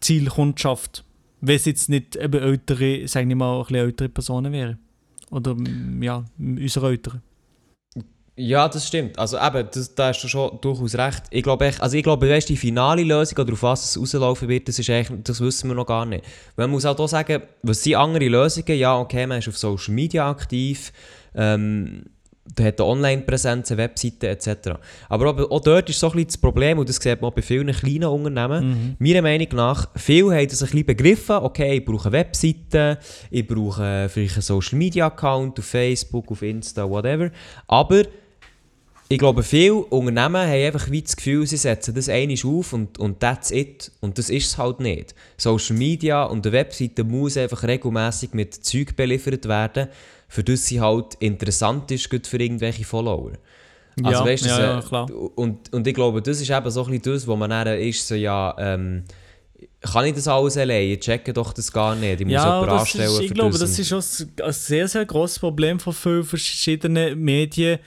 Zielkundschaft. 0.00 1.04
Wenn 1.40 1.56
es 1.56 1.64
jetzt 1.66 1.88
nicht 1.88 2.16
eben 2.16 2.42
ältere, 2.42 3.06
sagen 3.06 3.28
wir 3.28 3.36
mal, 3.36 3.64
ein 3.68 3.74
ältere 3.74 4.08
Personen 4.08 4.52
wären. 4.52 4.78
Oder, 5.30 5.56
ja, 6.00 6.24
unsere 6.38 6.88
Eltern. 6.88 7.22
Ja, 8.40 8.68
das 8.68 8.86
stimmt. 8.86 9.18
Also 9.18 9.36
eben, 9.36 9.68
das, 9.72 9.96
da 9.96 10.08
hast 10.08 10.22
du 10.22 10.28
schon 10.28 10.58
durchaus 10.60 10.94
recht. 10.94 11.24
Ich 11.30 11.42
glaube, 11.42 11.66
echt, 11.66 11.82
also 11.82 11.96
ich 11.96 12.04
glaube, 12.04 12.30
weißt, 12.30 12.48
die 12.48 12.56
finale 12.56 13.02
Lösung 13.02 13.36
oder 13.36 13.52
auf 13.52 13.64
was 13.64 13.84
es 13.84 14.00
rauslaufen 14.00 14.48
wird, 14.48 14.68
das, 14.68 14.78
ist 14.78 14.88
eigentlich, 14.88 15.24
das 15.24 15.40
wissen 15.40 15.68
wir 15.68 15.74
noch 15.74 15.86
gar 15.86 16.06
nicht. 16.06 16.24
Man 16.56 16.70
muss 16.70 16.86
auch 16.86 16.96
hier 16.96 17.08
sagen, 17.08 17.42
was 17.64 17.82
sind 17.82 17.96
andere 17.96 18.28
Lösungen? 18.28 18.78
Ja, 18.78 18.96
okay, 18.96 19.26
man 19.26 19.40
ist 19.40 19.48
auf 19.48 19.58
Social 19.58 19.92
Media 19.92 20.30
aktiv, 20.30 20.92
ähm, 21.34 22.04
der 22.56 22.66
hat 22.66 22.80
eine 22.80 22.88
Online-Präsenz, 22.88 23.72
eine 23.72 23.78
Webseite 23.78 24.28
etc. 24.28 24.78
Aber 25.08 25.30
auch, 25.30 25.50
auch 25.50 25.60
dort 25.60 25.90
ist 25.90 25.98
so 25.98 26.06
ein 26.06 26.12
bisschen 26.12 26.28
das 26.28 26.38
Problem, 26.38 26.78
und 26.78 26.88
das 26.88 26.96
sieht 26.96 27.20
man 27.20 27.32
auch 27.32 27.34
bei 27.34 27.42
vielen 27.42 27.72
kleinen 27.72 28.04
Unternehmen, 28.04 28.96
meiner 29.00 29.22
Meinung 29.22 29.48
nach, 29.54 29.88
viele 29.96 30.36
haben 30.36 30.46
das 30.46 30.62
ein 30.62 30.66
bisschen 30.66 30.86
begriffen, 30.86 31.36
okay, 31.36 31.78
ich 31.78 31.84
brauche 31.84 32.06
eine 32.06 32.12
Webseite, 32.12 32.98
ich 33.32 33.44
brauche 33.44 34.08
vielleicht 34.08 34.36
einen 34.36 34.42
Social-Media-Account 34.42 35.58
auf 35.58 35.64
Facebook, 35.64 36.30
auf 36.30 36.42
Insta, 36.42 36.88
whatever, 36.88 37.32
aber 37.66 38.04
ich 39.10 39.18
glaube, 39.18 39.42
viele 39.42 39.74
Unternehmen 39.74 40.36
haben 40.36 40.64
einfach 40.66 40.90
wie 40.90 41.00
das 41.00 41.16
Gefühl, 41.16 41.46
sie 41.46 41.56
setzen 41.56 41.94
das 41.94 42.08
einmal 42.10 42.36
auf 42.44 42.72
und, 42.74 42.98
und 42.98 43.20
that's 43.20 43.50
it. 43.50 43.90
Und 44.00 44.18
das 44.18 44.28
ist 44.28 44.46
es 44.46 44.58
halt 44.58 44.80
nicht. 44.80 45.14
Social 45.38 45.76
Media 45.76 46.24
und 46.24 46.46
eine 46.46 46.52
Webseite 46.52 47.04
muss 47.04 47.36
einfach 47.38 47.62
regelmäßig 47.62 48.34
mit 48.34 48.54
Zeug 48.54 48.96
beliefert 48.96 49.48
werden, 49.48 49.88
für 50.28 50.44
das 50.44 50.66
sie 50.66 50.80
halt 50.80 51.14
interessant 51.20 51.90
ist, 51.90 52.10
gut 52.10 52.26
für 52.26 52.38
irgendwelche 52.38 52.84
Follower. 52.84 53.32
Also, 54.02 54.20
Ja, 54.20 54.26
weißt 54.26 54.44
ja, 54.46 54.56
so, 54.56 54.62
ja, 54.62 54.80
klar. 54.82 55.10
Und, 55.36 55.72
und 55.72 55.86
ich 55.86 55.94
glaube, 55.94 56.20
das 56.20 56.40
ist 56.40 56.50
eben 56.50 56.70
so 56.70 56.84
ein 56.84 56.90
bisschen 56.90 57.14
das, 57.14 57.26
wo 57.26 57.34
man 57.34 57.48
dann 57.50 57.66
ist, 57.80 58.06
so 58.06 58.14
ja, 58.14 58.54
ähm, 58.58 59.04
kann 59.80 60.04
ich 60.06 60.14
das 60.14 60.28
alles 60.28 60.56
alleine? 60.56 60.92
Ich 60.92 61.00
checke 61.00 61.32
doch 61.32 61.52
das 61.52 61.72
gar 61.72 61.94
nicht. 61.96 62.20
Ich 62.20 62.26
muss 62.26 62.34
Ja, 62.34 62.44
jemanden 62.60 62.78
anstellen 62.78 63.10
ist, 63.10 63.20
ich 63.20 63.34
glaube, 63.34 63.58
das. 63.58 63.78
ist 63.78 63.92
auch 63.92 64.44
ein 64.46 64.52
sehr, 64.52 64.86
sehr 64.88 65.04
grosses 65.06 65.38
Problem 65.38 65.80
von 65.80 65.92
vielen 65.92 66.24
verschiedenen 66.24 67.18
Medien, 67.18 67.78
äh, 67.78 67.80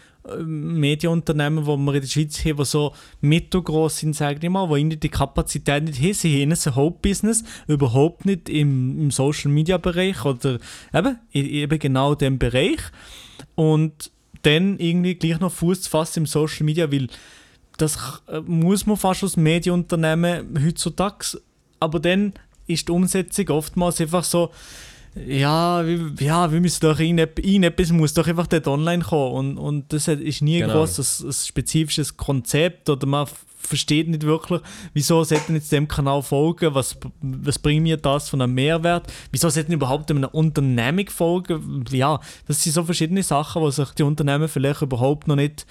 Medienunternehmen, 0.45 1.63
die 1.63 1.67
wir 1.67 1.93
in 1.93 2.01
der 2.01 2.07
Schweiz 2.07 2.45
haben, 2.45 2.57
die 2.57 2.65
so 2.65 2.93
mittelgroß 3.21 3.97
sind, 3.97 4.15
sage 4.15 4.39
ich 4.41 4.49
mal, 4.49 4.67
die 4.83 4.99
die 4.99 5.09
Kapazität 5.09 5.83
nicht 5.83 5.99
haben. 5.99 6.13
Sie 6.13 6.41
haben 6.41 6.51
ein 6.51 6.75
Hauptbusiness, 6.75 7.43
überhaupt 7.67 8.25
nicht 8.25 8.49
im, 8.49 8.99
im 9.01 9.11
Social-Media-Bereich 9.11 10.23
oder 10.25 10.59
eben, 10.93 11.17
eben 11.33 11.79
genau 11.79 12.15
dem 12.15 12.37
Bereich. 12.37 12.79
Und 13.55 14.11
dann 14.43 14.79
irgendwie 14.79 15.15
gleich 15.15 15.39
noch 15.39 15.51
Fuß 15.51 15.81
zu 15.81 15.89
fassen 15.89 16.19
im 16.19 16.25
Social 16.25 16.65
Media, 16.65 16.91
weil 16.91 17.07
das 17.77 18.21
äh, 18.27 18.41
muss 18.41 18.85
man 18.85 18.97
fast 18.97 19.23
als 19.23 19.37
Medienunternehmen 19.37 20.63
heutzutage. 20.63 21.41
Aber 21.79 21.99
dann 21.99 22.33
ist 22.67 22.87
die 22.87 22.91
Umsetzung 22.91 23.49
oftmals 23.49 23.99
einfach 24.01 24.23
so, 24.23 24.51
ja, 25.15 25.85
wir, 25.85 26.11
ja, 26.19 26.51
wir 26.51 26.61
müssen 26.61 26.79
doch 26.81 26.99
irgendetwas, 26.99 27.91
muss 27.91 28.13
doch 28.13 28.27
einfach 28.27 28.47
dort 28.47 28.67
online 28.67 29.03
kommen. 29.03 29.57
Und, 29.57 29.57
und 29.57 29.93
das 29.93 30.07
ist 30.07 30.41
nie 30.41 30.59
Genau. 30.59 30.73
groß 30.73 30.99
ein, 31.23 31.29
ein 31.29 31.33
spezifisches 31.33 32.15
Konzept 32.15 32.89
oder 32.89 33.05
man 33.07 33.27
versteht 33.57 34.07
nicht 34.07 34.23
wirklich, 34.23 34.61
wieso 34.93 35.23
sollten 35.23 35.55
jetzt 35.55 35.71
dem 35.71 35.87
Kanal 35.87 36.23
folgen, 36.23 36.73
was, 36.73 36.97
was 37.21 37.59
bringt 37.59 37.83
mir 37.83 37.97
das 37.97 38.27
von 38.27 38.41
einem 38.41 38.53
Mehrwert, 38.55 39.11
wieso 39.31 39.49
sollten 39.49 39.71
überhaupt 39.73 40.09
einer 40.09 40.33
Unternehmung 40.33 41.09
folgen, 41.09 41.85
ja, 41.91 42.19
das 42.47 42.63
sind 42.63 42.73
so 42.73 42.83
verschiedene 42.83 43.21
Sachen, 43.23 43.61
wo 43.61 43.69
sich 43.69 43.91
die 43.91 44.03
Unternehmen 44.03 44.47
vielleicht 44.47 44.81
überhaupt 44.81 45.27
noch 45.27 45.35
nicht 45.35 45.65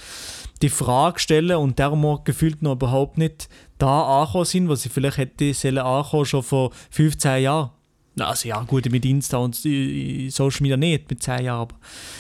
die 0.63 0.69
Frage 0.69 1.19
stellen 1.19 1.57
und 1.57 1.79
darum 1.79 2.21
gefühlt 2.25 2.63
noch 2.63 2.73
überhaupt 2.73 3.19
nicht 3.19 3.49
da 3.79 4.21
angekommen 4.21 4.45
sind, 4.45 4.69
wo 4.69 4.75
sie 4.75 4.89
vielleicht 4.89 5.19
hätte 5.19 5.53
sollen 5.55 5.79
ankommen 5.79 6.27
schon 6.27 6.43
vor 6.43 6.71
15 6.91 7.43
Jahren. 7.43 7.71
Also 8.27 8.49
ja, 8.49 8.63
gut, 8.63 8.91
mit 8.91 9.05
Insta 9.05 9.39
und 9.39 9.55
Social 9.55 10.63
Media 10.63 10.77
nicht, 10.77 11.09
mit 11.09 11.23
10 11.23 11.45
Jahren, 11.45 11.61
aber 11.63 11.77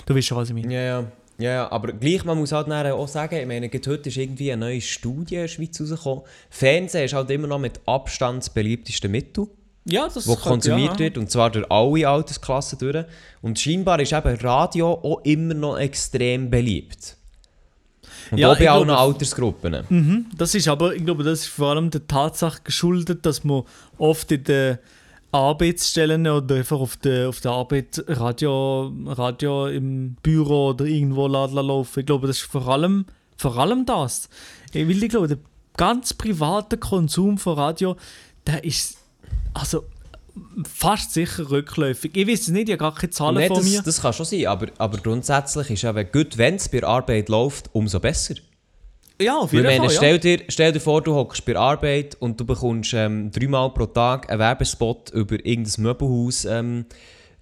du 0.06 0.14
weißt 0.14 0.26
schon, 0.26 0.38
was 0.38 0.48
ich 0.48 0.54
meine. 0.54 0.72
Ja, 0.72 0.80
ja. 0.80 1.04
Ja, 1.38 1.52
ja, 1.52 1.72
aber 1.72 1.94
gleich, 1.94 2.22
man 2.26 2.36
muss 2.36 2.52
halt 2.52 2.70
auch 2.70 3.08
sagen, 3.08 3.36
ich 3.36 3.46
meine, 3.46 3.70
heute 3.70 4.08
ist 4.10 4.16
irgendwie 4.18 4.52
eine 4.52 4.66
neue 4.66 4.80
Studie 4.82 5.36
in 5.36 5.40
der 5.40 5.48
Schweiz 5.48 5.80
rausgekommen. 5.80 6.24
Fernsehen 6.50 7.06
ist 7.06 7.14
halt 7.14 7.30
immer 7.30 7.46
noch 7.46 7.58
mit 7.58 7.80
Abstand 7.86 8.42
das 8.42 8.50
beliebteste 8.50 9.08
Mittel. 9.08 9.46
Ja, 9.86 10.06
das 10.06 10.28
wo 10.28 10.36
konsumiert 10.36 10.92
ja. 10.94 10.98
wird, 10.98 11.16
und 11.16 11.30
zwar 11.30 11.50
durch 11.50 11.64
alle 11.70 12.06
Altersklassen 12.06 12.78
durch. 12.78 13.06
Und 13.40 13.58
scheinbar 13.58 13.98
ist 14.00 14.12
eben 14.12 14.36
Radio 14.36 14.92
auch 14.92 15.22
immer 15.24 15.54
noch 15.54 15.78
extrem 15.78 16.50
beliebt. 16.50 17.16
Und 18.30 18.38
ja, 18.38 18.52
auch 18.52 18.58
bei 18.58 18.70
allen 18.70 18.90
Altersgruppen. 18.90 19.84
Mhm, 19.88 20.26
das 20.36 20.54
ist 20.54 20.68
aber, 20.68 20.94
ich 20.94 21.04
glaube, 21.04 21.24
das 21.24 21.40
ist 21.40 21.46
vor 21.46 21.70
allem 21.70 21.90
der 21.90 22.06
Tatsache 22.06 22.60
geschuldet, 22.62 23.24
dass 23.24 23.44
man 23.44 23.62
oft 23.96 24.30
in 24.30 24.44
den 24.44 24.78
Arbeitsstellen 25.32 26.26
oder 26.26 26.56
einfach 26.56 26.80
auf 26.80 26.96
der, 26.96 27.28
auf 27.28 27.40
der 27.40 27.52
Arbeit 27.52 28.02
Radio, 28.08 28.92
Radio 29.06 29.66
im 29.68 30.16
Büro 30.22 30.70
oder 30.70 30.84
irgendwo 30.84 31.26
laufen. 31.28 32.00
Ich 32.00 32.06
glaube, 32.06 32.26
das 32.26 32.38
ist 32.38 32.50
vor 32.50 32.66
allem, 32.66 33.06
vor 33.36 33.56
allem 33.56 33.86
das. 33.86 34.28
Ich 34.72 34.86
will, 34.86 35.02
ich 35.02 35.08
glaube, 35.08 35.28
der 35.28 35.38
ganz 35.76 36.14
private 36.14 36.78
Konsum 36.78 37.38
von 37.38 37.54
Radio, 37.54 37.96
der 38.46 38.64
ist 38.64 38.98
also 39.54 39.84
fast 40.66 41.12
sicher 41.12 41.50
rückläufig. 41.50 42.12
Ich 42.14 42.26
weiß 42.26 42.42
es 42.42 42.48
nicht, 42.48 42.68
ich 42.68 42.72
habe 42.72 42.78
gar 42.78 42.94
keine 42.94 43.10
Zahlen 43.10 43.36
nee, 43.36 43.48
von 43.48 43.58
das, 43.58 43.66
mir. 43.66 43.82
Das 43.82 44.02
kann 44.02 44.12
schon 44.12 44.26
sein, 44.26 44.46
aber, 44.46 44.66
aber 44.78 44.98
grundsätzlich 44.98 45.70
ist 45.70 45.82
ja, 45.82 45.92
gut, 46.02 46.38
wenn 46.38 46.56
es 46.56 46.68
bei 46.68 46.82
Arbeit 46.82 47.28
läuft, 47.28 47.70
umso 47.72 48.00
besser. 48.00 48.34
Ja, 49.20 49.38
auf 49.38 49.52
jeden 49.52 49.66
meine, 49.66 49.84
Fall. 49.84 49.90
Stell, 49.90 50.18
dir, 50.18 50.40
stell 50.48 50.72
dir 50.72 50.80
vor, 50.80 51.02
du 51.02 51.14
hockst 51.14 51.44
bei 51.44 51.54
Arbeit 51.54 52.16
und 52.20 52.40
du 52.40 52.46
bekommst 52.46 52.94
ähm, 52.94 53.30
dreimal 53.30 53.70
pro 53.70 53.84
Tag 53.84 54.30
einen 54.30 54.38
Werbespot 54.38 55.10
über 55.10 55.34
irgendein 55.44 55.82
Möbelhaus 55.82 56.46
ähm, 56.46 56.86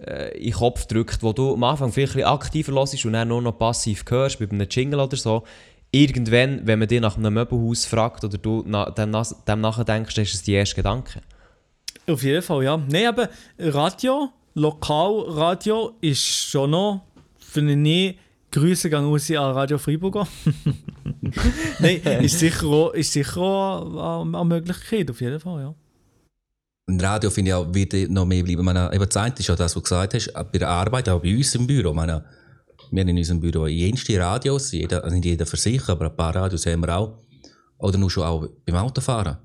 äh, 0.04 0.36
in 0.38 0.50
den 0.50 0.52
Kopf 0.54 0.88
gedrückt, 0.88 1.22
wo 1.22 1.32
du 1.32 1.54
am 1.54 1.62
Anfang 1.62 1.92
vielleicht 1.92 2.16
ein 2.16 2.24
aktiver 2.24 2.72
hörst 2.72 3.04
und 3.04 3.12
dann 3.12 3.28
nur 3.28 3.42
noch 3.42 3.56
passiv 3.56 4.04
hörst, 4.08 4.40
bei 4.40 4.50
einem 4.50 4.66
Jingle 4.68 4.98
oder 4.98 5.16
so. 5.16 5.44
Irgendwann, 5.92 6.66
wenn 6.66 6.80
man 6.80 6.88
dich 6.88 7.00
nach 7.00 7.16
einem 7.16 7.32
Möbelhaus 7.32 7.86
fragt 7.86 8.24
oder 8.24 8.38
du 8.38 8.64
na, 8.66 8.90
dem, 8.90 9.16
dem 9.46 9.60
nachdenkst, 9.60 10.18
ist 10.18 10.34
es 10.34 10.42
die 10.42 10.54
erste 10.54 10.76
Gedanke. 10.76 11.20
Auf 12.08 12.24
jeden 12.24 12.42
Fall, 12.42 12.64
ja. 12.64 12.76
Nein, 12.76 13.06
aber 13.06 13.28
Radio, 13.58 14.30
Lokalradio 14.54 15.92
ist 16.00 16.24
schon 16.24 16.72
noch, 16.72 17.02
finde 17.38 17.74
ich, 17.88 18.18
Grüße 18.50 18.88
gehen 18.88 19.04
raus 19.04 19.30
an 19.30 19.52
Radio 19.52 19.78
Freiburger. 19.78 20.26
Nein, 21.80 22.00
ist 22.22 22.38
sicher 22.38 22.66
auch, 22.66 22.92
ist 22.94 23.12
sicher 23.12 23.40
auch 23.40 24.24
eine, 24.24 24.44
Möglichkeit, 24.44 25.10
auf 25.10 25.20
jeden 25.20 25.38
Fall, 25.38 25.60
ja. 25.62 25.74
Radio 26.90 27.28
finde 27.30 27.50
ich 27.50 27.54
auch, 27.54 27.66
wird 27.74 28.10
noch 28.10 28.24
mehr 28.24 28.42
bleiben. 28.42 28.64
Meine, 28.64 28.90
eben 28.94 29.10
Zeit 29.10 29.38
ist 29.38 29.48
ja 29.48 29.54
das, 29.54 29.66
was 29.66 29.74
du 29.74 29.82
gesagt 29.82 30.14
hast, 30.14 30.32
bei 30.32 30.58
der 30.58 30.70
Arbeit, 30.70 31.08
auch 31.10 31.20
bei 31.20 31.36
uns 31.36 31.54
im 31.54 31.66
Büro. 31.66 31.92
Meine, 31.92 32.24
wir 32.90 33.00
haben 33.02 33.08
in 33.08 33.18
unserem 33.18 33.40
Büro 33.40 33.66
jenste 33.66 34.18
Radios, 34.18 34.72
jeder, 34.72 35.04
also 35.04 35.14
nicht 35.14 35.26
jeder 35.26 35.44
für 35.44 35.58
sich, 35.58 35.86
aber 35.86 36.06
ein 36.06 36.16
paar 36.16 36.34
Radios 36.34 36.64
haben 36.64 36.80
wir 36.80 36.96
auch. 36.96 37.18
Oder 37.76 37.98
nur 37.98 38.10
schon 38.10 38.24
auch 38.24 38.48
beim 38.64 38.76
Autofahren. 38.76 39.36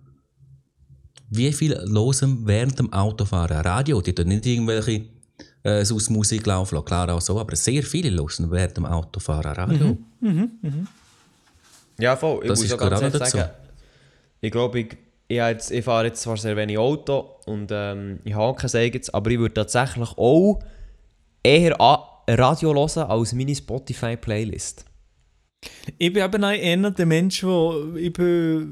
Wie 1.30 1.52
viel 1.52 1.76
hören 1.76 2.46
während 2.46 2.80
dem 2.80 2.94
Autofahren 2.94 3.58
Radio? 3.58 4.02
Die 4.02 4.24
nicht 4.24 4.46
irgendwelche 4.46 5.13
äh, 5.64 5.82
aus 5.82 6.10
Musik 6.10 6.46
laufen 6.46 6.76
lassen. 6.76 6.86
Klar 6.86 7.10
auch 7.14 7.22
so, 7.22 7.40
aber 7.40 7.56
sehr 7.56 7.84
viele 7.84 8.10
hören 8.10 8.52
während 8.52 8.78
dem 8.78 8.86
Autofahren 8.86 9.54
Radio. 9.54 9.98
Mhm. 10.20 10.30
Mhm. 10.30 10.52
Mhm. 10.62 10.88
Ja, 12.00 12.16
voll. 12.16 12.40
Ich 12.44 12.50
das 12.50 12.60
muss 12.60 12.68
ist 12.68 12.74
auch 12.74 12.90
ganz 12.90 13.14
dazu. 13.14 13.38
sagen, 13.38 13.52
ich 14.42 14.52
glaube, 14.52 14.80
ich, 14.80 14.98
ich, 15.28 15.38
jetzt, 15.38 15.72
ich 15.72 15.86
fahre 15.86 16.06
jetzt 16.08 16.22
zwar 16.22 16.38
sehr 16.38 16.56
wenig 16.58 16.78
Auto 16.78 17.38
und 17.46 17.70
ähm, 17.72 18.20
ich 18.24 18.34
habe 18.34 18.58
kein 18.58 18.82
eigenes, 18.82 19.10
aber 19.14 19.32
ich 19.32 19.40
würde 19.40 19.54
tatsächlich 19.54 20.10
auch 20.18 20.60
eher 21.44 21.80
Radio 22.28 22.74
hören 22.74 23.10
als 23.10 23.34
meine 23.34 23.56
Spotify-Playlist. 23.56 24.86
Ich 25.98 26.12
bin 26.12 26.24
eben 26.24 26.44
einer 26.44 26.92
der 26.92 27.06
Menschen, 27.06 27.50
wo 27.50 27.96
ich, 27.96 28.18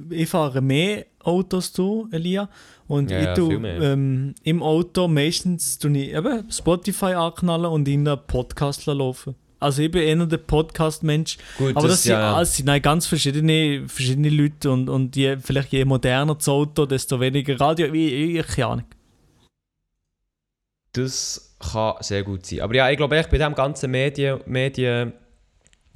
ich 0.10 0.30
fahre 0.30 0.62
mehr 0.62 1.06
Autos 1.20 1.72
zu, 1.72 2.10
Elia. 2.12 2.50
Und 2.92 3.10
ja, 3.10 3.22
ich 3.22 3.38
tue 3.38 3.54
ähm, 3.54 4.36
im 4.44 4.62
Auto 4.62 5.08
meistens 5.08 5.80
tue 5.80 5.98
ich 5.98 6.14
eben 6.14 6.52
Spotify 6.52 7.14
anknallen 7.14 7.68
und 7.68 7.88
in 7.88 8.06
einen 8.06 8.20
Podcast 8.28 8.86
laufen. 8.86 9.36
Also 9.62 9.82
ich 9.82 9.90
bin 9.90 10.06
einer 10.06 10.26
der 10.26 10.40
Podcast-Mensch. 10.40 11.38
Aber 11.58 11.74
das, 11.74 11.84
das 11.84 12.04
sind, 12.04 12.12
ja, 12.12 12.44
sind 12.44 12.66
nein, 12.66 12.82
ganz 12.82 13.08
verschiedene, 13.08 13.88
verschiedene 13.88 14.30
Leute 14.30 14.72
und, 14.72 14.90
und 14.90 15.16
je, 15.16 15.38
vielleicht 15.38 15.72
je 15.72 15.86
moderner 15.86 16.36
das 16.36 16.50
Auto, 16.50 16.86
desto 16.86 17.18
weniger 17.22 17.58
Radio. 17.62 17.88
Ich, 17.94 18.12
ich, 18.12 18.48
keine 18.48 18.68
Ahnung. 18.68 18.86
Das 20.92 21.56
kann 21.60 21.96
sehr 22.02 22.24
gut 22.24 22.46
sein. 22.46 22.60
Aber 22.60 22.76
ja, 22.76 22.90
ich 22.90 22.98
glaube, 22.98 23.18
ich 23.18 23.28
bei 23.28 23.38
diesem 23.38 23.56
ganzen 23.56 23.90
Medien, 23.90 24.42
Medien 24.48 25.14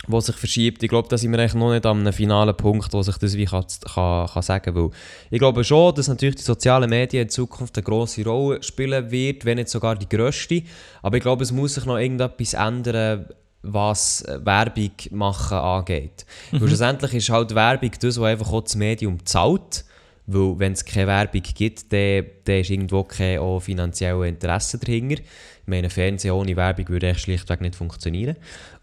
wo 0.07 0.19
sich 0.19 0.35
verschiebt. 0.35 0.83
Ich 0.83 0.89
glaube, 0.89 1.07
da 1.07 1.17
sind 1.17 1.31
wir 1.31 1.39
eigentlich 1.39 1.55
noch 1.55 1.71
nicht 1.71 1.85
an 1.85 2.01
einem 2.01 2.13
finalen 2.13 2.55
Punkt, 2.55 2.93
wo 2.93 3.01
sich 3.01 3.17
das 3.17 3.35
wie 3.35 3.45
kann, 3.45 3.65
kann, 3.93 4.27
kann 4.27 4.43
sagen 4.43 4.75
will. 4.75 4.89
Ich 5.31 5.39
glaube 5.39 5.63
schon, 5.63 5.95
dass 5.95 6.07
natürlich 6.07 6.35
die 6.35 6.43
sozialen 6.43 6.89
Medien 6.89 7.23
in 7.23 7.29
Zukunft 7.29 7.75
eine 7.77 7.83
grosse 7.83 8.23
Rolle 8.23 8.61
spielen 8.61 9.09
wird, 9.09 9.45
wenn 9.45 9.57
nicht 9.57 9.69
sogar 9.69 9.95
die 9.95 10.09
grösste. 10.09 10.63
Aber 11.01 11.17
ich 11.17 11.23
glaube, 11.23 11.43
es 11.43 11.51
muss 11.51 11.75
sich 11.75 11.85
noch 11.85 11.97
irgendetwas 11.97 12.53
ändern, 12.53 13.25
was 13.63 14.23
Werbung 14.27 14.91
machen 15.11 15.57
angeht. 15.57 16.25
Mhm. 16.51 16.61
Weil 16.61 16.67
schlussendlich 16.67 17.13
ist 17.15 17.29
halt 17.29 17.55
Werbung 17.55 17.91
das, 17.99 18.19
was 18.19 18.27
einfach 18.27 18.51
auch 18.51 18.61
das 18.61 18.75
Medium 18.75 19.25
zahlt. 19.25 19.85
Weil 20.27 20.59
wenn 20.59 20.73
es 20.73 20.85
keine 20.85 21.07
Werbung 21.07 21.43
gibt, 21.43 21.91
dann, 21.93 22.25
dann 22.45 22.59
ist 22.59 22.69
irgendwo 22.69 23.03
kein 23.03 23.39
auch 23.39 23.59
finanzielles 23.59 24.27
Interesse 24.27 24.79
dahinter. 24.79 25.21
Ich 25.21 25.67
meine, 25.67 25.89
Fernsehen 25.89 26.33
ohne 26.33 26.55
Werbung 26.55 26.89
würde 26.89 27.07
echt 27.07 27.21
schlichtweg 27.21 27.61
nicht 27.61 27.75
funktionieren. 27.75 28.35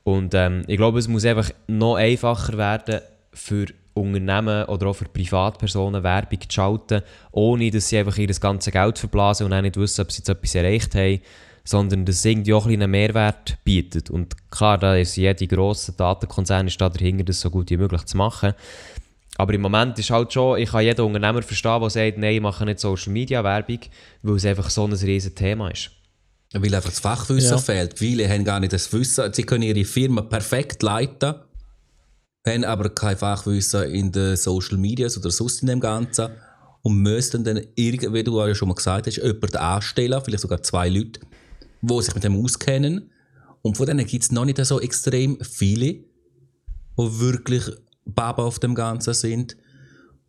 Und 0.04 0.34
ähm, 0.34 0.64
ich 0.66 0.76
glaube, 0.76 0.98
es 0.98 1.08
muss 1.08 1.24
einfach 1.24 1.50
noch 1.68 1.96
einfacher 1.96 2.58
werden 2.58 3.00
für 3.32 3.66
Unternehmen 3.94 4.64
oder 4.64 4.88
auch 4.88 4.94
für 4.94 5.04
Privatpersonen 5.04 6.02
Werbung 6.02 6.40
zu 6.40 6.48
schalten, 6.50 7.02
ohne 7.30 7.70
dass 7.70 7.88
sie 7.88 7.98
einfach 7.98 8.16
ihr 8.16 8.28
ganzes 8.28 8.72
Geld 8.72 8.98
verblasen 8.98 9.46
und 9.46 9.52
auch 9.52 9.60
nicht 9.60 9.76
wissen, 9.76 10.02
ob 10.02 10.10
sie 10.10 10.18
jetzt 10.18 10.28
etwas 10.28 10.54
erreicht 10.54 10.94
haben, 10.94 11.20
sondern 11.64 12.04
dass 12.04 12.16
es 12.16 12.24
irgendwie 12.24 12.54
auch 12.54 12.66
einen 12.66 12.90
Mehrwert 12.90 13.58
bietet. 13.64 14.10
Und 14.10 14.34
klar, 14.50 14.78
da 14.78 14.96
ist 14.96 15.16
jede 15.16 15.46
grosse 15.46 15.92
Datenkonzern 15.92 16.66
ist 16.66 16.80
da 16.80 16.88
dahinter, 16.88 17.24
das 17.24 17.40
so 17.40 17.50
gut 17.50 17.70
wie 17.70 17.76
möglich 17.76 18.04
zu 18.04 18.16
machen. 18.16 18.54
Aber 19.36 19.54
im 19.54 19.60
Moment 19.60 19.98
ist 19.98 20.10
halt 20.10 20.32
schon, 20.32 20.58
ich 20.58 20.70
kann 20.70 20.82
jeden 20.82 21.04
Unternehmer 21.04 21.42
verstehen, 21.42 21.80
der 21.80 21.90
sagt, 21.90 22.18
nein, 22.18 22.34
ich 22.34 22.40
mache 22.40 22.64
nicht 22.64 22.80
Social 22.80 23.12
Media 23.12 23.42
Werbung, 23.42 23.78
weil 24.22 24.36
es 24.36 24.44
einfach 24.44 24.68
so 24.68 24.84
ein 24.84 24.92
riesiges 24.92 25.34
Thema 25.34 25.70
ist. 25.70 25.90
Weil 26.52 26.74
einfach 26.74 26.90
das 26.90 27.00
Fachwissen 27.00 27.52
ja. 27.52 27.58
fehlt. 27.58 27.98
Viele 27.98 28.28
haben 28.28 28.44
gar 28.44 28.60
nicht 28.60 28.72
das 28.72 28.92
Wissen. 28.92 29.32
Sie 29.32 29.44
können 29.44 29.62
ihre 29.62 29.84
Firma 29.84 30.20
perfekt 30.22 30.82
leiten, 30.82 31.34
haben 32.46 32.64
aber 32.64 32.90
kein 32.90 33.16
Fachwissen 33.16 33.84
in 33.84 34.12
den 34.12 34.36
Social 34.36 34.76
Medias 34.76 35.16
oder 35.16 35.30
sonst 35.30 35.62
in 35.62 35.68
dem 35.68 35.80
Ganzen 35.80 36.28
und 36.82 37.00
müssen 37.00 37.44
dann 37.44 37.60
irgendwie, 37.74 38.12
wie 38.12 38.24
du 38.24 38.38
ja 38.46 38.54
schon 38.54 38.68
mal 38.68 38.74
gesagt 38.74 39.06
hast, 39.06 39.16
jemanden 39.16 39.56
anstellen, 39.56 40.20
vielleicht 40.22 40.42
sogar 40.42 40.62
zwei 40.62 40.88
Leute, 40.88 41.20
die 41.80 42.02
sich 42.02 42.14
mit 42.14 42.24
dem 42.24 42.36
auskennen. 42.36 43.10
Und 43.62 43.76
von 43.76 43.86
denen 43.86 44.04
gibt 44.06 44.24
es 44.24 44.32
noch 44.32 44.44
nicht 44.44 44.62
so 44.64 44.80
extrem 44.80 45.38
viele, 45.40 45.86
die 45.86 46.04
wirklich 46.96 47.64
Baba 48.04 48.44
auf 48.44 48.58
dem 48.58 48.74
Ganzen 48.74 49.14
sind. 49.14 49.56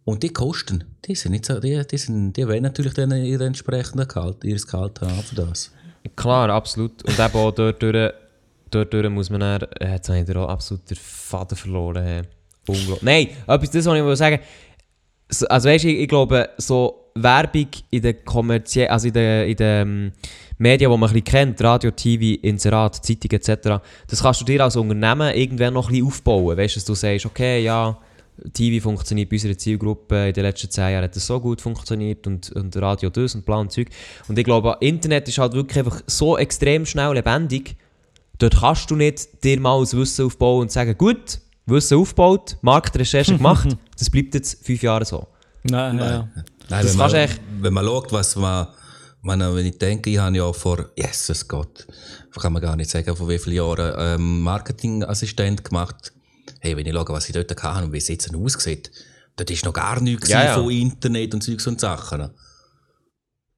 Und 0.06 0.22
die 0.22 0.30
Kosten, 0.30 0.84
die 1.06 1.16
sind 1.16 1.32
nicht 1.32 1.46
so, 1.46 1.60
die, 1.60 1.82
die, 1.90 1.98
sind, 1.98 2.34
die 2.34 2.48
wollen 2.48 2.64
natürlich 2.64 2.94
dann 2.94 3.12
ihr 3.12 3.42
entsprechendes 3.42 4.10
Gehalt, 4.10 4.44
ihr 4.44 4.58
Gehalt 4.58 5.02
haben 5.02 5.24
für 5.24 5.36
das. 5.36 5.72
Klar, 6.16 6.50
absolut. 6.50 7.04
Und 7.04 7.20
eben 7.20 7.36
auch 7.36 7.52
dort, 7.52 7.82
dort, 7.82 8.94
dort, 8.94 9.10
muss 9.12 9.30
man 9.30 9.40
dann, 9.40 9.62
äh, 9.80 9.94
jetzt 9.94 10.10
habe 10.10 10.20
ich 10.20 10.36
auch 10.36 10.50
absolut 10.50 10.90
den 10.90 10.98
Faden 10.98 11.58
verloren. 11.58 12.04
Hey. 12.04 12.22
Unglaublich. 12.68 13.02
Nein, 13.02 13.28
etwas, 13.48 13.72
das, 13.72 13.86
was 13.86 13.98
ich 13.98 14.18
sagen 14.18 14.40
also 15.50 15.70
weißt 15.70 15.84
du, 15.84 15.90
ich, 15.90 16.02
ich, 16.02 16.08
glaube, 16.08 16.50
so 16.58 17.10
Werbung 17.16 17.68
in 17.90 18.02
den 18.02 18.26
kommerziellen, 18.26 18.92
also 18.92 19.08
in 19.08 19.14
den, 19.14 19.50
in 19.50 19.56
den 19.56 20.14
Medien, 20.58 20.92
die 20.92 20.98
man 20.98 21.10
ein 21.10 21.14
bisschen 21.14 21.24
kennt, 21.24 21.64
Radio, 21.64 21.92
TV, 21.92 22.40
Inserat, 22.42 23.04
Zeitung 23.06 23.32
etc., 23.32 23.82
das 24.08 24.22
kannst 24.22 24.42
du 24.42 24.46
dir 24.46 24.64
als 24.64 24.76
Unternehmen 24.76 25.34
irgendwann 25.34 25.74
noch 25.74 25.88
ein 25.88 25.94
bisschen 25.94 26.08
aufbauen. 26.08 26.58
Weißt 26.58 26.76
du, 26.76 26.80
dass 26.80 26.86
du 26.86 26.94
sagst, 26.94 27.26
okay, 27.26 27.64
ja, 27.64 27.98
TV 28.54 28.82
funktioniert 28.84 29.30
bei 29.30 29.36
unserer 29.36 29.58
Zielgruppe 29.58 30.28
in 30.30 30.34
den 30.34 30.44
letzten 30.44 30.70
zehn 30.70 30.92
Jahren 30.92 31.04
hat 31.04 31.16
das 31.16 31.26
so 31.28 31.40
gut 31.40 31.62
funktioniert 31.62 32.26
und, 32.28 32.52
und 32.52 32.76
Radio 32.78 33.10
das 33.10 33.36
und 33.36 33.46
Plan 33.46 33.60
und 33.62 33.72
Zeug. 33.72 33.88
Und 34.28 34.38
ich 34.38 34.46
glaube, 34.46 34.76
Internet 34.80 35.28
ist 35.30 35.38
halt 35.38 35.54
wirklich 35.54 35.78
einfach 35.80 36.02
so 36.08 36.38
extrem 36.38 36.86
schnell 36.86 37.14
lebendig. 37.14 37.76
Dort 38.40 38.60
kannst 38.60 38.90
du 38.90 38.96
nicht 38.96 39.44
dir 39.44 39.60
mal 39.60 39.80
das 39.82 39.96
Wissen 39.96 40.26
aufbauen 40.26 40.62
und 40.64 40.72
sagen, 40.72 40.98
gut, 40.98 41.40
Wissen 41.68 41.98
aufgebaut, 41.98 42.58
Marktrecherche 42.62 43.38
gemacht, 43.38 43.70
Das 43.98 44.10
bleibt 44.10 44.34
jetzt 44.34 44.66
fünf 44.66 44.82
Jahre 44.84 45.06
so. 45.06 45.28
Nein, 45.64 45.98
ja. 45.98 46.28
Nein, 46.28 46.46
Das 46.70 46.92
wenn, 46.92 46.98
man, 46.98 47.14
echt- 47.14 47.42
wenn 47.62 47.74
man 47.74 47.86
schaut, 47.86 48.12
was 48.12 48.36
man, 48.36 48.68
wenn, 49.22 49.40
wenn 49.40 49.66
ich 49.68 49.78
denke, 49.78 50.10
ich 50.10 50.18
habe 50.18 50.36
ja 50.36 50.52
vor, 50.52 50.90
Jesus 50.98 51.48
Gott, 51.48 51.88
kann 52.38 52.52
man 52.52 52.62
gar 52.62 52.76
nicht 52.76 52.90
sagen, 52.90 53.16
vor 53.16 53.30
wie 53.30 53.38
vielen 53.38 53.56
Jahren 53.58 53.94
ähm, 53.98 54.42
Marketingassistent 54.42 55.64
gemacht. 55.64 56.12
Hey, 56.64 56.78
wenn 56.78 56.86
ich 56.86 56.94
schaue, 56.94 57.10
was 57.10 57.28
ich 57.28 57.34
dort 57.36 57.62
hatte 57.62 57.84
und 57.84 57.92
wie 57.92 57.98
es 57.98 58.08
jetzt 58.08 58.34
aussieht, 58.34 58.90
dort 59.36 59.52
ist 59.52 59.66
noch 59.66 59.74
gar 59.74 60.00
nichts 60.00 60.30
Ja, 60.30 60.46
ja. 60.46 60.54
von 60.54 60.72
Internet 60.72 61.34
und 61.34 61.42
Zeugs 61.44 61.68
und 61.68 61.82
Sachen. 61.82 62.30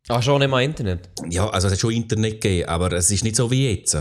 Ah, 0.07 0.21
schon 0.23 0.39
nicht 0.39 0.49
mal 0.49 0.63
Internet. 0.63 1.09
Ja, 1.29 1.47
also 1.49 1.67
es 1.67 1.73
hat 1.73 1.79
schon 1.79 1.91
Internet 1.91 2.41
gegeben, 2.41 2.67
aber 2.67 2.91
es 2.93 3.11
ist 3.11 3.23
nicht 3.23 3.35
so 3.35 3.51
wie 3.51 3.69
jetzt. 3.69 3.95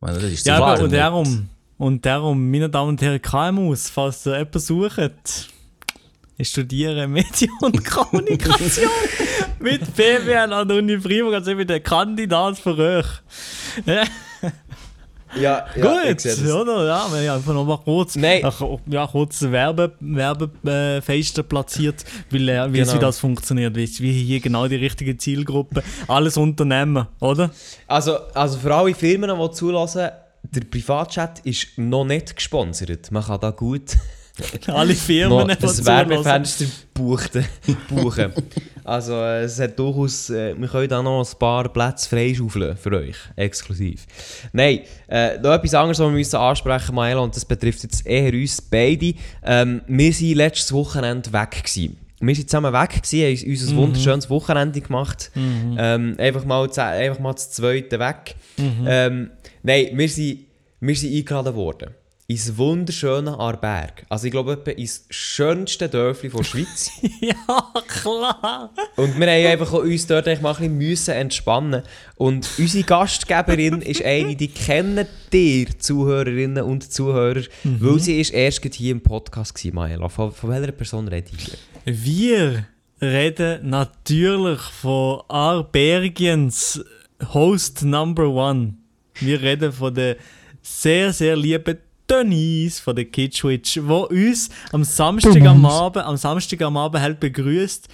Meine, 0.00 0.18
das 0.18 0.32
ist 0.32 0.46
Ja, 0.46 0.56
aber 0.56 0.70
Internet. 0.80 0.84
und 0.90 0.92
darum, 0.98 1.48
und 1.76 2.06
darum, 2.06 2.50
meine 2.50 2.70
Damen 2.70 2.88
und 2.88 3.02
Herren, 3.02 3.20
KMUs, 3.20 3.90
falls 3.90 4.26
ihr 4.26 4.38
jemanden 4.38 4.58
sucht, 4.58 5.50
ich 6.38 6.48
studiere 6.48 7.06
Medien 7.06 7.52
und 7.60 7.84
Kommunikation 7.84 8.88
mit 9.60 9.94
BWL 9.94 10.50
an 10.50 10.66
der 10.66 10.78
Uni 10.78 10.98
Freiburg, 10.98 11.34
also 11.34 11.50
ich 11.50 11.58
bin 11.58 11.66
der 11.66 11.80
Kandidat 11.80 12.56
für 12.58 12.74
euch. 12.78 13.06
Ja, 15.40 15.64
Ja, 15.76 16.12
gut, 16.12 16.26
oder? 16.26 16.86
Ja, 16.86 17.06
wir 17.10 17.30
haben 17.30 17.36
einfach 17.38 17.54
noch 17.54 17.64
mal 17.64 17.78
kurz, 17.78 18.16
Nein. 18.16 18.40
ach, 18.44 18.60
ja, 18.86 19.06
kurz 19.06 19.40
Werbe, 19.42 19.92
Werbefenster 20.00 21.42
platziert, 21.42 22.04
weil, 22.30 22.48
äh, 22.48 22.72
wie, 22.72 22.78
Genau. 22.80 22.94
wie 22.94 22.98
das 22.98 23.18
funktioniert, 23.18 23.74
wie, 23.76 23.88
wie 24.00 24.12
hier 24.24 24.40
genau 24.40 24.68
die 24.68 24.76
richtige 24.76 25.16
Zielgruppe, 25.16 25.82
alles 26.08 26.36
Unternehmen, 26.36 27.06
oder? 27.20 27.50
Also, 27.86 28.16
also 28.34 28.58
für 28.58 28.74
alle 28.74 28.94
Firmen, 28.94 29.30
die 29.38 29.50
zulassen, 29.52 30.10
der 30.42 30.60
Privatchat 30.62 31.38
ist 31.40 31.68
noch 31.78 32.04
nicht 32.04 32.36
gesponsert. 32.36 33.10
Man 33.10 33.22
kann 33.24 33.40
da 33.40 33.50
gut 33.50 33.96
Alle 34.66 34.94
Firmen, 34.94 35.48
die 35.48 35.56
das. 35.56 35.84
Werbefenster 35.84 36.64
buchen. 36.94 37.44
buchen. 37.88 38.32
Also 38.84 39.14
es 39.14 39.60
hat 39.60 39.78
durchaus, 39.78 40.30
äh, 40.30 40.54
wir 40.58 40.68
können 40.68 40.88
da 40.88 41.02
noch 41.02 41.20
ein 41.20 41.38
paar 41.38 41.68
Plätze 41.68 42.08
freischaufeln 42.08 42.76
für 42.76 42.92
euch, 42.92 43.16
exklusiv. 43.36 44.06
Nein, 44.52 44.80
äh, 45.08 45.38
noch 45.38 45.52
etwas 45.52 45.74
anderes, 45.74 45.98
was 45.98 46.06
wir 46.06 46.12
müssen 46.12 46.36
ansprechen 46.36 46.94
Maela, 46.94 47.20
und 47.20 47.34
das 47.36 47.44
betrifft 47.44 47.82
jetzt 47.82 48.06
eher 48.06 48.32
uns 48.32 48.60
beide. 48.60 49.14
Ähm, 49.44 49.82
wir 49.86 50.12
waren 50.12 50.36
letztes 50.36 50.72
Wochenende 50.72 51.32
weg. 51.32 51.62
Gewesen. 51.62 51.96
Wir 52.20 52.34
sind 52.36 52.48
zusammen 52.48 52.72
weg, 52.72 53.02
gewesen, 53.02 53.20
haben 53.20 53.50
unser 53.50 53.76
wunderschönes 53.76 54.30
Wochenende 54.30 54.80
gemacht. 54.80 55.32
Ähm, 55.34 56.14
einfach, 56.18 56.44
mal, 56.44 56.68
einfach 56.70 57.18
mal 57.20 57.32
das 57.32 57.50
zweite 57.50 57.98
weg. 57.98 58.36
Ähm, 58.86 59.30
nein, 59.62 59.88
wir 59.92 60.08
sind, 60.08 60.46
wir 60.80 60.96
sind 60.96 61.14
eingeladen 61.14 61.54
worden. 61.54 61.90
Ins 62.32 62.56
wunderschöne 62.56 63.38
Arberg. 63.38 64.06
Also 64.08 64.24
ich 64.24 64.30
glaube, 64.30 64.52
etwa 64.52 64.70
ins 64.70 65.04
schönste 65.10 65.86
Dörfli 65.86 66.30
der 66.30 66.42
Schweiz. 66.44 66.90
Ja, 67.20 67.34
klar. 67.86 68.72
Und 68.96 69.20
wir 69.20 69.26
haben 69.26 69.46
einfach 69.46 69.74
uns 69.74 70.06
dort 70.06 70.24
mal 70.40 70.52
ein 70.52 70.56
bisschen 70.56 70.78
müssen 70.78 71.14
entspannen 71.14 71.82
Und 72.16 72.48
unsere 72.56 72.84
Gastgeberin 72.84 73.82
ist 73.82 74.02
eine, 74.02 74.34
die 74.34 74.48
kennen 74.48 75.06
dir, 75.30 75.78
Zuhörerinnen 75.78 76.64
und 76.64 76.90
Zuhörer, 76.90 77.42
weil 77.64 77.98
sie 77.98 78.18
ist 78.18 78.32
erst 78.32 78.64
hier 78.64 78.92
im 78.92 79.02
Podcast 79.02 79.62
war, 79.66 79.74
Maela. 79.74 80.08
Von, 80.08 80.32
von 80.32 80.48
welcher 80.48 80.72
Person 80.72 81.08
rede 81.08 81.28
ich? 81.36 81.52
Wir 81.84 82.64
reden 83.02 83.68
natürlich 83.68 84.60
von 84.60 85.20
Arbergiens 85.28 86.82
Host 87.34 87.82
Number 87.82 88.26
One. 88.26 88.72
Wir 89.20 89.42
reden 89.42 89.70
von 89.70 89.94
der 89.94 90.16
sehr, 90.62 91.12
sehr 91.12 91.36
lieben 91.36 91.76
Denise 92.12 92.78
von 92.80 92.94
der 92.94 93.06
Kitschwitch, 93.06 93.80
wo 93.82 94.04
uns 94.04 94.50
am 94.70 94.84
Samstag 94.84 95.42
am 95.46 95.64
Abend, 95.64 96.04
am 96.04 96.16
Samstag 96.16 96.60
am 96.62 96.76
Abend 96.76 97.00
halt 97.00 97.20
begrüßt 97.20 97.88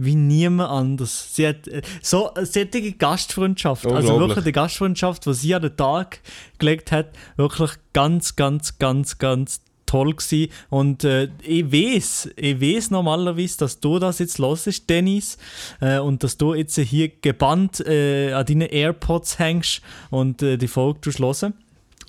wie 0.00 0.14
niemand 0.14 0.70
anders. 0.70 1.34
Sie 1.34 1.46
hat 1.46 1.66
äh, 1.66 1.82
so 2.00 2.32
eine 2.32 2.46
solche 2.46 2.92
Gastfreundschaft, 2.92 3.84
also 3.84 4.20
wirklich 4.20 4.44
die 4.44 4.52
Gastfreundschaft, 4.52 5.26
die 5.26 5.34
sie 5.34 5.56
an 5.56 5.62
den 5.62 5.76
Tag 5.76 6.20
gelegt 6.58 6.92
hat, 6.92 7.08
wirklich 7.36 7.72
ganz, 7.92 8.36
ganz, 8.36 8.78
ganz, 8.78 9.18
ganz 9.18 9.60
toll 9.86 10.14
gewesen. 10.14 10.52
Und 10.70 11.02
äh, 11.02 11.28
ich 11.42 11.72
weiß, 11.72 12.30
ich 12.36 12.60
weiß 12.60 12.92
normalerweise, 12.92 13.58
dass 13.58 13.80
du 13.80 13.98
das 13.98 14.20
jetzt 14.20 14.38
los 14.38 14.68
ist, 14.68 14.88
Dennis, 14.88 15.36
äh, 15.80 15.98
und 15.98 16.22
dass 16.22 16.36
du 16.36 16.54
jetzt 16.54 16.78
hier 16.78 17.08
gebannt 17.08 17.80
äh, 17.80 18.32
an 18.32 18.46
deinen 18.46 18.68
AirPods 18.68 19.40
hängst 19.40 19.82
und 20.10 20.42
äh, 20.42 20.58
die 20.58 20.68
Folge 20.68 21.00
tust 21.00 21.18
hören. 21.18 21.54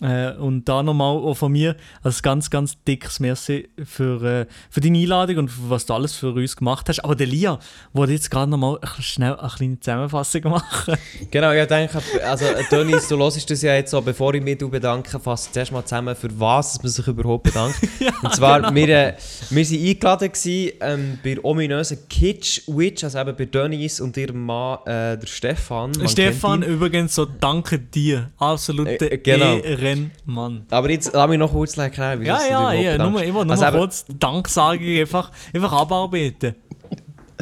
Äh, 0.02 0.32
und 0.34 0.68
da 0.70 0.82
nochmal 0.82 1.18
auch 1.18 1.34
von 1.34 1.52
mir 1.52 1.76
als 2.04 2.24
ganz, 2.24 2.50
ganz 2.50 2.82
dickes 2.88 3.20
Merci 3.20 3.70
für, 3.84 4.24
äh, 4.24 4.46
für 4.70 4.80
deine 4.80 4.98
Einladung 4.98 5.38
und 5.38 5.50
für 5.50 5.70
was 5.70 5.86
du 5.86 5.94
alles 5.94 6.16
für 6.16 6.32
uns 6.32 6.56
gemacht 6.56 6.88
hast. 6.88 7.04
Aber 7.04 7.16
der 7.16 7.28
Lia 7.28 7.60
wollte 7.94 8.14
jetzt 8.14 8.32
gerade 8.32 8.50
nochmal 8.50 8.80
schnell 9.00 9.36
eine 9.36 9.50
kleine 9.50 9.80
Zusammenfassung 9.80 10.44
machen. 10.44 10.96
Genau, 11.32 11.52
ich 11.52 11.68
denke, 11.68 12.02
also 12.26 12.46
Dennis, 12.72 13.08
du 13.08 13.18
hörst 13.18 13.50
das 13.50 13.62
ja 13.62 13.76
jetzt 13.76 13.92
so, 13.92 14.02
bevor 14.02 14.34
ich 14.34 14.42
mich 14.42 14.58
bedanke, 14.58 15.20
fasse 15.20 15.52
zuerst 15.52 15.72
mal 15.72 15.84
zusammen, 15.84 16.16
für 16.16 16.30
was 16.40 16.82
man 16.82 16.92
sich 16.92 17.06
überhaupt 17.08 17.44
bedankt. 17.44 17.78
und 18.24 18.36
zwar, 18.36 18.74
wir, 18.74 18.90
äh, 18.90 19.14
wir 19.50 19.70
waren 19.70 19.88
eingeladen 19.88 20.32
gewesen, 20.32 20.72
ähm, 20.82 21.20
bei 21.24 21.36
der 21.36 21.46
ominösen 21.46 21.98
Kitsch 22.10 22.62
Witch, 22.68 23.04
also 23.04 23.20
eben 23.20 23.36
bei 23.36 23.46
Dennis 23.46 24.00
und 24.00 24.16
ihrem 24.18 24.46
Mann, 24.46 24.80
äh, 24.86 25.18
der 25.18 25.28
Stefan. 25.28 25.92
Man 25.98 26.08
Stefan, 26.08 26.64
übrigens, 26.64 27.16
so 27.16 27.26
danke 27.26 27.80
dir. 27.80 28.32
Absolute 28.38 29.12
Äh, 29.12 29.18
genau. 29.18 29.58
Ehrenmann. 29.90 30.66
Aber 30.70 30.90
jetzt 30.90 31.12
lass 31.14 31.30
mich 31.30 31.38
noch 31.40 31.52
kurz 31.52 31.78
erklären, 31.78 32.20
wie 32.22 32.26
Ja, 32.28 32.40
ja, 32.50 32.72
ja, 32.74 32.98
nur, 32.98 33.12
bedankst. 33.12 33.24
ich 33.26 33.34
will 33.36 33.46
nur 33.46 33.52
Also 33.52 33.66
eben- 33.66 33.78
kurz 33.78 34.06
Danksagung 34.08 34.88
einfach, 35.00 35.32
einfach 35.54 35.74
abarbeiten. 35.74 36.56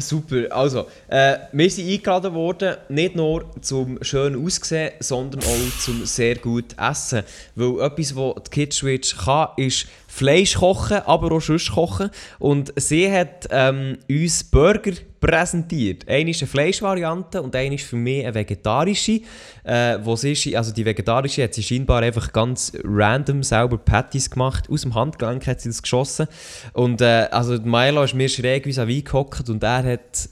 Super, 0.00 0.44
also, 0.50 0.86
äh, 1.08 1.38
wir 1.50 1.68
sind 1.68 1.88
eingeladen 1.90 2.32
worden, 2.32 2.76
nicht 2.88 3.16
nur 3.16 3.46
zum 3.62 3.98
schön 4.02 4.46
Aussehen, 4.46 4.92
sondern 5.00 5.40
auch 5.42 5.78
zum 5.80 6.06
sehr 6.06 6.36
gut 6.36 6.66
Essen. 6.78 7.24
Weil 7.56 7.80
etwas, 7.80 8.14
was 8.14 8.34
die 8.44 8.50
Kitschwitch 8.50 9.16
kann, 9.16 9.48
ist 9.56 9.86
Fleisch 10.10 10.54
kochen, 10.54 10.98
aber 11.04 11.32
auch 11.32 11.40
sonst 11.40 11.70
kochen. 11.70 12.10
Und 12.38 12.72
sie 12.76 13.12
hat 13.12 13.46
ähm, 13.50 13.98
uns 14.08 14.42
Burger 14.42 14.92
präsentiert. 15.20 16.08
Eine 16.08 16.30
ist 16.30 16.40
eine 16.40 16.48
Fleischvariante 16.48 17.42
und 17.42 17.54
eine 17.54 17.74
ist 17.74 17.84
für 17.84 17.96
mich 17.96 18.24
eine 18.24 18.34
vegetarische. 18.34 19.20
Äh, 19.64 19.98
wo 20.02 20.16
sie, 20.16 20.56
also 20.56 20.72
die 20.72 20.84
vegetarische 20.84 21.44
hat 21.44 21.54
sie 21.54 21.62
scheinbar 21.62 22.02
einfach 22.02 22.32
ganz 22.32 22.72
random 22.82 23.42
selber 23.42 23.76
Patties 23.76 24.30
gemacht. 24.30 24.68
Aus 24.70 24.82
dem 24.82 24.94
Handgelenk 24.94 25.46
hat 25.46 25.60
sie 25.60 25.68
das 25.68 25.82
geschossen. 25.82 26.26
Und 26.72 27.02
äh, 27.02 27.28
also 27.30 27.60
Milo 27.60 28.02
ist 28.02 28.14
mir 28.14 28.30
schräg 28.30 28.64
wie 28.66 28.76
wie 28.88 29.04
gehockt 29.04 29.50
und 29.50 29.62
er 29.62 29.84
hat, 29.84 30.28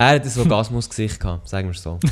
er 0.00 0.14
hat 0.16 0.24
ein 0.24 0.40
Orgasmusgesicht 0.40 1.20
gehabt, 1.20 1.48
sagen 1.48 1.68
wir 1.68 1.74
es 1.74 1.82
so. 1.82 1.98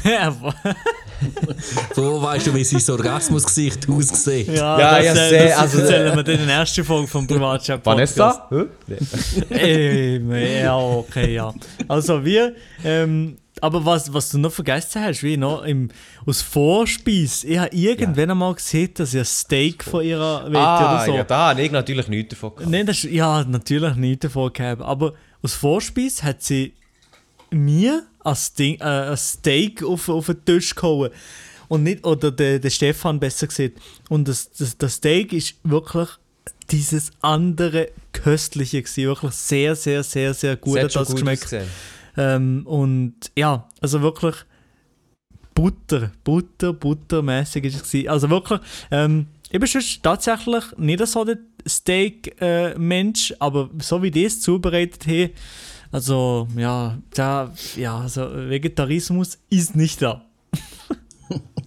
So 1.95 2.23
weißt 2.23 2.47
du, 2.47 2.55
wie 2.55 2.63
sein 2.63 2.95
Orgasmusgesicht 2.95 3.89
aussieht. 3.89 4.47
ja, 4.49 4.79
Ja, 4.79 4.97
das, 4.99 5.05
ja, 5.07 5.15
sehr, 5.15 5.49
das 5.49 5.59
also- 5.59 5.79
erzählen 5.81 6.17
wir 6.17 6.23
dann 6.23 6.39
in 6.41 6.47
der 6.47 6.57
ersten 6.57 6.85
Folge 6.85 7.09
vom 7.09 7.27
Privatchat 7.27 7.81
Vanessa? 7.87 8.49
Ey, 9.51 10.61
ja, 10.63 10.77
okay, 10.77 11.35
ja. 11.35 11.53
Also 11.89 12.25
wir, 12.25 12.55
ähm, 12.85 13.37
aber 13.61 13.85
was, 13.85 14.13
was 14.13 14.31
du 14.31 14.39
noch 14.39 14.53
vergessen 14.53 15.03
hast, 15.03 15.23
wie 15.25 15.37
noch 15.37 15.65
im, 15.65 15.89
aus 16.27 16.43
Vorspeis, 16.43 17.43
ich 17.43 17.59
habe 17.59 17.75
irgendwann 17.75 18.31
einmal 18.31 18.55
gesehen, 18.55 18.91
dass 18.95 19.13
ihr 19.15 19.25
Steak 19.25 19.83
von 19.83 20.05
ihrer 20.05 20.47
Wette 20.47 20.59
Ah, 20.59 20.95
oder 21.03 21.05
so. 21.07 21.15
ja, 21.17 21.25
da 21.25 21.49
habe 21.49 21.63
ich 21.63 21.73
natürlich 21.73 22.07
nichts 22.09 22.35
davon 22.35 22.55
gehabt. 22.55 22.71
Nein, 22.71 22.87
das 22.87 22.99
ist, 22.99 23.11
ja, 23.11 23.43
natürlich 23.45 23.95
nicht 23.97 24.23
davon 24.23 24.53
gehabt, 24.53 24.83
aber 24.83 25.15
aus 25.43 25.55
Vorspeis 25.55 26.23
hat 26.23 26.43
sie 26.43 26.75
mir 27.51 28.07
ein, 28.25 28.35
Steak, 28.35 28.81
äh, 28.81 28.85
ein 28.85 29.17
Steak 29.17 29.83
auf, 29.83 30.09
auf 30.09 30.27
den 30.27 30.45
Tisch 30.45 30.75
gehauen. 30.75 31.11
Und 31.69 31.83
nicht, 31.83 32.07
oder 32.07 32.31
der, 32.31 32.59
der 32.59 32.71
Stefan 32.71 33.21
besser 33.21 33.47
gesagt. 33.47 33.75
Und 34.09 34.29
das, 34.29 34.51
das, 34.51 34.77
das 34.79 34.95
Steak 34.95 35.33
ist 35.33 35.57
wirklich 35.65 36.09
dieses 36.71 37.11
andere 37.21 37.91
Köstliche 38.13 38.83
gewesen. 38.83 39.05
Wirklich 39.05 39.33
sehr, 39.33 39.77
sehr, 39.77 40.03
sehr, 40.03 40.35
sehr 40.35 40.57
gut 40.57 40.79
hat 40.79 40.95
das 40.95 41.13
geschmeckt. 41.13 41.55
Ähm, 42.17 42.67
und 42.67 43.15
ja, 43.37 43.69
also 43.81 44.03
wirklich 44.03 44.35
Butter, 45.55 46.13
Butter, 46.25 46.73
buttermäßig 46.73 47.65
ist 47.65 47.77
es 47.77 47.83
gewesen. 47.83 48.09
Also 48.09 48.31
wirklich, 48.31 48.61
ähm, 48.91 49.27
ich 49.51 49.59
bin 49.59 49.67
sonst 49.67 50.03
tatsächlich 50.03 50.65
nicht 50.77 51.07
so 51.07 51.25
der 51.25 51.39
Steak-Mensch, 51.67 53.35
aber 53.39 53.71
so 53.81 54.03
wie 54.03 54.11
die 54.11 54.25
es 54.25 54.41
zubereitet 54.41 55.07
haben, 55.07 55.31
also 55.91 56.49
ja, 56.57 56.99
da, 57.15 57.53
ja, 57.77 57.99
also 57.99 58.31
Vegetarismus 58.33 59.39
ist 59.51 59.77
nicht 59.77 60.03
da. 60.03 60.25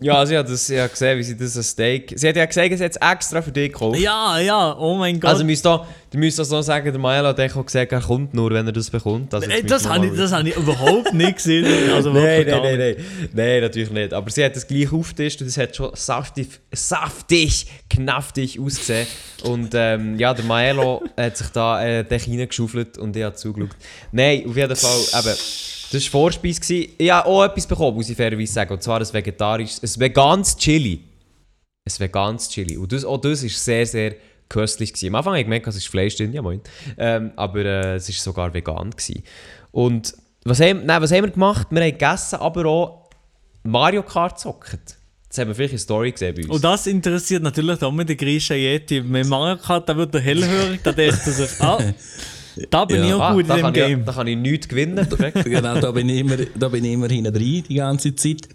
Ja, 0.04 0.26
sie 0.26 0.36
hat 0.36 0.50
das 0.50 0.68
ja 0.68 0.88
gesehen, 0.88 1.20
wie 1.20 1.24
sie 1.24 1.38
das 1.38 1.56
ein 1.56 1.62
Steak. 1.62 2.14
Sie 2.16 2.28
hat 2.28 2.36
ja 2.36 2.46
gesagt, 2.46 2.76
sie 2.76 2.84
hat 2.84 2.92
es 2.92 2.98
extra 2.98 3.42
für 3.42 3.52
dich 3.52 3.72
gekauft. 3.72 4.00
Ja, 4.00 4.40
ja, 4.40 4.76
oh 4.78 4.98
mein 4.98 5.20
Gott. 5.20 5.30
Also, 5.30 5.46
müsst 5.46 5.64
du 5.64 5.80
müsst 6.14 6.40
das 6.40 6.50
noch 6.50 6.64
sagen, 6.64 6.92
der 6.92 7.00
Maelo 7.00 7.28
hat 7.28 7.40
auch 7.40 7.66
gesagt, 7.66 7.92
er 7.92 8.02
kommt 8.02 8.34
nur, 8.34 8.50
wenn 8.50 8.66
er 8.66 8.74
das 8.74 8.90
bekommt. 8.90 9.32
Also, 9.32 9.48
Ey, 9.48 9.60
jetzt 9.60 9.70
das 9.70 9.88
habe 9.88 10.08
ich, 10.08 10.14
das 10.14 10.32
hab 10.32 10.44
ich 10.44 10.56
überhaupt 10.56 11.14
nicht 11.14 11.36
gesehen. 11.36 11.68
Also 11.92 12.12
Nein, 12.12 12.46
nein, 12.48 12.62
nein, 12.64 12.78
nein. 12.78 12.96
Nein, 13.34 13.62
natürlich 13.62 13.92
nicht. 13.92 14.14
Aber 14.14 14.30
sie 14.32 14.44
hat 14.44 14.56
das 14.56 14.66
gleich 14.66 14.92
aufgetischt 14.92 15.42
und 15.42 15.48
es 15.48 15.58
hat 15.58 15.76
schon 15.76 15.92
saftig, 15.94 16.48
saftig, 16.72 17.68
knaftig 17.90 18.60
ausgesehen. 18.60 19.06
Und 19.44 19.74
ähm, 19.76 20.18
ja, 20.18 20.34
der 20.34 20.46
Maelo 20.46 21.04
hat 21.16 21.38
sich 21.38 21.48
da 21.50 21.82
äh, 21.82 22.06
reingeschaufelt 22.10 22.98
und 22.98 23.16
ich 23.16 23.24
habe 23.24 23.36
zugeschaut. 23.36 23.76
Nein, 24.12 24.46
auf 24.48 24.56
jeden 24.56 24.76
Fall, 24.76 25.00
eben, 25.20 25.38
das 25.92 26.04
war 26.06 26.12
Vorspeis. 26.12 26.60
Ich 26.70 27.12
habe 27.12 27.28
auch 27.28 27.44
etwas 27.44 27.68
bekommen, 27.68 27.98
muss 27.98 28.10
ich 28.10 28.16
fairerweise 28.16 28.54
sagen. 28.54 28.74
Und 28.74 28.82
zwar 28.82 29.00
ein 29.00 29.14
vegetarisches, 29.14 29.84
ein 29.84 30.00
veganes 30.00 30.56
Chili. 30.56 31.04
Ein 31.86 32.00
veganes 32.00 32.50
Chili. 32.50 32.78
Und 32.78 32.92
das, 32.94 33.04
auch 33.04 33.18
das 33.18 33.44
war 33.44 33.50
sehr, 33.50 33.86
sehr 33.86 34.16
köstlich. 34.48 34.94
Gewesen. 34.94 35.10
Am 35.10 35.16
Anfang 35.16 35.32
habe 35.34 35.40
ich 35.40 35.46
gemerkt, 35.46 35.68
es 35.68 35.76
ist 35.76 35.88
Fleisch 35.88 36.16
drin, 36.16 36.32
ja 36.32 36.42
moin. 36.42 36.62
Ähm, 36.98 37.32
aber 37.36 37.66
äh, 37.66 37.96
es 37.96 38.08
war 38.08 38.16
sogar 38.16 38.54
vegan. 38.54 38.92
Gewesen. 38.92 39.24
Und 39.72 40.14
was 40.46 40.62
haben, 40.62 40.86
nein, 40.86 41.02
was 41.02 41.12
haben 41.12 41.26
wir 41.26 41.32
gemacht? 41.32 41.68
Wir 41.70 41.82
haben 41.82 41.92
gegessen, 41.92 42.36
aber 42.36 42.66
auch 42.66 43.10
Mario 43.64 44.04
Kart 44.04 44.36
gezockt. 44.36 44.98
Das 45.28 45.38
haben 45.38 45.50
wir 45.50 45.56
vielleicht 45.56 45.74
eine 45.74 45.80
Story 45.80 46.12
gesehen 46.12 46.36
bei 46.36 46.44
uns. 46.44 46.52
Und 46.52 46.64
das 46.64 46.88
interessiert 46.88 47.44
natürlich 47.44 47.82
auch 47.82 47.92
mit 47.92 48.08
der 48.08 48.16
Grisha 48.16 48.54
Yeti. 48.54 49.02
Mit 49.02 49.28
Mario 49.28 49.58
Kart, 49.58 49.88
da 49.88 49.96
wird 49.96 50.14
er 50.16 50.22
hellhörig, 50.22 50.82
da 50.84 50.92
denkt 50.92 51.20
er 51.26 51.32
sich, 51.32 51.62
ah, 51.62 51.80
da 52.70 52.86
bin 52.86 52.98
Ja. 52.98 53.08
ich 53.08 53.14
auch 53.14 53.22
ah, 53.22 53.34
gut 53.34 53.42
in 53.42 53.48
dem 53.50 53.62
kann 53.62 53.76
ich, 53.76 53.82
Game. 53.82 54.06
da 54.06 54.12
kann 54.14 54.28
ich 54.28 54.38
nichts 54.38 54.68
gewinnen. 54.68 55.08
Genau, 55.44 55.80
da 55.80 55.92
bin 55.92 56.10
ich 56.10 56.20
immer, 56.20 56.38
da 56.38 56.70
bin 56.70 56.86
ich 56.86 56.94
immer 56.94 57.08
hinten 57.08 57.34
drin, 57.34 57.64
die 57.68 57.76
ganze 57.76 58.16
Zeit. 58.16 58.50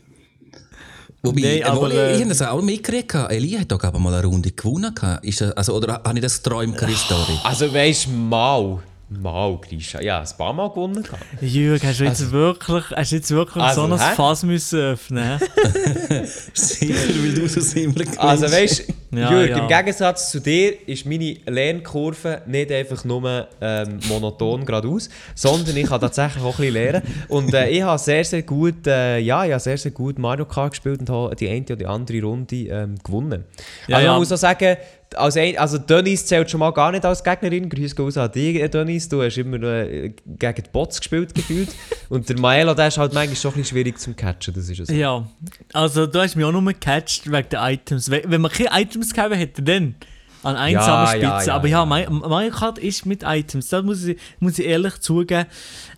Wobei, 1.22 1.58
äh, 1.58 1.62
aber, 1.64 1.90
äh, 1.92 2.14
ich 2.14 2.20
habe 2.20 2.28
das 2.28 2.42
auch 2.42 2.62
mitgekriegt. 2.62 3.14
Elia 3.30 3.60
hat 3.60 3.72
doch 3.72 3.82
aber 3.82 3.98
mal 3.98 4.14
eine 4.14 4.26
Runde 4.26 4.52
gewonnen. 4.52 4.94
Ist 5.22 5.40
das, 5.40 5.52
also, 5.52 5.74
oder 5.74 5.94
habe 6.04 6.14
ich 6.14 6.22
das 6.22 6.42
geträumt, 6.42 6.76
Story? 6.76 7.38
Also 7.42 7.72
weißt 7.72 8.06
du, 8.06 8.10
mal. 8.10 8.78
Mal, 9.08 9.56
Grisha. 9.58 10.00
Ja, 10.00 10.20
ein 10.20 10.26
paar 10.36 10.52
Mal 10.52 10.68
gewonnen. 10.68 11.02
gehabt. 11.04 11.22
Jürg, 11.40 11.80
hast 11.84 12.00
du 12.00 12.04
jetzt 12.04 12.30
wirklich, 12.32 12.84
hast 12.90 13.12
jetzt 13.12 13.30
wirklich 13.30 13.62
Also, 13.62 13.86
so 13.86 13.94
ein 13.94 14.00
hä? 14.00 14.14
Fass 14.16 14.42
müssen 14.42 14.80
öffnen? 14.80 15.38
Sicher, 16.52 16.94
weil 17.22 17.34
du 17.34 17.42
das 17.42 17.72
immer 17.74 17.92
gewinnst. 17.94 18.18
Also 18.18 18.50
weißt 18.50 18.88
du, 19.12 19.16
Ja, 19.16 19.30
Jürg, 19.30 19.50
ja. 19.50 19.58
im 19.58 19.68
Gegensatz 19.68 20.32
zu 20.32 20.40
dir 20.40 20.88
ist 20.88 21.06
meine 21.06 21.36
Lernkurve 21.46 22.42
nicht 22.46 22.72
einfach 22.72 23.04
nur 23.04 23.46
ähm, 23.60 24.00
monoton 24.08 24.64
geradeaus, 24.66 25.08
sondern 25.36 25.76
ich 25.76 25.86
kann 25.86 26.00
tatsächlich 26.00 26.42
auch 26.42 26.58
ein 26.58 26.66
bisschen 26.66 26.72
lernen. 26.74 27.02
Und 27.28 27.54
äh, 27.54 27.68
ich 27.68 27.82
habe 27.82 27.98
sehr, 28.00 28.24
sehr 28.24 28.42
gut, 28.42 28.88
äh, 28.88 29.18
ja, 29.18 29.44
ich 29.44 29.52
habe 29.52 29.60
sehr, 29.60 29.78
sehr 29.78 29.92
gut 29.92 30.18
Mario 30.18 30.46
Kart 30.46 30.72
gespielt 30.72 30.98
und 31.00 31.10
habe 31.10 31.36
die 31.36 31.48
eine 31.48 31.62
oder 31.64 31.76
die 31.76 31.86
andere 31.86 32.22
Runde 32.22 32.56
ähm, 32.56 32.96
gewonnen. 33.04 33.44
Ja, 33.86 33.96
also 33.96 34.06
ja. 34.06 34.12
man 34.12 34.20
muss 34.20 34.32
auch 34.32 34.36
sagen, 34.36 34.76
als 35.16 35.36
ein, 35.36 35.56
also 35.58 35.78
Dennis 35.78 36.26
zählt 36.26 36.50
schon 36.50 36.60
mal 36.60 36.70
gar 36.72 36.92
nicht 36.92 37.04
als 37.04 37.22
Gegnerin. 37.24 37.68
Gehen 37.68 37.92
raus 37.98 38.16
an 38.16 38.30
dich, 38.32 38.56
äh, 38.56 38.68
Dennis. 38.68 39.08
Du 39.08 39.22
hast 39.22 39.36
immer 39.38 39.62
äh, 39.62 40.12
gegen 40.26 40.54
die 40.62 40.70
Bots 40.72 40.98
gespielt 41.00 41.34
gefühlt. 41.34 41.68
und 42.08 42.28
der 42.28 42.38
Maelo, 42.38 42.74
der 42.74 42.88
ist 42.88 42.98
halt 42.98 43.12
manchmal 43.14 43.36
schon 43.36 43.50
ein 43.52 43.54
bisschen 43.58 43.76
schwierig 43.76 43.98
zum 43.98 44.14
Catchen, 44.14 44.54
das 44.54 44.68
ist 44.68 44.78
ja 44.78 44.84
so. 44.86 44.92
ja, 44.92 45.26
also 45.72 46.06
du 46.06 46.20
hast 46.20 46.36
mich 46.36 46.44
auch 46.44 46.52
nur 46.52 46.62
gecatcht 46.64 47.30
wegen 47.30 47.48
den 47.48 47.58
Items. 47.60 48.10
We- 48.10 48.22
Wenn 48.26 48.40
man 48.40 48.50
keine 48.52 48.70
Items 48.82 49.12
gehabt 49.12 49.34
hätte, 49.34 49.62
dann 49.62 49.96
an 50.42 50.54
einsamer 50.54 50.86
Ja, 50.86 51.06
Spitze. 51.08 51.22
ja, 51.24 51.42
ja, 51.42 51.54
Aber 51.56 51.66
ja, 51.66 51.84
Mario 51.84 52.50
Kart 52.52 52.78
ist 52.78 53.04
mit 53.04 53.24
Items, 53.24 53.68
das 53.68 53.82
muss 53.82 54.04
ich, 54.04 54.16
muss 54.38 54.56
ich 54.60 54.66
ehrlich 54.66 55.00
zugeben. 55.00 55.46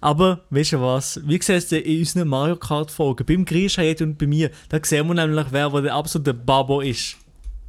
Aber 0.00 0.40
weißt 0.48 0.72
du 0.72 0.80
was, 0.80 1.20
wie 1.26 1.38
siehst 1.42 1.70
du 1.70 1.78
in 1.78 1.98
unseren 1.98 2.28
Mario 2.28 2.56
Kart 2.56 2.90
Folgen, 2.90 3.26
beim 3.26 3.44
Grisha 3.44 3.82
und 4.00 4.16
bei 4.16 4.26
mir, 4.26 4.50
da 4.70 4.78
sehen 4.82 5.06
wir 5.06 5.12
nämlich, 5.14 5.48
wer 5.50 5.68
der 5.68 5.94
absolute 5.94 6.32
Babo 6.32 6.80
ist. 6.80 7.16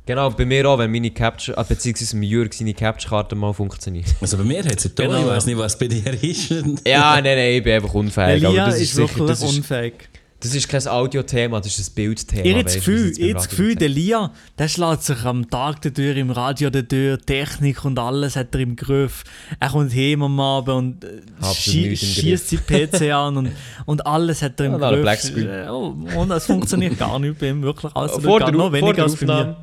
Genau, 0.10 0.32
bei 0.32 0.44
mir 0.44 0.68
auch, 0.68 0.80
wenn 0.80 0.90
meine 0.90 1.12
Capture, 1.12 1.56
ah, 1.56 1.62
beziehungsweise 1.62 2.18
mit 2.18 2.30
Jürg 2.30 2.52
seine 2.52 2.74
Capture-Karte 2.74 3.36
mal 3.36 3.54
funktioniert. 3.54 4.08
Also 4.20 4.38
bei 4.38 4.44
mir 4.44 4.64
hat 4.64 4.76
es 4.76 4.96
da, 4.96 5.04
Genau, 5.04 5.20
ich 5.20 5.28
weiß 5.28 5.46
nicht, 5.46 5.58
was 5.60 5.78
bei 5.78 5.88
dir 5.88 6.24
ist. 6.24 6.50
ja, 6.84 7.14
nein, 7.22 7.24
nein, 7.26 7.54
ich 7.54 7.64
bin 7.64 7.74
einfach 7.74 7.94
unfähig. 7.94 8.44
Elia 8.44 8.50
aber 8.50 8.72
das 8.72 8.78
ist, 8.78 8.82
ist, 8.82 8.96
sicher, 8.96 9.08
wirklich 9.08 9.28
das, 9.28 9.44
ist, 9.44 9.56
unfähig. 9.56 9.94
das 10.40 10.56
ist 10.56 10.68
kein 10.68 10.88
Audiothema, 10.88 11.60
das 11.60 11.78
ist 11.78 11.92
ein 11.92 11.94
Bildthema. 11.94 12.44
Ich 12.44 12.54
habe 12.54 12.64
das 12.64 12.74
Gefühl, 12.74 13.14
ich 13.16 13.34
das 13.36 13.50
Gefühl 13.50 13.76
der 13.76 13.90
Lia, 13.90 14.32
der 14.58 14.68
schlägt 14.68 15.04
sich 15.04 15.24
am 15.26 15.48
Tag 15.48 15.84
der 15.84 15.94
Tür, 15.94 16.16
im 16.16 16.32
Radio 16.32 16.72
der 16.72 16.88
Tür, 16.88 17.22
Technik 17.22 17.86
und 17.86 18.00
alles 18.00 18.36
hat 18.36 18.56
er 18.56 18.62
im 18.62 18.76
Griff. 18.76 19.24
Er 19.60 19.70
kommt 19.70 19.94
heim 19.94 20.24
am 20.24 20.40
Abend 20.40 20.76
und 20.76 21.04
äh, 21.04 21.54
schie 21.54 21.90
im 21.90 21.96
schießt 21.96 22.50
sein 22.50 22.62
PC 22.66 23.14
an 23.14 23.38
und, 23.38 23.52
und 23.86 24.08
alles 24.08 24.42
hat 24.42 24.60
er 24.60 24.66
im 24.66 24.74
Und 24.74 24.80
Griff. 24.80 25.02
Blackscreen. 25.02 25.48
Äh, 25.48 25.70
oh, 25.70 25.96
und 26.18 26.32
es 26.32 26.48
funktioniert 26.48 26.98
gar 26.98 27.20
nicht 27.20 27.38
bei 27.38 27.50
ihm, 27.50 27.62
wirklich. 27.62 27.96
Also, 27.96 28.20
vor, 28.20 28.40
der, 28.40 28.54
noch 28.54 28.72
vor 28.72 28.74
weniger 28.74 28.94
der 28.94 29.04
als 29.04 29.16
bei 29.16 29.28
mir. 29.28 29.56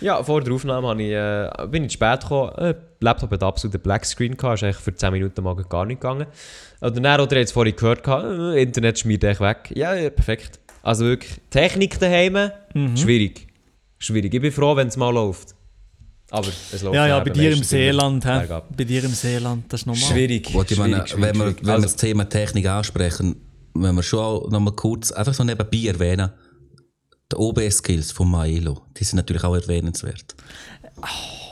Ja, 0.00 0.22
vor 0.22 0.40
der 0.42 0.52
Aufnahme 0.54 0.88
habe 0.88 1.02
ich, 1.02 1.12
äh, 1.12 1.66
bin 1.68 1.84
ich 1.84 1.90
zu 1.90 1.94
spät 1.94 2.20
gekommen. 2.22 2.52
Äh, 2.56 2.74
der 2.74 2.76
Laptop 3.00 3.30
hat 3.32 3.42
absolut 3.42 3.82
Black 3.82 4.04
Screen 4.06 4.36
gehabt. 4.36 4.56
Ist 4.58 4.64
eigentlich 4.64 4.76
für 4.76 4.94
10 4.94 5.12
Minuten 5.12 5.42
mal 5.44 5.54
gar 5.56 5.84
nicht 5.86 6.00
gegangen. 6.00 6.26
Oder 6.80 6.90
dann, 6.92 7.20
oder 7.20 7.36
jetzt 7.38 7.52
vorhin 7.52 7.76
gehört, 7.76 8.02
gehabt, 8.02 8.24
äh, 8.24 8.62
Internet 8.62 8.98
schmiert 8.98 9.24
echt 9.24 9.40
weg. 9.40 9.72
Ja, 9.74 9.94
ja, 9.94 10.10
perfekt. 10.10 10.58
Also 10.82 11.04
wirklich, 11.04 11.40
Technik 11.50 11.98
daheim, 11.98 12.50
Mhm. 12.74 12.96
schwierig. 12.96 13.46
Schwierig. 13.98 14.32
Ich 14.32 14.40
bin 14.40 14.50
froh, 14.52 14.74
wenn 14.76 14.88
es 14.88 14.96
mal 14.96 15.10
läuft. 15.12 15.54
Aber 16.30 16.46
es 16.48 16.82
läuft 16.82 16.94
Ja, 16.94 17.06
ja, 17.06 17.20
bei 17.20 17.30
dir 17.30 17.52
im 17.52 17.62
Seeland, 17.62 18.24
hä? 18.24 18.46
Bei 18.76 18.84
dir 18.84 19.04
im 19.04 19.10
Seeland, 19.10 19.64
das 19.70 19.80
ist 19.80 19.86
normal. 19.86 20.02
Schwierig. 20.02 20.50
Gut, 20.52 20.70
ich 20.70 20.78
meine, 20.78 20.94
schwierig, 21.06 21.10
schwierig, 21.10 21.22
wenn 21.34 21.38
wir, 21.38 21.46
wenn 21.56 21.66
wir 21.66 21.72
Also, 21.74 21.82
das 21.82 21.96
Thema 21.96 22.26
Technik 22.28 22.66
ansprechen, 22.66 23.36
wenn 23.74 23.94
wir 23.94 24.02
schon 24.02 24.48
noch 24.50 24.60
mal 24.60 24.72
kurz 24.72 25.12
einfach 25.12 25.34
so 25.34 25.44
nebenbei 25.44 25.78
erwähnen, 25.88 26.30
die 27.32 27.36
OBS-Skills 27.36 28.12
von 28.12 28.30
Maelo, 28.30 28.82
die 28.96 29.04
sind 29.04 29.16
natürlich 29.16 29.44
auch 29.44 29.54
erwähnenswert. 29.54 30.34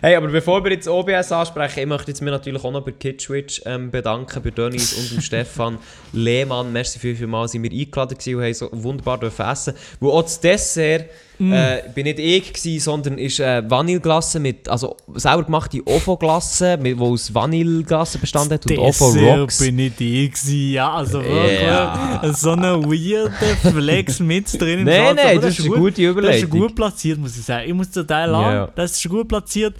Hey, 0.00 0.14
aber 0.14 0.28
bevor 0.28 0.62
wir 0.62 0.70
jetzt 0.70 0.86
OBS 0.86 1.32
ansprechen, 1.32 1.80
ich 1.80 1.86
möchte 1.86 2.12
jetzt 2.12 2.22
mir 2.22 2.30
natürlich 2.30 2.62
auch 2.62 2.70
noch 2.70 2.84
bei 2.84 2.92
Kidswitch 2.92 3.62
ähm, 3.64 3.90
bedanken, 3.90 4.40
bei 4.44 4.50
Dennis 4.50 4.92
und 4.92 5.10
dem 5.10 5.20
Stefan 5.22 5.78
Lehmann. 6.12 6.72
Merci 6.72 7.00
viel, 7.00 7.16
viel 7.16 7.26
mal, 7.26 7.48
sind 7.48 7.64
wir 7.64 7.72
eingeladen 7.72 8.16
und 8.16 8.42
haben 8.44 8.54
so 8.54 8.68
wunderbar 8.70 9.18
dürfen 9.18 9.44
essen. 9.44 9.74
Wo 9.98 10.10
auch 10.10 10.22
das 10.22 10.38
Dessert, 10.38 11.10
äh, 11.40 11.82
bin 11.94 12.04
nicht 12.04 12.18
ich 12.18 12.52
gewesen, 12.52 12.80
sondern 12.80 13.18
ist 13.18 13.38
äh, 13.40 13.62
Vanilleglasse 13.68 14.40
mit, 14.40 14.68
also 14.68 14.96
selber 15.14 15.44
gemachte 15.44 15.80
Ofo-Glasse, 15.86 16.78
wo 16.96 17.12
aus 17.12 17.32
Vanilleglasse 17.32 18.18
bestanden 18.18 18.54
hat 18.54 18.70
und 18.70 18.78
Ofo 18.78 19.12
Dessert 19.12 19.38
Rocks. 19.38 19.58
bin 19.58 19.78
ich 19.78 19.94
die 19.96 20.28
gewesen, 20.30 20.70
ja, 20.72 20.92
also 20.92 21.22
wirklich 21.22 21.60
Ja. 21.62 22.20
so 22.32 22.50
eine 22.52 22.82
weirde 22.82 23.32
Flex 23.72 24.20
mit 24.20 24.60
drin. 24.60 24.84
Nein, 24.84 25.14
nein, 25.16 25.36
aber 25.38 25.46
das 25.46 25.58
ist 25.58 25.66
gut- 25.68 25.76
gute 25.96 26.14
Das 26.22 26.36
ist 26.36 26.50
gut 26.50 26.74
platziert, 26.74 27.18
muss 27.18 27.36
ich 27.36 27.44
sagen. 27.44 27.68
Ich 27.68 27.74
muss 27.74 27.90
den 27.90 28.06
Teil 28.06 28.30
Ja, 28.30 28.64
an, 28.64 28.70
das 28.74 28.92
ist 28.96 29.08
gut 29.08 29.28
platziert. 29.28 29.74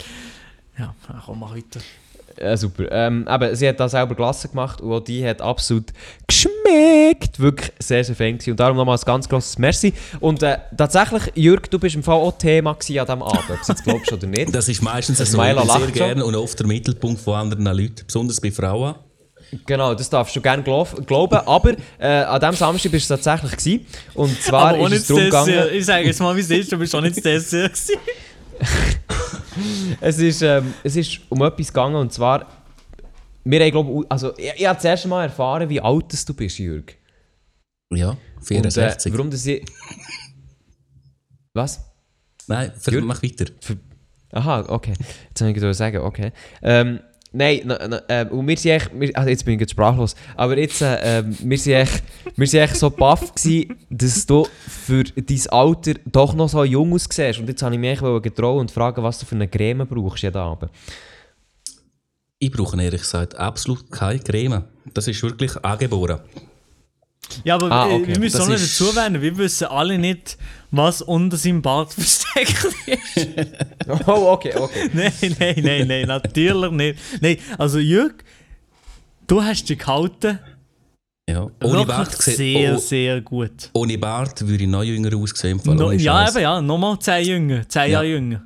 Ja, 0.78 0.94
komm 1.26 1.40
mal 1.40 1.50
weiter. 1.54 1.80
Ja, 2.40 2.56
super. 2.56 2.86
Ähm, 2.90 3.26
eben, 3.28 3.56
sie 3.56 3.68
hat 3.68 3.80
da 3.80 3.88
selber 3.88 4.14
Glasse 4.14 4.48
gemacht 4.48 4.80
und 4.80 4.92
auch 4.92 5.00
die 5.00 5.26
hat 5.26 5.40
absolut 5.40 5.86
geschmeckt. 6.26 7.40
Wirklich 7.40 7.72
sehr, 7.78 8.04
sehr 8.04 8.14
fein 8.14 8.34
gewesen. 8.38 8.52
Und 8.52 8.60
darum 8.60 8.76
nochmal 8.76 8.96
ein 8.96 9.04
ganz 9.04 9.28
grosses 9.28 9.58
Merci. 9.58 9.92
Und 10.20 10.42
äh, 10.42 10.58
tatsächlich, 10.76 11.32
Jürg, 11.34 11.70
du 11.70 11.78
bist 11.78 11.96
im 11.96 12.02
Fall 12.02 12.16
auch 12.16 12.36
Thema 12.38 12.72
an 12.72 12.76
diesem 12.78 13.22
Abend, 13.22 13.24
ob 13.24 13.46
du 13.46 13.54
es 13.60 13.68
jetzt 13.68 13.84
glaubst 13.84 14.12
oder 14.12 14.26
nicht. 14.26 14.48
Das 14.58 14.68
ist 14.68 14.82
meistens 14.82 15.18
Das 15.18 15.30
so, 15.30 15.36
Maelo 15.36 15.62
ich 15.62 15.72
bin 15.72 15.80
sehr 15.82 15.90
gerne 15.92 16.24
und 16.24 16.34
oft 16.34 16.58
der 16.58 16.66
Mittelpunkt 16.66 17.20
von 17.20 17.34
anderen 17.34 17.64
Leuten, 17.64 18.02
besonders 18.06 18.40
bei 18.40 18.50
Frauen. 18.50 18.94
Genau, 19.66 19.94
das 19.94 20.10
darfst 20.10 20.34
du 20.36 20.40
gerne 20.40 20.62
glaub, 20.62 21.06
glauben. 21.06 21.38
Aber 21.46 21.72
äh, 21.98 22.06
an 22.06 22.40
diesem 22.40 22.56
Samstag 22.56 22.92
bist 22.92 23.08
du 23.08 23.14
tatsächlich 23.14 23.52
gewesen. 23.52 23.86
Und 24.14 24.42
zwar 24.42 24.70
Aber 24.70 24.80
ohne 24.80 24.96
ist 24.96 25.02
es 25.02 25.08
darum 25.08 25.24
gegangen... 25.24 25.68
ich 25.72 25.86
sage 25.86 26.06
jetzt 26.06 26.20
mal, 26.20 26.36
wie 26.36 26.40
es 26.40 26.50
ist, 26.50 26.72
du 26.72 26.76
bist 26.76 26.92
schon 26.92 27.04
nicht 27.04 27.16
das 27.16 27.22
Dessert 27.22 27.72
gewesen. 27.72 28.00
Es 30.00 30.18
ist, 30.18 30.42
ähm, 30.42 30.74
es 30.84 30.96
ist 30.96 31.20
um 31.28 31.42
etwas 31.42 31.68
gegangen 31.68 31.96
und 31.96 32.12
zwar... 32.12 32.46
Wir 33.44 33.60
haben, 33.60 33.70
glaub, 33.70 34.06
also, 34.10 34.36
ich, 34.36 34.52
ich 34.56 34.66
habe 34.66 34.76
das 34.76 34.84
erste 34.84 35.08
Mal 35.08 35.24
erfahren, 35.24 35.68
wie 35.68 35.80
alt 35.80 36.12
das 36.12 36.24
du 36.24 36.34
bist, 36.34 36.58
Jürg. 36.58 36.96
Ja, 37.92 38.10
Und, 38.10 38.44
64. 38.44 39.10
äh, 39.10 39.16
warum 39.16 39.30
das 39.30 39.46
ich... 39.46 39.64
Was? 41.54 41.80
Nein, 42.46 42.72
Jürg? 42.88 43.04
mach 43.04 43.22
weiter. 43.22 43.46
Aha, 44.32 44.66
okay. 44.68 44.92
Jetzt 45.28 45.40
habe 45.40 45.50
ich 45.50 45.76
sagen, 45.76 45.98
okay. 45.98 46.32
Ähm, 46.62 47.00
nein, 47.32 47.74
ähm, 48.08 48.28
und 48.28 48.48
wir 48.48 48.56
sind 48.56 48.70
echt, 48.72 48.90
wir, 48.98 49.16
also 49.16 49.28
jetzt 49.28 49.44
bin 49.44 49.54
ich 49.54 49.60
jetzt 49.60 49.72
sprachlos, 49.72 50.14
aber 50.36 50.58
jetzt, 50.58 50.82
äh, 50.82 51.18
ähm, 51.18 51.36
wir 51.40 51.58
sind 51.58 51.74
echt, 51.74 52.02
wir 52.36 52.46
sind 52.46 52.60
echt 52.60 52.76
so 52.76 52.90
baff 52.90 53.34
gewesen, 53.34 53.76
dass 53.90 54.26
du 54.26 54.46
für 54.66 55.04
dein 55.04 55.42
Alter 55.50 55.94
doch 56.06 56.34
noch 56.34 56.48
so 56.48 56.64
jung 56.64 56.92
aussiehst. 56.92 57.40
Und 57.40 57.48
jetzt 57.48 57.62
habe 57.62 57.74
ich 57.74 57.80
mich 57.80 58.00
getraut 58.22 58.60
und 58.60 58.70
fragen, 58.70 59.02
was 59.02 59.18
du 59.18 59.26
für 59.26 59.34
eine 59.34 59.48
Creme 59.48 59.86
brauchst 59.86 60.22
jeden 60.22 60.36
Abend. 60.36 60.70
Ich 62.38 62.52
brauche 62.52 62.80
ehrlich 62.80 63.00
gesagt 63.00 63.36
absolut 63.36 63.90
keine 63.90 64.20
Creme. 64.20 64.64
Das 64.94 65.08
ist 65.08 65.22
wirklich 65.22 65.56
angeboren. 65.64 66.20
Ja, 67.44 67.54
aber 67.56 67.70
Ah, 67.70 67.88
äh, 67.88 67.94
okay. 67.94 68.08
wir 68.08 68.18
müssen 68.18 68.36
Das 68.38 68.46
auch 68.46 68.48
noch 68.50 68.54
ist- 68.56 68.80
dazu 68.80 68.96
erwähnen, 68.96 69.20
wir 69.22 69.36
wissen 69.38 69.66
alle 69.68 69.98
nicht, 69.98 70.38
was 70.70 71.02
unter 71.02 71.36
seinem 71.36 71.62
Bart 71.62 71.92
versteckt 71.94 72.64
ist. 72.86 73.48
Oh, 74.06 74.32
okay, 74.32 74.52
okay. 74.56 74.90
nein, 74.92 75.12
nein, 75.38 75.60
nein, 75.62 75.86
nein, 75.88 76.06
natürlich 76.08 76.70
nicht. 76.72 76.98
Nein, 77.20 77.38
also 77.56 77.78
Jürg, 77.78 78.22
du 79.26 79.42
hast 79.42 79.68
dich 79.68 79.78
gehalten 79.78 80.38
Ja. 81.28 81.42
Ohne 81.42 81.50
Wirklich 81.60 81.86
Bart 81.86 82.22
sieht- 82.22 82.36
sehr, 82.36 82.74
oh, 82.74 82.78
sehr 82.78 83.20
gut. 83.22 83.70
Ohne 83.72 83.98
Bart 83.98 84.46
würde 84.46 84.64
ich 84.64 84.68
noch 84.70 84.82
jünger 84.82 85.14
aussehen. 85.16 85.60
No, 85.64 85.90
ja, 85.92 86.24
Scheiß. 86.26 86.34
eben, 86.36 86.42
ja, 86.42 86.60
nochmal 86.60 86.98
10 86.98 87.24
Jünger, 87.26 87.68
10 87.68 87.90
Jahre 87.90 88.06
jünger. 88.06 88.42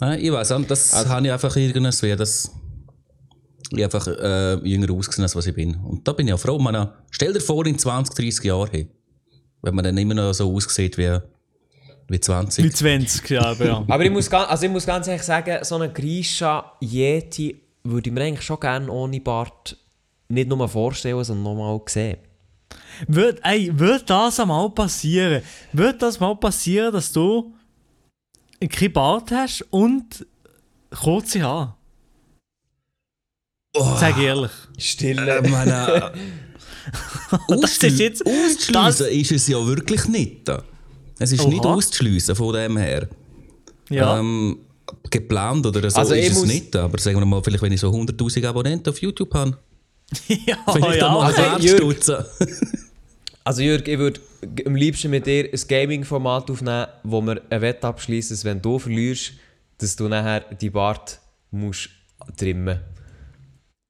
Nein, 0.00 0.18
ich 0.20 0.32
weiß 0.32 0.48
das 0.68 0.92
Also- 0.94 1.08
habe 1.10 1.26
ich 1.26 1.32
einfach 1.32 1.54
irgendwas 1.56 2.02
wäre 2.02 2.16
das 2.16 2.50
ich 3.78 3.84
einfach 3.84 4.06
äh, 4.06 4.54
jünger 4.66 4.92
ausgesehen, 4.92 5.22
als 5.22 5.36
was 5.36 5.46
ich 5.46 5.54
bin. 5.54 5.76
Und 5.76 6.06
da 6.06 6.12
bin 6.12 6.28
ich 6.28 6.34
auch 6.34 6.38
froh. 6.38 6.58
Man, 6.58 6.90
stell 7.10 7.32
dir 7.32 7.40
vor, 7.40 7.66
in 7.66 7.78
20, 7.78 8.14
30 8.14 8.44
Jahren, 8.44 8.68
hey, 8.70 8.88
wenn 9.62 9.74
man 9.74 9.84
dann 9.84 9.96
immer 9.96 10.14
noch 10.14 10.32
so 10.32 10.54
aussieht 10.54 10.98
wie, 10.98 11.18
wie 12.08 12.20
20. 12.20 12.64
Mit 12.64 12.76
20, 12.76 13.30
ja, 13.30 13.52
eben, 13.52 13.66
ja. 13.66 13.84
Aber 13.88 14.04
ich 14.04 14.10
muss, 14.10 14.28
ganz, 14.28 14.48
also 14.50 14.66
ich 14.66 14.72
muss 14.72 14.86
ganz 14.86 15.06
ehrlich 15.06 15.22
sagen, 15.22 15.64
so 15.64 15.76
einen 15.76 15.92
Grisha 15.92 16.72
Yeti 16.80 17.60
würde 17.84 18.10
ich 18.10 18.14
mir 18.14 18.22
eigentlich 18.22 18.46
schon 18.46 18.60
gerne 18.60 18.90
ohne 18.90 19.20
Bart 19.20 19.76
nicht 20.28 20.48
nur 20.48 20.68
vorstellen, 20.68 21.22
sondern 21.24 21.44
nochmal 21.44 21.80
sehen. 21.86 22.18
Wird, 23.06 23.40
ey, 23.42 23.70
wird 23.78 24.08
das 24.08 24.40
einmal 24.40 24.70
passieren? 24.70 25.42
Wird 25.72 26.00
das 26.02 26.20
mal 26.20 26.34
passieren, 26.36 26.92
dass 26.92 27.12
du 27.12 27.54
kein 28.70 28.92
Bart 28.92 29.30
hast 29.30 29.62
und 29.70 30.26
kurze 30.90 31.42
Haare? 31.42 31.74
Sag 33.74 34.18
ehrlich. 34.18 34.50
Stille. 34.78 35.38
Äh, 35.38 35.48
meine, 35.48 36.12
Das 37.48 37.78
ist 37.78 37.98
jetzt- 37.98 38.26
auszuschliessen 38.26 39.06
ist 39.08 39.32
es 39.32 39.48
ja 39.48 39.64
wirklich 39.66 40.06
nicht. 40.08 40.50
Es 41.18 41.32
ist 41.32 41.40
Oha. 41.40 41.48
nicht 41.48 41.64
auszuschliessen 41.64 42.34
von 42.36 42.52
dem 42.54 42.76
her. 42.76 43.08
Ja. 43.88 44.18
Ähm, 44.18 44.58
geplant 45.10 45.64
oder 45.64 45.90
so 45.90 45.98
Also 45.98 46.14
ist 46.14 46.36
es 46.36 46.44
nicht. 46.44 46.74
Aber 46.76 46.98
sagen 46.98 47.18
wir 47.18 47.24
mal, 47.24 47.42
vielleicht 47.42 47.62
wenn 47.62 47.72
ich 47.72 47.80
so 47.80 47.90
100'000 47.90 48.46
Abonnenten 48.46 48.90
auf 48.90 49.00
YouTube 49.00 49.32
habe, 49.34 49.56
ja, 50.28 50.56
vielleicht 50.70 51.00
ja. 51.00 51.06
einmal 51.08 51.26
Also, 51.32 51.42
also, 51.42 51.66
Jürg-. 51.66 52.24
Also 53.44 53.62
Jörg, 53.62 53.86
ich 53.88 53.98
würde 53.98 54.20
am 54.66 54.76
liebsten 54.76 55.10
mit 55.10 55.26
dir 55.26 55.48
ein 55.50 55.60
Gaming-Format 55.66 56.50
aufnehmen, 56.50 56.86
wo 57.04 57.22
wir 57.22 57.40
eine 57.48 57.60
Wette 57.62 57.86
abschließen, 57.86 58.36
dass 58.36 58.44
wenn 58.44 58.60
du 58.60 58.78
verlierst, 58.78 59.32
dass 59.78 59.96
du 59.96 60.08
nachher 60.08 60.40
die 60.60 60.70
Bart 60.70 61.18
musst 61.50 61.88
trimmen. 62.36 62.80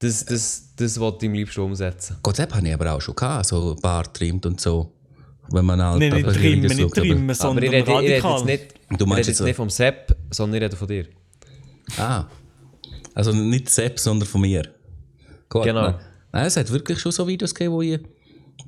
Das, 0.02 0.24
das, 0.24 0.64
das 0.74 0.98
wollte 0.98 1.26
ich 1.26 1.30
am 1.30 1.34
liebsten 1.34 1.60
umsetzen. 1.60 2.16
Gott, 2.22 2.36
das 2.36 2.52
habe 2.52 2.66
ich 2.66 2.74
aber 2.74 2.92
auch 2.92 3.00
schon 3.00 3.14
gehabt, 3.14 3.46
so 3.46 3.76
Bart 3.80 4.14
trimmt 4.14 4.44
und 4.46 4.60
so. 4.60 4.92
Wenn 5.50 5.64
man 5.64 5.80
halt 5.80 6.00
Nein, 6.00 6.12
nicht 6.12 6.24
aber 6.24 6.32
trimmen, 6.34 6.76
nicht 6.76 6.94
trimmen, 6.94 7.24
Aber 7.24 7.34
sondern 7.34 7.64
ich 7.64 7.70
rede, 7.70 7.92
ich 7.92 7.98
rede 7.98 8.12
jetzt 8.14 8.44
nicht, 8.44 8.62
Du 8.72 8.94
ich 8.94 9.00
rede 9.00 9.06
meinst 9.06 9.28
jetzt 9.28 9.40
nicht 9.40 9.56
vom 9.56 9.70
Sepp, 9.70 10.16
sondern 10.30 10.56
ich 10.56 10.64
rede 10.64 10.76
von 10.76 10.88
dir. 10.88 11.06
Ah. 11.98 12.24
Also 13.14 13.32
nicht 13.32 13.68
selbst, 13.68 14.02
sondern 14.02 14.26
von 14.28 14.40
mir. 14.40 14.62
Gut, 15.48 15.64
Genau. 15.64 15.82
Nein. 15.82 15.94
Nein, 16.32 16.46
es 16.46 16.56
hat 16.56 16.70
wirklich 16.70 16.98
schon 16.98 17.12
so 17.12 17.26
Videos 17.28 17.54
gegeben, 17.54 17.74
wo 17.74 17.82
ich 17.82 18.00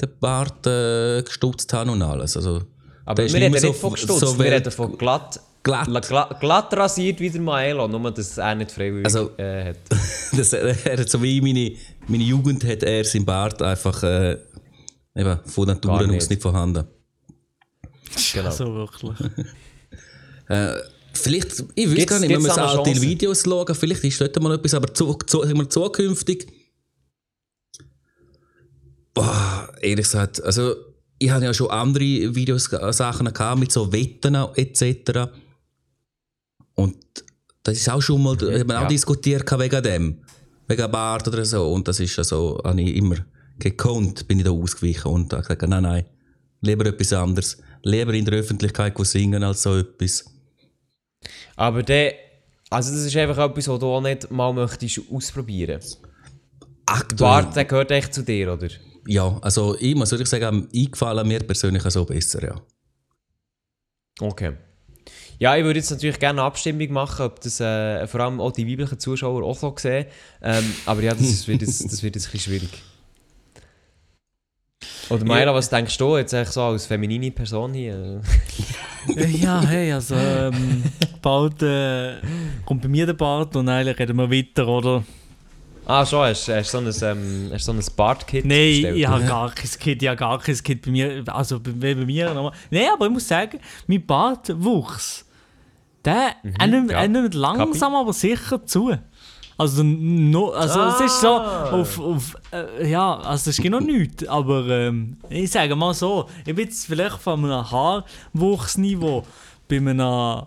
den 0.00 0.08
Bart 0.20 0.66
äh, 0.66 1.22
gestutzt 1.22 1.72
habe 1.72 1.90
und 1.90 2.02
alles. 2.02 2.36
Also, 2.36 2.62
Aber 3.04 3.24
wir 3.24 3.34
reden 3.34 3.52
mehr 3.52 3.60
nicht 3.60 3.76
von 3.76 3.92
gestutzt, 3.92 4.20
so 4.20 4.38
wir 4.38 4.52
reden 4.52 4.70
von 4.70 4.96
glatt, 4.96 5.40
Glatt. 5.64 5.88
La- 5.88 6.00
gla- 6.00 6.38
glatt 6.38 6.72
rasiert 6.76 7.18
wie 7.18 7.30
der 7.30 7.40
Maelo, 7.40 7.88
nur 7.88 8.10
dass 8.12 8.38
er 8.38 8.54
nicht 8.54 8.70
freiwillig 8.70 9.06
Also- 9.06 9.32
äh, 9.36 9.70
hat. 9.70 9.76
das, 10.36 10.52
er 10.52 10.74
hat 10.98 11.10
so 11.10 11.20
wie 11.22 11.40
meine, 11.40 11.72
meine 12.06 12.22
Jugend 12.22 12.62
hat 12.64 12.82
er 12.84 13.02
sein 13.04 13.24
Bart 13.24 13.60
einfach 13.62 14.00
äh, 14.04 14.38
eben, 15.16 15.40
von 15.46 15.66
Natur 15.66 16.00
aus 16.00 16.06
nicht. 16.06 16.30
nicht 16.30 16.42
vorhanden. 16.42 16.84
Genau. 18.32 18.50
So 18.50 18.72
wirklich. 18.74 19.18
Vielleicht, 21.14 21.64
ich 21.74 21.96
weiß 21.96 22.06
gar 22.06 22.18
nicht, 22.18 22.30
wenn 22.30 22.42
noch 22.42 22.56
alte? 22.58 23.00
Videos 23.00 23.42
schauen, 23.44 23.74
vielleicht 23.74 24.04
ist 24.04 24.20
dort 24.20 24.40
mal 24.42 24.54
etwas, 24.54 24.74
aber 24.74 24.92
zu, 24.92 25.14
zu, 25.26 25.42
sagen 25.42 25.56
wir, 25.58 25.70
zukünftig. 25.70 26.46
Boah, 29.14 29.72
ehrlich 29.80 30.04
gesagt, 30.04 30.42
also 30.42 30.74
ich 31.18 31.30
habe 31.30 31.44
ja 31.44 31.54
schon 31.54 31.70
andere 31.70 32.34
Videos, 32.34 32.70
äh, 32.72 32.92
Sachen 32.92 33.32
gehabt 33.32 33.60
mit 33.60 33.70
so 33.70 33.92
Wetten 33.92 34.34
etc. 34.34 35.30
Und 36.74 36.96
das 37.62 37.76
ist 37.78 37.88
auch 37.88 38.02
schon 38.02 38.22
mal, 38.22 38.32
hat 38.34 38.66
man 38.66 38.76
Ja. 38.76 38.84
auch 38.84 38.88
diskutiert 38.88 39.50
wegen 39.58 39.82
dem, 39.82 40.18
wegen 40.66 40.90
Bart 40.90 41.26
oder 41.28 41.44
so. 41.44 41.72
Und 41.72 41.86
das 41.88 42.00
ist 42.00 42.16
ja 42.16 42.24
so, 42.24 42.60
habe 42.64 42.80
ich 42.82 42.96
immer 42.96 43.16
gekonnt, 43.58 44.26
bin 44.28 44.38
ich 44.38 44.44
da 44.44 44.50
ausgewichen 44.50 45.10
und 45.10 45.32
habe 45.32 45.42
gesagt, 45.42 45.62
nein, 45.68 45.82
nein, 45.82 46.04
lieber 46.60 46.86
etwas 46.86 47.12
anderes. 47.12 47.58
Lieber 47.82 48.14
in 48.14 48.24
der 48.24 48.34
Öffentlichkeit 48.40 48.96
singen 49.06 49.44
als 49.44 49.62
so 49.62 49.76
etwas. 49.78 50.24
Aber 51.56 51.82
der, 51.82 52.14
also 52.70 52.92
das 52.92 53.02
ist 53.04 53.16
einfach 53.16 53.38
etwas, 53.38 53.68
was 53.68 53.78
du 53.78 53.86
auch 53.86 54.00
nicht 54.00 54.30
mal 54.30 54.52
möchtest 54.52 55.00
ausprobieren. 55.10 55.80
Aktuell, 56.86 57.30
Bart, 57.30 57.56
der 57.56 57.64
gehört 57.64 57.90
echt 57.90 58.12
zu 58.12 58.22
dir, 58.22 58.52
oder? 58.52 58.68
ja, 59.06 59.38
also 59.42 59.76
ich 59.78 59.94
muss 59.94 60.10
wirklich 60.10 60.28
sagen, 60.28 60.68
eingefallen 60.74 61.26
mir 61.28 61.40
persönlich 61.40 61.82
so 61.84 62.04
besser, 62.04 62.42
ja. 62.42 62.60
Okay. 64.20 64.54
Ja, 65.44 65.54
ich 65.58 65.64
würde 65.64 65.78
jetzt 65.78 65.90
natürlich 65.90 66.18
gerne 66.18 66.40
eine 66.40 66.46
Abstimmung 66.46 66.90
machen, 66.90 67.26
ob 67.26 67.38
das 67.42 67.60
äh, 67.60 68.06
vor 68.06 68.20
allem 68.20 68.40
auch 68.40 68.50
die 68.50 68.66
weiblichen 68.66 68.98
Zuschauer 68.98 69.42
auch 69.42 69.58
so 69.58 69.74
sehen. 69.76 70.06
Ähm, 70.40 70.64
aber 70.86 71.02
ja, 71.02 71.12
das, 71.12 71.46
wird 71.46 71.60
jetzt, 71.60 71.84
das 71.84 72.02
wird 72.02 72.14
jetzt 72.14 72.28
ein 72.28 72.32
bisschen 72.32 72.52
schwierig. 72.60 72.70
Oder 75.10 75.26
Maira, 75.26 75.52
was 75.52 75.68
denkst 75.68 75.98
du 75.98 76.16
jetzt 76.16 76.32
eigentlich 76.32 76.48
so 76.48 76.62
als 76.62 76.86
feminine 76.86 77.30
Person 77.30 77.74
hier? 77.74 78.22
Äh, 79.18 79.26
Ja, 79.26 79.60
hey, 79.60 79.92
also 79.92 80.14
ähm, 80.14 80.82
bald 81.20 81.62
äh, 81.62 82.22
kommt 82.64 82.80
bei 82.80 82.88
mir 82.88 83.04
der 83.04 83.12
Bart 83.12 83.54
und 83.54 83.68
eigentlich 83.68 83.98
reden 83.98 84.16
wir 84.16 84.30
weiter, 84.30 84.66
oder? 84.66 85.04
Ah, 85.84 86.06
schon, 86.06 86.20
hast 86.20 86.48
du 86.48 86.62
so 86.64 86.78
ein, 86.78 87.18
ähm, 87.18 87.50
hast 87.52 87.66
so 87.66 87.72
ein 87.72 87.84
Bart-Kit 87.94 88.46
Nein, 88.46 88.70
bestellt? 88.70 88.96
ich 88.96 89.06
habe 89.06 89.24
gar 89.24 89.52
kein 89.54 89.70
Kind, 89.78 90.02
ich 90.02 90.08
habe 90.08 90.16
gar 90.16 90.38
kein 90.38 90.56
Kind 90.56 90.80
bei 90.80 90.90
mir, 90.90 91.22
also 91.26 91.60
bei, 91.60 91.94
bei 91.94 92.06
mir 92.06 92.32
nochmal. 92.32 92.52
Nein, 92.70 92.86
aber 92.94 93.04
ich 93.04 93.12
muss 93.12 93.28
sagen, 93.28 93.60
mein 93.86 94.06
Bartwuchs, 94.06 95.23
der 96.04 96.32
er 96.58 96.66
nimmt, 96.66 96.86
Mhm, 96.86 96.90
ja. 96.90 96.98
er 97.02 97.08
nimmt 97.08 97.34
langsam 97.34 97.94
aber 97.94 98.12
sicher 98.12 98.64
zu. 98.66 98.92
Also, 99.56 99.84
no, 99.84 100.50
also 100.50 100.80
es 100.82 101.00
ist 101.12 101.20
so 101.20 101.28
Ah. 101.38 101.70
auf, 101.70 102.00
auf 102.00 102.36
äh, 102.52 102.90
ja, 102.90 103.18
also 103.18 103.50
es 103.50 103.58
ist 103.58 103.64
noch 103.70 103.80
nichts, 103.80 104.26
aber 104.26 104.66
ähm, 104.68 105.16
ich 105.30 105.48
sage 105.50 105.76
mal 105.76 105.94
so, 105.94 106.28
ich 106.44 106.54
bin 106.56 106.64
jetzt 106.64 106.86
vielleicht 106.86 107.18
von 107.18 107.44
einem 107.44 107.70
Haarwuchsniveau 107.70 109.24
bei 109.68 109.76
einem 109.76 110.42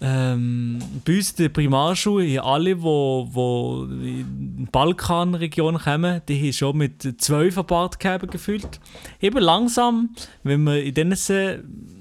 ähm, 0.00 0.78
bei 1.04 1.16
uns 1.16 1.30
in 1.32 1.36
der 1.38 1.48
Primarschule, 1.48 2.42
alle, 2.42 2.80
wo, 2.80 3.28
wo 3.32 3.84
in 3.84 4.56
die 4.60 4.66
Balkanregion 4.70 5.76
kommen, 5.78 6.20
die 6.28 6.40
haben 6.40 6.52
schon 6.52 6.76
mit 6.76 7.20
12 7.20 7.58
ein 7.58 7.66
Bart 7.66 7.98
gefühlt. 8.30 8.80
Eben 9.20 9.38
langsam, 9.38 10.10
wenn 10.44 10.62
man 10.64 10.76
in 10.76 10.94
diesen 10.94 11.96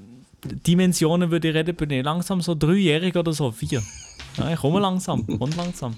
Dimensionen 0.47 1.31
würde 1.31 1.49
ich 1.49 1.55
reden, 1.55 1.75
bin 1.75 1.91
ich 1.91 2.03
langsam 2.03 2.41
so 2.41 2.55
dreijährig 2.55 3.15
oder 3.15 3.33
so, 3.33 3.51
vier. 3.51 3.83
Ja, 4.37 4.51
ich 4.51 4.59
komme 4.59 4.79
langsam, 4.79 5.21
und 5.21 5.55
langsam. 5.55 5.95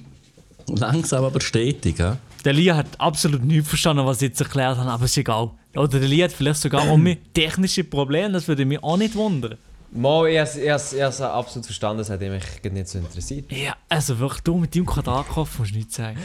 Langsam 0.67 1.23
aber 1.25 1.41
stetig, 1.41 1.99
ja. 1.99 2.17
Der 2.45 2.53
Lia 2.53 2.75
hat 2.75 2.87
absolut 2.99 3.43
nichts 3.43 3.69
verstanden, 3.69 4.05
was 4.05 4.21
ich 4.21 4.29
jetzt 4.29 4.41
erklärt 4.41 4.77
habe, 4.77 4.89
aber 4.89 5.05
ist 5.05 5.17
egal. 5.17 5.51
Oder 5.75 5.99
der 5.99 6.07
Lia 6.07 6.25
hat 6.25 6.31
vielleicht 6.31 6.61
sogar 6.61 6.81
auch 6.89 6.97
mehr 6.97 7.17
technische 7.33 7.83
Probleme, 7.83 8.33
das 8.33 8.47
würde 8.47 8.65
mich 8.65 8.81
auch 8.83 8.97
nicht 8.97 9.15
wundern. 9.15 9.57
Mal, 9.91 10.27
ich 10.27 10.39
habe 10.39 10.75
es 10.75 11.21
absolut 11.21 11.65
verstanden, 11.65 11.97
das 11.97 12.09
hat 12.11 12.21
mich 12.21 12.43
nicht 12.71 12.87
so 12.87 12.99
interessiert. 12.99 13.51
Ja, 13.51 13.75
also 13.89 14.19
wirklich, 14.19 14.41
du 14.43 14.57
mit 14.57 14.75
deinem 14.75 14.85
Quadratkopf 14.85 15.57
musst 15.57 15.71
du 15.71 15.77
nichts 15.77 15.95
sagen. 15.95 16.19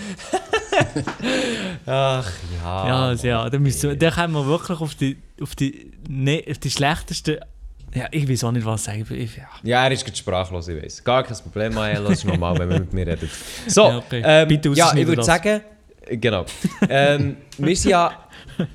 Ach 1.86 2.30
ja. 2.62 2.86
Ja, 2.88 3.06
also 3.06 3.26
ja, 3.26 3.48
dann, 3.48 3.62
müssen 3.62 3.90
wir, 3.90 3.96
dann 3.96 4.12
kommen 4.12 4.34
wir 4.34 4.46
wirklich 4.46 4.80
auf 4.80 4.94
die, 4.94 5.16
auf 5.40 5.54
die, 5.54 5.92
ne, 6.08 6.44
auf 6.50 6.58
die 6.58 6.70
schlechtesten. 6.70 7.38
Ja, 7.94 8.08
ich 8.10 8.28
weiß 8.28 8.44
auch 8.44 8.52
nicht, 8.52 8.66
was 8.66 8.84
sagen. 8.84 9.06
Ich, 9.10 9.36
ja. 9.36 9.44
Ja, 9.62 9.84
er 9.84 9.92
ist 9.92 10.04
gerade 10.04 10.16
sprachlos, 10.16 10.66
ich 10.66 10.82
weiß. 10.82 11.04
Gar 11.04 11.22
kein 11.22 11.36
Problem, 11.36 11.74
Mael, 11.74 12.02
das 12.02 12.12
ist 12.18 12.24
normal, 12.24 12.58
wenn 12.58 12.68
man 12.68 12.80
mit 12.80 12.92
mir 12.92 13.06
redet. 13.06 13.30
So, 13.68 13.84
Ja, 13.84 13.98
okay. 13.98 14.22
ähm, 14.24 14.48
Bitte 14.48 14.70
ja, 14.70 14.92
ich 14.94 15.06
würde 15.06 15.22
sagen, 15.22 15.60
genau. 16.08 16.44
ähm, 16.88 17.36
wir, 17.56 17.76
sind 17.76 17.92
ja, 17.92 18.26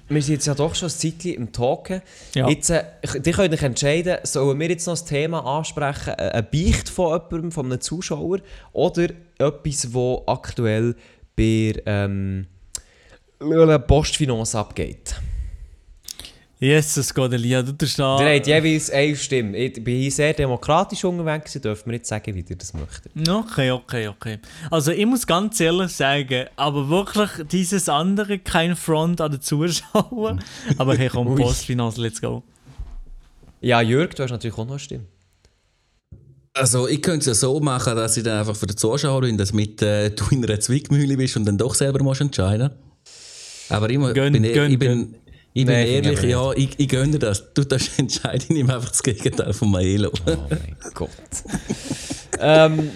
wir 0.08 0.22
sind 0.22 0.36
jetzt 0.36 0.48
ja 0.48 0.56
doch 0.56 0.74
schon 0.74 0.88
ein 0.88 0.92
Zeitchen 0.92 1.34
im 1.34 1.52
Talken. 1.52 2.02
Ja. 2.34 2.48
Jetzt, 2.48 2.70
äh, 2.70 2.84
die 3.20 3.32
könnt 3.32 3.54
euch 3.54 3.62
entscheiden, 3.62 4.20
sollen 4.24 4.58
wir 4.58 4.70
jetzt 4.70 4.88
noch 4.88 4.94
das 4.94 5.04
Thema 5.04 5.46
ansprechen, 5.46 6.14
äh, 6.18 6.32
ein 6.32 6.48
Beicht 6.50 6.88
von 6.88 7.20
jemandem, 7.20 7.52
von 7.52 7.66
einem 7.66 7.82
Zuschauer, 7.82 8.40
oder 8.72 9.10
etwas, 9.38 9.82
das 9.82 10.28
aktuell 10.28 10.96
bei 11.36 11.74
ähm, 11.86 12.48
Postfinance 13.86 14.58
abgeht. 14.58 15.16
Jesus 16.62 17.14
Gott, 17.14 17.32
Elia, 17.32 17.62
du 17.62 17.72
tust 17.72 17.98
da. 17.98 18.20
Ihr 18.20 18.36
habt 18.36 18.46
jeweils 18.46 18.90
eine 18.92 19.16
Stimme. 19.16 19.58
Ich 19.58 19.82
bin 19.82 19.98
hier 19.98 20.12
sehr 20.12 20.34
demokratisch 20.34 21.06
unterwegs, 21.06 21.56
ihr 21.56 21.62
dürft 21.62 21.88
mir 21.88 21.94
jetzt 21.94 22.10
sagen, 22.10 22.36
wie 22.36 22.44
ihr 22.46 22.56
das 22.58 22.74
möchtet. 22.74 23.14
Okay, 23.30 23.72
okay, 23.72 24.10
okay. 24.10 24.40
Also 24.70 24.92
ich 24.92 25.06
muss 25.06 25.26
ganz 25.26 25.58
ehrlich 25.62 25.94
sagen, 25.94 26.48
aber 26.58 26.90
wirklich 26.90 27.30
dieses 27.50 27.88
andere, 27.88 28.40
kein 28.40 28.76
Front 28.76 29.22
an 29.22 29.32
den 29.32 29.42
Zuschauer. 29.42 30.38
aber 30.78 30.98
hey, 30.98 31.08
komm. 31.08 31.34
Postfinance, 31.34 32.02
let's 32.02 32.20
go. 32.20 32.44
Ja, 33.62 33.80
Jörg, 33.80 34.14
du 34.16 34.24
hast 34.24 34.32
natürlich 34.32 34.58
auch 34.58 34.66
noch 34.66 34.72
eine 34.72 34.80
Stimme. 34.80 35.06
Also 36.54 36.90
ich 36.90 37.02
könnte 37.02 37.20
es 37.20 37.26
ja 37.28 37.34
so 37.36 37.62
machen, 37.62 37.96
dass 37.96 38.18
ich 38.18 38.24
dann 38.24 38.40
einfach 38.40 38.56
für 38.58 38.68
die 38.68 38.76
Zuschauerin, 38.76 39.38
dass 39.38 39.54
mit 39.54 39.82
äh, 39.82 40.10
du 40.10 40.26
in 40.32 40.44
einer 40.44 40.60
Zwickmühle 40.60 41.16
bist 41.16 41.38
und 41.38 41.46
dann 41.46 41.58
doch 41.58 41.74
selber 41.74 42.04
musst 42.04 42.20
entscheiden. 42.20 42.72
Aber 43.70 43.90
immer, 43.90 44.14
Gönn, 44.14 44.34
bin, 44.34 44.44
gönn, 44.44 44.72
ich 44.72 44.80
bin, 44.80 44.90
gönn. 44.90 45.16
Ich 45.54 45.66
bin 45.66 45.76
Nein, 45.76 45.88
ehrlich, 45.88 46.24
ich 46.24 46.30
ja, 46.30 46.52
ich, 46.54 46.70
ich 46.78 46.88
gönne 46.88 47.14
dir 47.14 47.20
das. 47.20 47.54
Du 47.54 47.64
darfst 47.64 47.92
entscheiden, 48.00 48.42
ich 48.44 48.50
nehme 48.50 48.74
einfach 48.76 48.90
das 48.90 49.02
Gegenteil 49.04 49.54
von 49.54 49.72
Maelo. 49.72 50.12
Oh 50.26 50.38
mein 50.50 50.76
Gott. 50.94 51.10
ähm, 52.40 52.92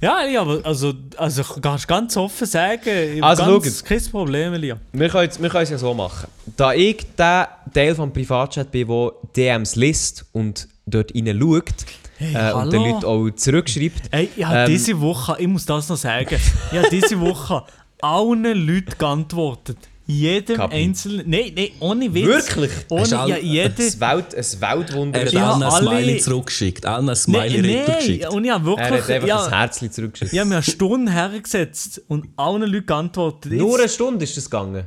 Ja, 0.00 0.24
ja, 0.26 0.42
aber 0.42 0.64
also, 0.64 0.94
also 1.16 1.42
kannst 1.60 1.84
du 1.84 1.88
ganz 1.88 2.16
offen 2.16 2.46
sagen, 2.46 3.20
Also, 3.22 3.60
ganz, 3.60 3.78
schaut. 3.78 3.84
kein 3.84 4.04
Problem, 4.10 4.54
Elia. 4.54 4.78
wir 4.92 5.08
können 5.08 5.28
es 5.28 5.42
wir 5.42 5.48
können 5.50 5.64
es 5.64 5.70
ja 5.70 5.78
so 5.78 5.92
machen. 5.92 6.28
Da 6.56 6.72
ich 6.72 7.04
der 7.18 7.48
Teil 7.74 7.94
vom 7.96 8.12
Privatchat 8.12 8.70
bin, 8.70 8.86
der 8.86 9.10
DMs 9.36 9.74
liest 9.74 10.24
und 10.32 10.68
dort 10.86 11.12
rein 11.14 11.26
schaut 11.40 11.74
äh, 12.20 12.52
und 12.52 12.72
den. 12.72 12.82
Leuten 12.82 13.04
auch 13.04 13.28
zurückschreibt, 13.30 14.02
Ey, 14.12 14.28
ich 14.36 14.44
habe 14.44 14.58
Ähm, 14.58 14.66
diese 14.68 15.00
Woche, 15.00 15.36
ich 15.40 15.48
muss 15.48 15.66
das 15.66 15.88
noch 15.88 15.96
sagen, 15.96 16.36
ich 16.70 16.78
habe 16.78 16.88
diese 16.90 17.18
Woche 17.20 17.64
allen 18.00 18.44
Leuten 18.44 18.96
geantwortet. 18.98 19.78
Jedem 20.10 20.56
Kapi. 20.56 20.74
einzelnen. 20.74 21.28
Nein, 21.28 21.52
nein, 21.54 21.68
ohne 21.80 22.14
Witz. 22.14 22.26
Wirklich? 22.26 22.70
Ohne, 22.88 23.06
ja, 23.08 23.36
jede. 23.36 23.82
ein, 23.82 24.00
Welt, 24.00 24.34
ein 24.34 24.60
Weltwunder. 24.60 25.20
Er 25.20 25.26
hat 25.26 25.36
allen 25.36 25.62
ein 25.62 25.68
alle- 25.70 25.86
Smiley 25.86 26.18
zurückgeschickt. 26.20 26.86
Allen 26.86 27.08
ein 27.10 27.14
Smiley 27.16 27.60
nein, 27.84 27.96
geschickt. 27.98 28.28
und 28.30 28.42
ich 28.44 28.50
habe 28.50 28.70
er 28.70 28.86
hat 28.86 28.90
wirklich. 28.90 29.16
einfach 29.16 29.22
ein 29.22 29.26
Ja, 29.28 29.50
Herzchen 29.50 29.92
zurückgeschickt. 29.92 30.32
ich 30.32 30.38
habe 30.38 30.48
mir 30.48 30.54
eine 30.56 30.62
Stunde 30.62 31.12
hergesetzt 31.12 32.00
und 32.08 32.26
allen 32.36 32.62
Leuten 32.62 32.86
geantwortet. 32.86 33.52
Nur 33.52 33.72
Jetzt- 33.72 33.80
eine 33.80 33.88
Stunde 33.90 34.24
ist 34.24 34.36
das 34.36 34.44
gegangen. 34.48 34.86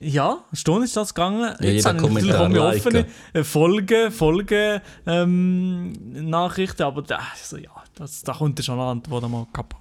Ja, 0.00 0.28
eine 0.48 0.56
Stunde 0.56 0.84
ist 0.84 0.96
das 0.96 1.14
gegangen. 1.14 1.40
Ja, 1.40 1.50
Jetzt 1.70 1.86
jeder 1.86 1.88
habe 1.88 2.20
ich 2.20 2.26
natürlich 2.26 2.60
offene 2.60 3.06
äh, 3.32 3.42
Folgen, 3.44 4.12
Folgen 4.12 4.80
ähm, 5.06 5.92
Nachrichten, 6.28 6.82
aber 6.82 7.02
da, 7.02 7.18
also, 7.32 7.56
ja, 7.56 7.70
das, 7.96 8.22
da 8.22 8.32
kommt 8.34 8.58
ja 8.58 8.62
schon 8.64 8.78
eine 8.78 8.90
Antwort 8.90 9.24
einmal 9.24 9.46
kaputt. 9.52 9.80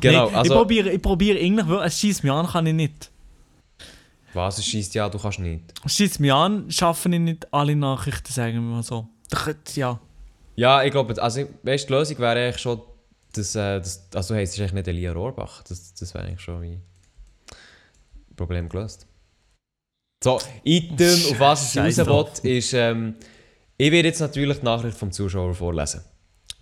Genau, 0.00 0.24
Nein, 0.24 0.30
ich 0.30 0.36
also... 0.36 0.54
probiere 0.54 0.90
ich 0.90 1.02
probiere 1.02 1.38
eigentlich, 1.38 1.68
es 1.84 2.00
schießt 2.00 2.24
mich 2.24 2.32
an, 2.32 2.46
kann 2.46 2.66
ich 2.66 2.74
nicht. 2.74 3.10
Was, 4.34 4.58
es 4.58 4.66
scheisst 4.66 4.94
ja, 4.94 5.08
du 5.08 5.18
kannst 5.18 5.38
nicht. 5.38 5.62
Es 5.84 5.94
schießt 5.94 6.20
mich 6.20 6.32
an, 6.32 6.70
schaffe 6.70 7.08
ich 7.08 7.18
nicht 7.18 7.52
alle 7.52 7.74
Nachrichten, 7.74 8.32
sagen 8.32 8.54
wir 8.54 8.60
mal 8.60 8.82
so. 8.82 9.08
Ja. 9.74 9.98
Ja, 10.56 10.82
ich 10.82 10.90
glaube, 10.90 11.20
also, 11.22 11.42
weißt, 11.62 11.88
die 11.88 11.92
Lösung 11.92 12.18
wäre 12.18 12.38
eigentlich 12.38 12.58
schon, 12.60 12.82
dass, 13.32 13.54
äh, 13.54 13.78
das, 13.78 14.08
also 14.14 14.34
du 14.34 14.40
heisst 14.40 14.58
eigentlich 14.58 14.72
nicht 14.72 14.88
Elia 14.88 15.12
Rohrbach. 15.12 15.62
Das, 15.62 15.94
das 15.94 16.14
wäre 16.14 16.26
eigentlich 16.26 16.40
schon 16.40 16.62
wie 16.62 16.80
Problem 18.36 18.68
gelöst. 18.68 19.06
So, 20.22 20.38
Item, 20.64 21.08
auf 21.30 21.40
was 21.40 21.66
ich 21.66 21.72
Scheiß 21.72 22.06
raus 22.06 22.42
will, 22.42 22.56
ist, 22.58 22.72
ähm, 22.72 23.14
ich 23.76 23.92
werde 23.92 24.08
jetzt 24.08 24.20
natürlich 24.20 24.58
die 24.58 24.64
Nachricht 24.64 24.96
vom 24.96 25.12
Zuschauer 25.12 25.54
vorlesen. 25.54 26.02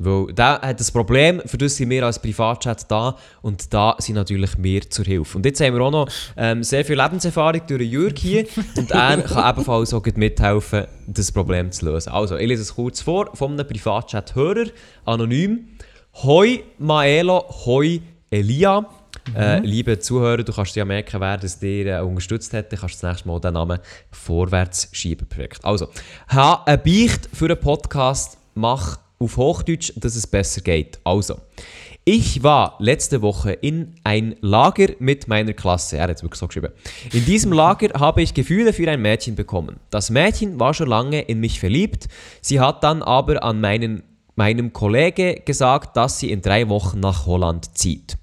Weil 0.04 0.32
der 0.34 0.60
hat 0.60 0.80
das 0.80 0.90
Problem, 0.90 1.40
für 1.46 1.58
das 1.58 1.76
sind 1.76 1.90
wir 1.90 2.04
als 2.04 2.18
Privatchat 2.18 2.90
da 2.90 3.16
und 3.42 3.72
da 3.72 3.96
sind 3.98 4.16
natürlich 4.16 4.50
wir 4.58 4.88
zur 4.90 5.04
Hilfe. 5.04 5.38
Und 5.38 5.46
jetzt 5.46 5.60
haben 5.60 5.74
wir 5.74 5.82
auch 5.82 5.90
noch 5.90 6.08
ähm, 6.36 6.62
sehr 6.62 6.84
viel 6.84 7.00
Lebenserfahrung 7.00 7.62
durch 7.66 7.82
Jürg 7.82 8.18
hier 8.18 8.46
und 8.76 8.90
er 8.90 9.22
kann 9.22 9.50
ebenfalls 9.50 9.94
auch 9.94 10.04
mithelfen, 10.16 10.86
das 11.06 11.32
Problem 11.32 11.70
zu 11.70 11.86
lösen. 11.86 12.10
Also, 12.10 12.36
ich 12.36 12.48
lese 12.48 12.62
es 12.62 12.74
kurz 12.74 13.00
vor 13.00 13.30
von 13.34 13.52
einem 13.52 13.66
Privatchat-Hörer, 13.66 14.66
anonym. 15.04 15.68
Hoi 16.22 16.62
Maelo, 16.78 17.44
hoi 17.66 18.00
Elia. 18.30 18.86
Äh, 19.34 19.60
liebe 19.60 19.98
Zuhörer, 19.98 20.42
du 20.42 20.52
kannst 20.52 20.76
dir 20.76 20.80
ja 20.80 20.84
merken, 20.84 21.20
wer 21.20 21.38
das 21.38 21.58
dir 21.58 21.98
äh, 21.98 22.00
unterstützt 22.02 22.52
hat, 22.52 22.70
dann 22.70 22.78
kannst 22.78 23.02
du 23.02 23.06
das 23.06 23.12
nächste 23.12 23.28
Mal 23.28 23.40
den 23.40 23.54
Namen 23.54 23.78
vorwärts 24.10 24.88
schieben. 24.92 25.26
Perfekt. 25.26 25.64
Also, 25.64 25.88
ha 26.28 26.62
eine 26.66 26.78
Beicht 26.78 27.28
für 27.32 27.46
einen 27.46 27.58
Podcast, 27.58 28.38
mach 28.54 28.98
auf 29.18 29.36
Hochdeutsch, 29.36 29.92
dass 29.96 30.16
es 30.16 30.26
besser 30.26 30.60
geht. 30.60 30.98
Also, 31.04 31.36
ich 32.06 32.42
war 32.42 32.76
letzte 32.80 33.22
Woche 33.22 33.52
in 33.52 33.94
ein 34.04 34.36
Lager 34.42 34.88
mit 34.98 35.26
meiner 35.26 35.54
Klasse. 35.54 35.96
Er 35.96 36.04
hat 36.04 36.16
es 36.16 36.22
wirklich 36.22 36.38
so 36.38 36.46
geschrieben. 36.46 36.72
In 37.12 37.24
diesem 37.24 37.50
Lager 37.50 37.98
habe 37.98 38.20
ich 38.20 38.34
Gefühle 38.34 38.74
für 38.74 38.90
ein 38.90 39.00
Mädchen 39.00 39.36
bekommen. 39.36 39.76
Das 39.88 40.10
Mädchen 40.10 40.60
war 40.60 40.74
schon 40.74 40.88
lange 40.88 41.22
in 41.22 41.40
mich 41.40 41.58
verliebt. 41.58 42.08
Sie 42.42 42.60
hat 42.60 42.84
dann 42.84 43.02
aber 43.02 43.42
an 43.42 43.60
meinen, 43.60 44.02
meinem 44.36 44.74
Kollege 44.74 45.40
gesagt, 45.46 45.96
dass 45.96 46.18
sie 46.18 46.30
in 46.30 46.42
drei 46.42 46.68
Wochen 46.68 47.00
nach 47.00 47.24
Holland 47.24 47.78
zieht. 47.78 48.18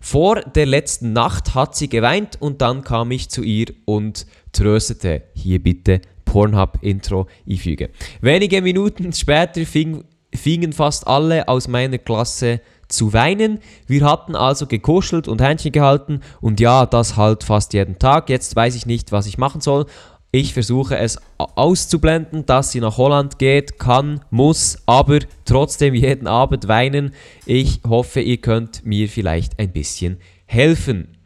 Vor 0.00 0.40
der 0.40 0.66
letzten 0.66 1.12
Nacht 1.12 1.54
hat 1.54 1.76
sie 1.76 1.88
geweint 1.88 2.42
und 2.42 2.60
dann 2.60 2.82
kam 2.82 3.12
ich 3.12 3.28
zu 3.28 3.44
ihr 3.44 3.66
und 3.84 4.26
tröstete. 4.50 5.22
Hier 5.34 5.62
bitte 5.62 6.00
Pornhub-Intro 6.24 7.28
einfügen. 7.48 7.90
Wenige 8.20 8.62
Minuten 8.62 9.12
später 9.12 9.64
fing, 9.64 10.02
fingen 10.34 10.72
fast 10.72 11.06
alle 11.06 11.48
aus 11.48 11.68
meiner 11.68 11.98
Klasse 11.98 12.60
zu 12.88 13.12
weinen. 13.12 13.60
Wir 13.86 14.04
hatten 14.04 14.36
also 14.36 14.66
gekuschelt 14.66 15.28
und 15.28 15.40
Händchen 15.40 15.72
gehalten 15.72 16.20
und 16.40 16.60
ja, 16.60 16.86
das 16.86 17.16
halt 17.16 17.44
fast 17.44 17.72
jeden 17.72 17.98
Tag. 17.98 18.28
Jetzt 18.28 18.54
weiß 18.54 18.74
ich 18.74 18.86
nicht, 18.86 19.12
was 19.12 19.26
ich 19.26 19.38
machen 19.38 19.60
soll. 19.60 19.86
Ich 20.34 20.54
versuche 20.54 20.96
es 20.96 21.18
auszublenden, 21.36 22.46
dass 22.46 22.72
sie 22.72 22.80
nach 22.80 22.96
Holland 22.96 23.38
geht, 23.38 23.78
kann, 23.78 24.24
muss, 24.30 24.78
aber 24.86 25.18
trotzdem 25.44 25.94
jeden 25.94 26.26
Abend 26.26 26.68
weinen. 26.68 27.12
Ich 27.44 27.80
hoffe, 27.86 28.20
ihr 28.20 28.38
könnt 28.38 28.86
mir 28.86 29.08
vielleicht 29.10 29.58
ein 29.58 29.72
bisschen 29.72 30.18
helfen. 30.46 31.18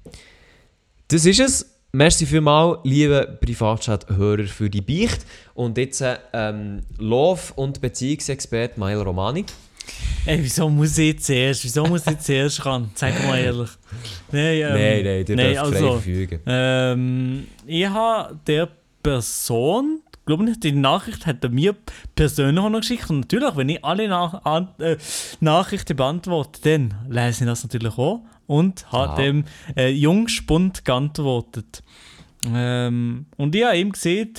Das 1.06 1.24
ist 1.24 1.38
es. 1.38 1.75
Merci 1.96 2.26
vielmals, 2.26 2.80
liebe 2.84 3.38
Privatchat-Hörer, 3.40 4.44
für 4.44 4.68
die 4.68 4.82
Beicht. 4.82 5.24
Und 5.54 5.78
jetzt 5.78 6.04
ähm, 6.34 6.82
Love- 6.98 7.54
und 7.54 7.80
Beziehungsexpert 7.80 8.76
Mael 8.76 9.00
Romani. 9.00 9.46
Ey, 10.26 10.40
wieso 10.42 10.68
muss 10.68 10.98
ich 10.98 11.18
zuerst? 11.22 11.64
Wieso 11.64 11.86
muss 11.86 12.06
ich 12.06 12.18
zuerst 12.18 12.66
ran? 12.66 12.90
Sag 12.94 13.14
mal 13.26 13.38
ehrlich. 13.38 13.70
Nein, 14.30 14.56
ähm, 14.56 14.72
nein, 14.74 15.04
nein, 15.04 15.24
du 15.24 15.36
nein, 15.36 15.54
darfst 15.54 15.72
also, 15.72 15.92
verfügen. 15.92 16.40
ähm, 16.44 17.46
ich 17.66 17.86
habe 17.86 18.38
der 18.46 18.68
Person, 19.02 20.02
glaube 20.26 20.44
nicht, 20.44 20.62
die 20.64 20.72
Nachricht 20.72 21.24
hat 21.24 21.42
er 21.44 21.48
mir 21.48 21.74
persönlich 22.14 22.62
auch 22.62 22.68
noch 22.68 22.80
geschickt. 22.80 23.08
Und 23.08 23.20
natürlich, 23.20 23.56
wenn 23.56 23.70
ich 23.70 23.82
alle 23.82 24.06
Nach 24.06 24.44
an, 24.44 24.68
äh, 24.80 24.98
Nachrichten 25.40 25.96
beantworte, 25.96 26.60
dann 26.62 26.94
lese 27.08 27.44
ich 27.44 27.48
das 27.48 27.62
natürlich 27.62 27.96
auch. 27.96 28.20
Und 28.48 28.92
habe 28.92 29.12
Ah. 29.12 29.16
dem 29.16 29.44
äh, 29.76 29.88
Jungspund 29.88 30.84
geantwortet. 30.84 31.82
Ähm, 32.54 33.26
und 33.36 33.54
ich 33.54 33.64
habe 33.64 33.76
ihm 33.76 33.92
gesehen, 33.92 34.34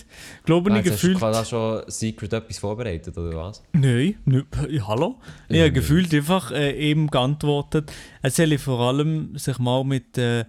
glaube 0.45 0.69
ich, 0.69 0.75
jetzt 0.77 0.85
hast 0.85 1.03
du 1.03 1.07
gefühlt. 1.07 1.17
quasi 1.19 1.49
schon 1.49 1.83
Secret 1.87 2.33
etwas 2.33 2.57
vorbereitet, 2.59 3.17
oder 3.17 3.37
was? 3.37 3.63
Nein, 3.73 4.15
ja, 4.69 4.87
hallo. 4.87 5.15
Ich 5.49 5.59
habe 5.59 5.71
gefühlt 5.71 6.13
einfach 6.13 6.51
äh, 6.51 6.71
eben 6.77 7.07
geantwortet, 7.07 7.91
er 8.21 8.29
soll 8.29 8.57
vor 8.57 8.79
allem 8.79 9.37
sich 9.37 9.59
mal 9.59 9.83
mit, 9.83 10.17
äh, 10.17 10.45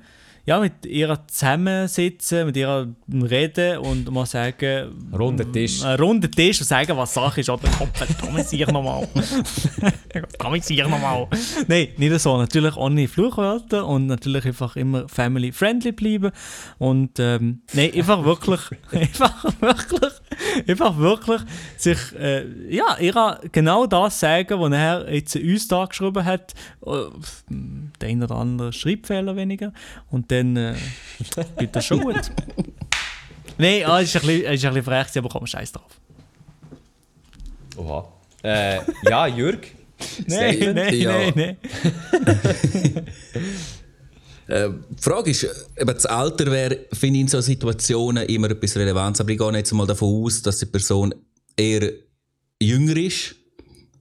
ja, 0.48 0.58
mit 0.60 0.86
ihr 0.86 1.18
zusammensitzen, 1.26 2.46
mit 2.46 2.56
ihr 2.56 2.88
reden 3.12 3.80
und 3.80 4.10
mal 4.10 4.24
sagen... 4.24 5.12
Runder 5.12 5.52
Tisch. 5.52 5.84
Ein 5.84 6.00
runder 6.00 6.30
Tisch 6.30 6.58
und 6.62 6.66
sagen, 6.66 6.96
was 6.96 7.12
Sache 7.12 7.42
ist. 7.42 7.50
Oder 7.50 7.68
komm, 7.76 7.90
komm 8.22 8.38
ich 8.38 8.66
nochmal. 8.66 9.06
komm 10.38 10.54
ich 10.54 10.70
nochmal. 10.70 11.26
Nein, 11.66 11.88
nicht 11.98 12.18
so. 12.20 12.38
Natürlich 12.38 12.74
ohne 12.78 13.06
Fluchwörter 13.08 13.86
und 13.86 14.06
natürlich 14.06 14.46
einfach 14.46 14.74
immer 14.76 15.06
family-friendly 15.06 15.92
bleiben. 15.92 16.30
Und 16.78 17.18
ähm, 17.18 17.60
nein, 17.74 17.92
einfach 17.94 18.24
wirklich, 18.24 18.60
einfach 18.90 19.44
wirklich, 19.60 20.12
einfach 20.66 20.96
wirklich 20.98 21.40
sich, 21.76 21.98
äh, 22.18 22.44
ja, 22.68 22.96
ihr 22.98 23.40
genau 23.52 23.86
das 23.86 24.20
sagen, 24.20 24.60
was 24.60 24.72
er 24.72 25.12
jetzt 25.12 25.36
uns 25.36 25.68
da 25.68 25.84
geschrieben 25.84 26.24
hat. 26.24 26.54
Äh, 26.86 27.06
der 28.00 28.08
ein 28.08 28.22
oder 28.22 28.36
andere 28.36 28.72
Schreibfehler 28.72 29.36
weniger. 29.36 29.72
Und 30.10 30.30
dann 30.30 30.56
äh, 30.56 30.74
geht 31.58 31.74
das 31.74 31.86
schon 31.86 32.00
gut. 32.00 32.30
Nein, 33.58 33.82
ah, 33.86 34.00
ist 34.00 34.14
ein 34.16 34.22
bisschen, 34.22 34.52
ist 34.52 34.64
ein 34.64 34.74
bisschen 34.74 34.84
frech, 34.84 35.18
aber 35.18 35.28
komm, 35.28 35.46
scheiß 35.46 35.72
drauf. 35.72 36.00
Oha. 37.76 38.08
Äh, 38.42 38.80
ja, 39.08 39.26
Jürg. 39.26 39.66
Nein, 40.28 40.74
nein, 40.74 40.98
nein, 41.02 41.32
nein. 41.34 41.56
Äh, 44.48 44.70
die 44.90 45.02
Frage 45.02 45.30
ist, 45.30 45.44
eben 45.44 45.94
das 45.94 46.06
Alter 46.06 46.50
wäre, 46.50 46.78
finde 46.92 47.16
ich 47.18 47.22
in 47.22 47.28
solchen 47.28 47.46
Situationen 47.46 48.26
immer 48.26 48.50
etwas 48.50 48.76
Relevanz. 48.76 49.20
Aber 49.20 49.30
ich 49.30 49.38
gehe 49.38 49.52
jetzt 49.52 49.72
mal 49.72 49.86
davon 49.86 50.24
aus, 50.24 50.42
dass 50.42 50.58
die 50.58 50.66
Person 50.66 51.14
eher 51.56 51.92
jünger 52.60 52.96
ist. 52.96 53.34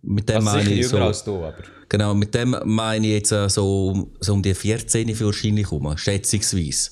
Mit 0.01 0.29
dem 0.29 0.37
Also 0.37 0.49
meine 0.49 0.69
ich 0.71 0.77
jünger 0.77 0.89
so, 0.89 0.97
als 0.97 1.23
du, 1.23 1.35
aber... 1.43 1.63
Genau, 1.89 2.13
mit 2.13 2.33
dem 2.33 2.55
meine 2.65 3.07
ich 3.07 3.13
jetzt 3.13 3.31
äh, 3.31 3.49
so, 3.49 3.89
um- 3.89 4.11
so 4.19 4.33
um 4.33 4.41
die 4.41 4.53
14 4.53 5.13
für 5.15 5.25
wahrscheinlich 5.25 5.71
rum, 5.71 5.97
schätzungsweise. 5.97 6.91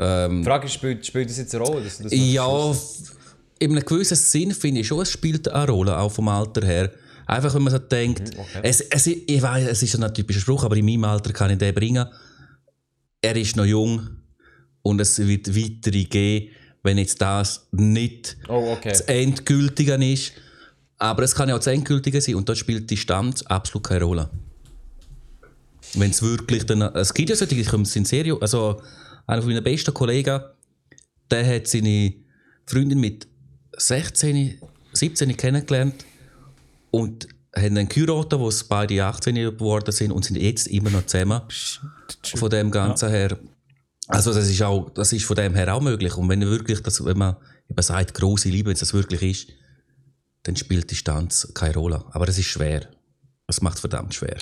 Die 0.00 0.44
Frage 0.44 0.66
ist, 0.66 0.74
spielt, 0.74 1.04
spielt 1.04 1.28
das 1.28 1.38
jetzt 1.38 1.54
eine 1.56 1.64
Rolle? 1.64 1.82
Dass 1.82 1.96
du 1.96 2.04
das 2.04 2.12
Ja, 2.14 2.72
in 3.58 3.72
einem 3.72 3.84
gewissen 3.84 4.16
Sinn 4.16 4.52
finde 4.52 4.82
ich 4.82 4.86
schon, 4.86 5.00
es 5.00 5.10
spielt 5.10 5.48
eine 5.48 5.68
Rolle, 5.68 5.98
auch 5.98 6.12
vom 6.12 6.28
Alter 6.28 6.64
her. 6.64 6.92
Einfach, 7.26 7.52
wenn 7.54 7.62
man 7.62 7.72
so 7.72 7.78
denkt, 7.78 8.30
okay. 8.38 8.60
es, 8.62 8.80
es, 8.80 9.06
ich 9.08 9.42
weiß, 9.42 9.66
es 9.68 9.82
ist 9.82 10.00
ein 10.00 10.14
typischer 10.14 10.40
Spruch, 10.40 10.64
aber 10.64 10.76
in 10.76 10.84
meinem 10.86 11.04
Alter 11.04 11.32
kann 11.32 11.50
ich 11.50 11.58
den 11.58 11.74
bringen. 11.74 12.06
Er 13.20 13.36
ist 13.36 13.56
noch 13.56 13.64
jung 13.64 14.08
und 14.82 15.00
es 15.00 15.18
wird 15.18 15.54
weitere 15.54 16.04
geben, 16.04 16.50
wenn 16.82 16.98
jetzt 16.98 17.20
das 17.20 17.66
nicht 17.72 18.36
Oh, 18.48 18.72
okay. 18.72 18.90
das 18.90 19.00
Endgültige 19.02 19.94
ist. 19.94 20.32
Aber 20.98 21.22
es 21.22 21.34
kann 21.34 21.48
ja 21.48 21.54
auch 21.54 21.58
das 21.58 21.68
Endgültige 21.68 22.20
sein 22.20 22.36
und 22.36 22.48
dort 22.48 22.58
spielt 22.58 22.82
die 22.90 22.94
Distanz 22.94 23.42
absolut 23.42 23.86
keine 23.86 24.04
Rolle. 24.04 24.30
Wenn 25.94 26.10
es 26.10 26.22
wirklich 26.22 26.64
dann. 26.64 26.82
Es 26.82 27.14
gibt 27.14 27.30
ja 27.30 27.36
solche, 27.36 27.54
die 27.54 27.98
in 27.98 28.04
Serie, 28.04 28.36
also 28.40 28.80
einer 29.26 29.44
meiner 29.44 29.60
besten 29.60 29.94
Kollegen, 29.94 30.40
der 31.30 31.46
hat 31.54 31.66
seine 31.66 32.14
Freundin 32.66 33.00
mit 33.00 33.26
16, 33.76 34.58
17 34.92 35.36
kennengelernt 35.36 36.04
und 36.90 37.28
haben 37.60 37.74
dann 37.74 37.88
geheiratet, 37.88 38.38
wo 38.38 38.48
es 38.48 38.64
beide 38.64 39.04
18 39.04 39.34
geworden 39.34 39.92
sind 39.92 40.12
und 40.12 40.24
sind 40.24 40.36
jetzt 40.36 40.66
immer 40.68 40.90
noch 40.90 41.06
zusammen. 41.06 41.42
Von 42.34 42.50
dem 42.50 42.70
Ganzen 42.70 43.06
ja. 43.06 43.14
her. 43.14 43.38
Also 44.06 44.32
das 44.32 44.48
ist 44.48 44.62
auch, 44.62 44.90
das 44.90 45.12
ist 45.12 45.24
von 45.24 45.36
dem 45.36 45.54
her 45.54 45.74
auch 45.74 45.80
möglich. 45.80 46.16
Und 46.16 46.28
wenn 46.28 46.40
wirklich 46.40 46.82
das, 46.82 47.04
wenn 47.04 47.18
man 47.18 47.36
eben 47.70 47.82
sagt, 47.82 48.14
große 48.14 48.48
Liebe, 48.48 48.68
wenn 48.68 48.74
es 48.74 48.80
das 48.80 48.94
wirklich 48.94 49.22
ist, 49.22 49.52
dann 50.44 50.56
spielt 50.56 50.90
Distanz 50.90 51.52
keine 51.54 51.74
Rolle. 51.74 52.04
Aber 52.12 52.26
das 52.26 52.38
ist 52.38 52.46
schwer. 52.46 52.88
Das 53.46 53.60
macht 53.60 53.78
verdammt 53.78 54.14
schwer. 54.14 54.38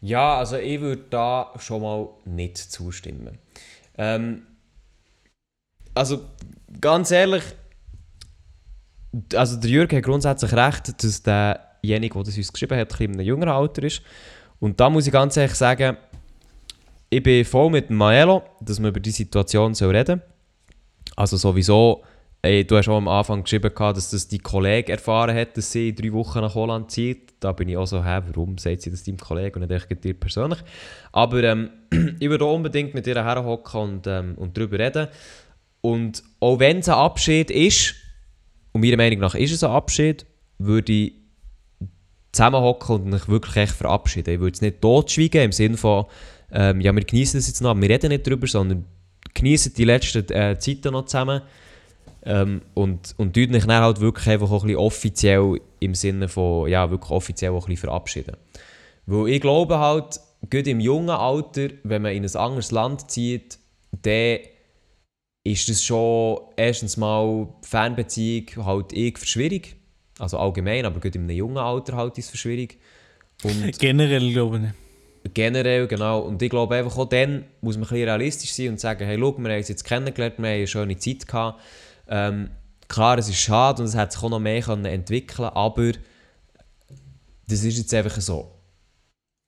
Ja, 0.00 0.38
also 0.38 0.56
ich 0.56 0.80
würde 0.80 1.04
da 1.10 1.52
schon 1.58 1.82
mal 1.82 2.08
nicht 2.24 2.58
zustimmen. 2.58 3.38
Ähm, 3.96 4.42
also 5.94 6.24
ganz 6.80 7.10
ehrlich, 7.10 7.42
also 9.34 9.56
der 9.56 9.70
Jürgen 9.70 9.96
hat 9.96 10.04
grundsätzlich 10.04 10.52
recht, 10.52 11.02
dass 11.02 11.22
derjenige, 11.22 12.14
der 12.14 12.24
das 12.24 12.36
uns 12.36 12.52
geschrieben 12.52 12.78
hat, 12.78 13.00
ein 13.00 13.04
in 13.06 13.12
einem 13.12 13.26
jüngeren 13.26 13.52
Alter 13.52 13.82
ist. 13.82 14.02
Und 14.60 14.80
da 14.80 14.90
muss 14.90 15.06
ich 15.06 15.12
ganz 15.12 15.36
ehrlich 15.36 15.54
sagen, 15.54 15.96
ich 17.10 17.22
bin 17.22 17.44
voll 17.44 17.70
mit 17.70 17.90
Maelo, 17.90 18.42
dass 18.60 18.80
man 18.80 18.90
über 18.90 19.00
die 19.00 19.10
Situation 19.10 19.72
reden 19.74 20.06
soll. 20.06 20.22
Also 21.16 21.36
sowieso, 21.36 22.02
ey, 22.42 22.66
du 22.66 22.76
hast 22.76 22.88
auch 22.88 22.98
am 22.98 23.08
Anfang 23.08 23.42
geschrieben, 23.42 23.72
dass 23.74 24.10
das 24.10 24.28
die 24.28 24.38
Kollege 24.38 24.92
erfahren 24.92 25.34
hat, 25.34 25.56
dass 25.56 25.72
sie 25.72 25.88
in 25.88 25.96
drei 25.96 26.12
Wochen 26.12 26.40
nach 26.40 26.54
Holland 26.54 26.90
zieht. 26.90 27.32
Da 27.40 27.52
bin 27.52 27.68
ich 27.68 27.76
auch 27.76 27.86
so, 27.86 28.04
hä, 28.04 28.20
warum 28.26 28.58
sagt 28.58 28.82
sie 28.82 28.90
das 28.90 29.04
deinem 29.04 29.18
Kollegen 29.18 29.62
und 29.62 29.70
nicht 29.70 30.04
dir 30.04 30.14
persönlich? 30.14 30.58
Aber 31.12 31.42
ähm, 31.44 31.70
ich 32.20 32.28
würde 32.28 32.44
unbedingt 32.44 32.94
mit 32.94 33.06
ihr 33.06 33.24
herhocken 33.24 33.80
und, 33.80 34.06
ähm, 34.06 34.34
und 34.36 34.56
darüber 34.56 34.78
reden. 34.78 35.08
Und 35.80 36.22
auch 36.40 36.58
wenn 36.58 36.80
es 36.80 36.88
ein 36.88 36.94
Abschied 36.94 37.50
ist, 37.50 37.94
und 38.78 38.88
meiner 38.88 38.96
Meinung 38.96 39.18
nach 39.20 39.34
ist 39.34 39.52
es 39.52 39.64
ein 39.64 39.70
Abschied, 39.70 40.24
würde 40.58 40.92
ich 40.92 41.12
zusammenhocken 42.32 42.96
und 42.96 43.06
mich 43.06 43.28
wirklich 43.28 43.56
echt 43.56 43.72
verabschieden. 43.72 44.34
Ich 44.34 44.40
würde 44.40 44.54
es 44.54 44.60
nicht 44.60 44.80
totschweigen 44.80 45.42
im 45.42 45.52
Sinne 45.52 45.76
von, 45.76 46.06
ähm, 46.52 46.80
ja, 46.80 46.94
wir 46.94 47.04
genießen 47.04 47.38
das 47.38 47.48
jetzt 47.48 47.60
noch, 47.60 47.78
wir 47.78 47.90
reden 47.90 48.10
nicht 48.10 48.26
darüber, 48.26 48.46
sondern 48.46 48.84
genießen 49.34 49.74
die 49.74 49.84
letzten 49.84 50.30
äh, 50.30 50.58
Zeiten 50.58 50.92
noch 50.92 51.06
zusammen. 51.06 51.42
Ähm, 52.24 52.62
und, 52.74 53.14
und 53.16 53.36
mich 53.36 53.48
dann 53.48 53.82
halt 53.82 54.00
wirklich 54.00 54.28
einfach 54.28 54.50
auch 54.50 54.62
ein 54.62 54.68
bisschen 54.68 54.80
offiziell 54.80 55.60
im 55.80 55.94
Sinne 55.94 56.28
von, 56.28 56.68
ja, 56.68 56.90
wirklich 56.90 57.10
offiziell 57.10 57.52
auch 57.52 57.66
ein 57.66 57.74
bisschen 57.74 57.88
verabschieden. 57.88 58.36
Weil 59.06 59.28
ich 59.28 59.40
glaube 59.40 59.78
halt, 59.78 60.20
gerade 60.50 60.70
im 60.70 60.80
jungen 60.80 61.10
Alter, 61.10 61.68
wenn 61.84 62.02
man 62.02 62.12
in 62.12 62.24
ein 62.24 62.36
anderes 62.36 62.70
Land 62.70 63.10
zieht, 63.10 63.58
dann 64.02 64.38
ist 65.44 65.68
das 65.68 65.82
schon 65.82 66.40
erstens 66.56 66.96
mal 66.96 67.48
Fernbeziehung 67.62 68.64
halt 68.64 68.92
ich 68.92 69.18
für 69.18 69.26
schwierig. 69.26 69.76
Also 70.18 70.38
allgemein, 70.38 70.84
aber 70.84 71.00
gerade 71.00 71.18
in 71.18 71.24
einem 71.24 71.36
jungen 71.36 71.58
Alter 71.58 71.96
halt 71.96 72.18
ist 72.18 72.26
es 72.26 72.30
für 72.32 72.36
schwierig. 72.36 72.78
Und 73.44 73.78
generell 73.78 74.32
glaube 74.32 74.72
ich. 75.24 75.34
Generell, 75.34 75.86
genau. 75.86 76.20
Und 76.20 76.40
ich 76.42 76.50
glaube 76.50 76.76
einfach 76.76 76.96
auch 76.96 77.08
dann 77.08 77.44
muss 77.60 77.76
man 77.76 77.84
ein 77.84 77.88
bisschen 77.88 78.08
realistisch 78.08 78.52
sein 78.52 78.70
und 78.70 78.80
sagen, 78.80 79.04
hey, 79.04 79.16
schau, 79.18 79.36
wir 79.38 79.50
haben 79.50 79.58
uns 79.58 79.68
jetzt 79.68 79.84
kennengelernt, 79.84 80.38
wir 80.38 80.48
haben 80.48 80.56
eine 80.56 80.66
schöne 80.66 80.96
Zeit 80.96 81.26
gehabt. 81.26 81.60
Ähm, 82.08 82.50
klar, 82.88 83.18
es 83.18 83.28
ist 83.28 83.36
schade 83.36 83.82
und 83.82 83.88
es 83.88 83.96
hätte 83.96 84.12
sich 84.12 84.22
auch 84.22 84.30
noch 84.30 84.38
mehr 84.38 84.62
können 84.62 84.86
entwickeln 84.86 85.48
aber 85.50 85.92
das 87.48 87.64
ist 87.64 87.78
jetzt 87.78 87.94
einfach 87.94 88.20
so. 88.20 88.57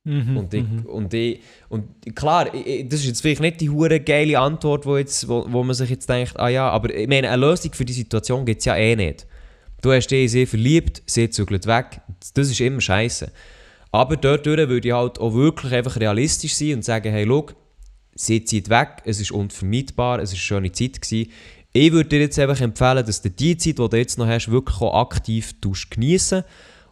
Mhm, 0.04 0.36
und, 0.38 0.54
ich, 0.54 0.62
mhm. 0.62 0.86
und, 0.86 1.12
ich, 1.12 1.40
und 1.68 2.16
klar, 2.16 2.54
ich, 2.54 2.88
das 2.88 3.00
ist 3.00 3.06
jetzt 3.06 3.20
vielleicht 3.20 3.42
nicht 3.42 3.60
die 3.60 3.68
hure 3.68 4.00
geile 4.00 4.38
Antwort, 4.38 4.86
wo, 4.86 4.96
jetzt, 4.96 5.28
wo, 5.28 5.44
wo 5.48 5.62
man 5.62 5.74
sich 5.74 5.90
jetzt 5.90 6.08
denkt, 6.08 6.40
ah 6.40 6.48
ja, 6.48 6.70
aber 6.70 6.94
ich 6.94 7.06
meine, 7.06 7.28
eine 7.28 7.46
Lösung 7.46 7.72
für 7.74 7.84
die 7.84 7.92
Situation 7.92 8.46
gibt 8.46 8.60
es 8.60 8.64
ja 8.64 8.76
eh 8.76 8.96
nicht. 8.96 9.26
Du 9.82 9.92
hast 9.92 10.08
dich 10.08 10.30
sehr 10.30 10.46
verliebt, 10.46 11.02
sie 11.04 11.28
zügelt 11.28 11.66
weg, 11.66 12.00
das 12.34 12.50
ist 12.50 12.60
immer 12.60 12.80
scheiße. 12.80 13.30
Aber 13.92 14.16
dort 14.16 14.46
würde 14.46 14.88
ich 14.88 14.94
halt 14.94 15.18
auch 15.18 15.34
wirklich 15.34 15.72
einfach 15.72 15.98
realistisch 15.98 16.54
sein 16.54 16.74
und 16.74 16.84
sagen, 16.84 17.12
hey, 17.12 17.26
schau, 17.26 17.46
sie 18.14 18.44
zieht 18.44 18.70
weg, 18.70 19.02
es 19.04 19.20
ist 19.20 19.32
unvermeidbar, 19.32 20.20
es 20.20 20.30
war 20.30 20.34
eine 20.34 20.38
schöne 20.38 20.72
Zeit. 20.72 21.02
Gewesen. 21.02 21.30
Ich 21.72 21.92
würde 21.92 22.08
dir 22.08 22.20
jetzt 22.20 22.38
einfach 22.38 22.60
empfehlen, 22.60 23.04
dass 23.04 23.22
du 23.22 23.30
die 23.30 23.56
Zeit, 23.56 23.78
die 23.78 23.88
du 23.88 23.96
jetzt 23.96 24.18
noch 24.18 24.26
hast, 24.26 24.50
wirklich 24.50 24.80
auch 24.80 25.00
aktiv 25.00 25.54
geniessen 25.90 26.44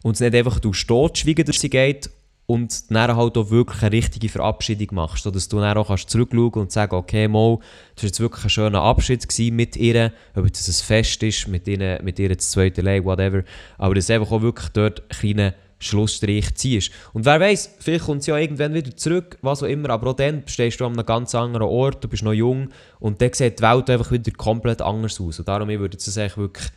und 0.02 0.14
es 0.14 0.20
nicht 0.20 0.34
einfach 0.34 0.60
totschweigen, 0.60 1.44
dass 1.44 1.60
sie 1.60 1.70
geht 1.70 2.10
und 2.50 2.90
dann 2.90 3.14
halt 3.14 3.36
auch 3.36 3.50
wirklich 3.50 3.82
eine 3.82 3.92
richtige 3.92 4.30
Verabschiedung 4.30 4.88
machst, 4.92 5.22
sodass 5.22 5.48
du 5.48 5.60
dann 5.60 5.76
auch 5.76 5.88
kannst 5.88 6.08
zurückschauen 6.08 6.54
und 6.54 6.72
sagen, 6.72 6.94
okay, 6.94 7.28
mal, 7.28 7.58
das 7.94 8.04
war 8.04 8.08
jetzt 8.08 8.20
wirklich 8.20 8.44
ein 8.44 8.50
schöner 8.50 8.80
Abschied 8.80 9.52
mit 9.52 9.76
ihr, 9.76 10.12
ob 10.34 10.50
das 10.50 10.66
ein 10.66 10.86
Fest 10.86 11.22
ist, 11.22 11.46
mit 11.46 11.68
ihr, 11.68 12.00
mit 12.02 12.18
ihr 12.18 12.34
das 12.34 12.50
zweite 12.50 12.80
Leg, 12.80 13.04
whatever, 13.04 13.44
aber 13.76 13.94
dass 13.94 14.08
einfach 14.08 14.32
auch 14.32 14.40
wirklich 14.40 14.70
dort 14.70 15.02
einen 15.02 15.20
kleinen 15.20 15.52
Schlussstrich 15.78 16.54
ziehst. 16.54 16.90
Und 17.12 17.26
wer 17.26 17.38
weiß, 17.38 17.76
vielleicht 17.80 18.06
kommt 18.06 18.22
sie 18.22 18.30
ja 18.30 18.38
irgendwann 18.38 18.72
wieder 18.72 18.96
zurück, 18.96 19.36
was 19.42 19.62
auch 19.62 19.66
immer, 19.66 19.90
aber 19.90 20.10
auch 20.10 20.16
dann 20.16 20.42
stehst 20.46 20.80
du 20.80 20.86
an 20.86 20.94
einem 20.94 21.04
ganz 21.04 21.34
anderen 21.34 21.68
Ort, 21.68 22.02
du 22.02 22.08
bist 22.08 22.22
noch 22.22 22.32
jung 22.32 22.70
und 22.98 23.20
dann 23.20 23.34
sieht 23.34 23.58
die 23.58 23.62
Welt 23.62 23.90
einfach 23.90 24.10
wieder 24.10 24.32
komplett 24.32 24.80
anders 24.80 25.20
aus. 25.20 25.38
Und 25.38 25.48
darum, 25.48 25.68
ich 25.68 25.78
würde 25.78 25.98
jetzt 25.98 26.16
wirklich, 26.16 26.70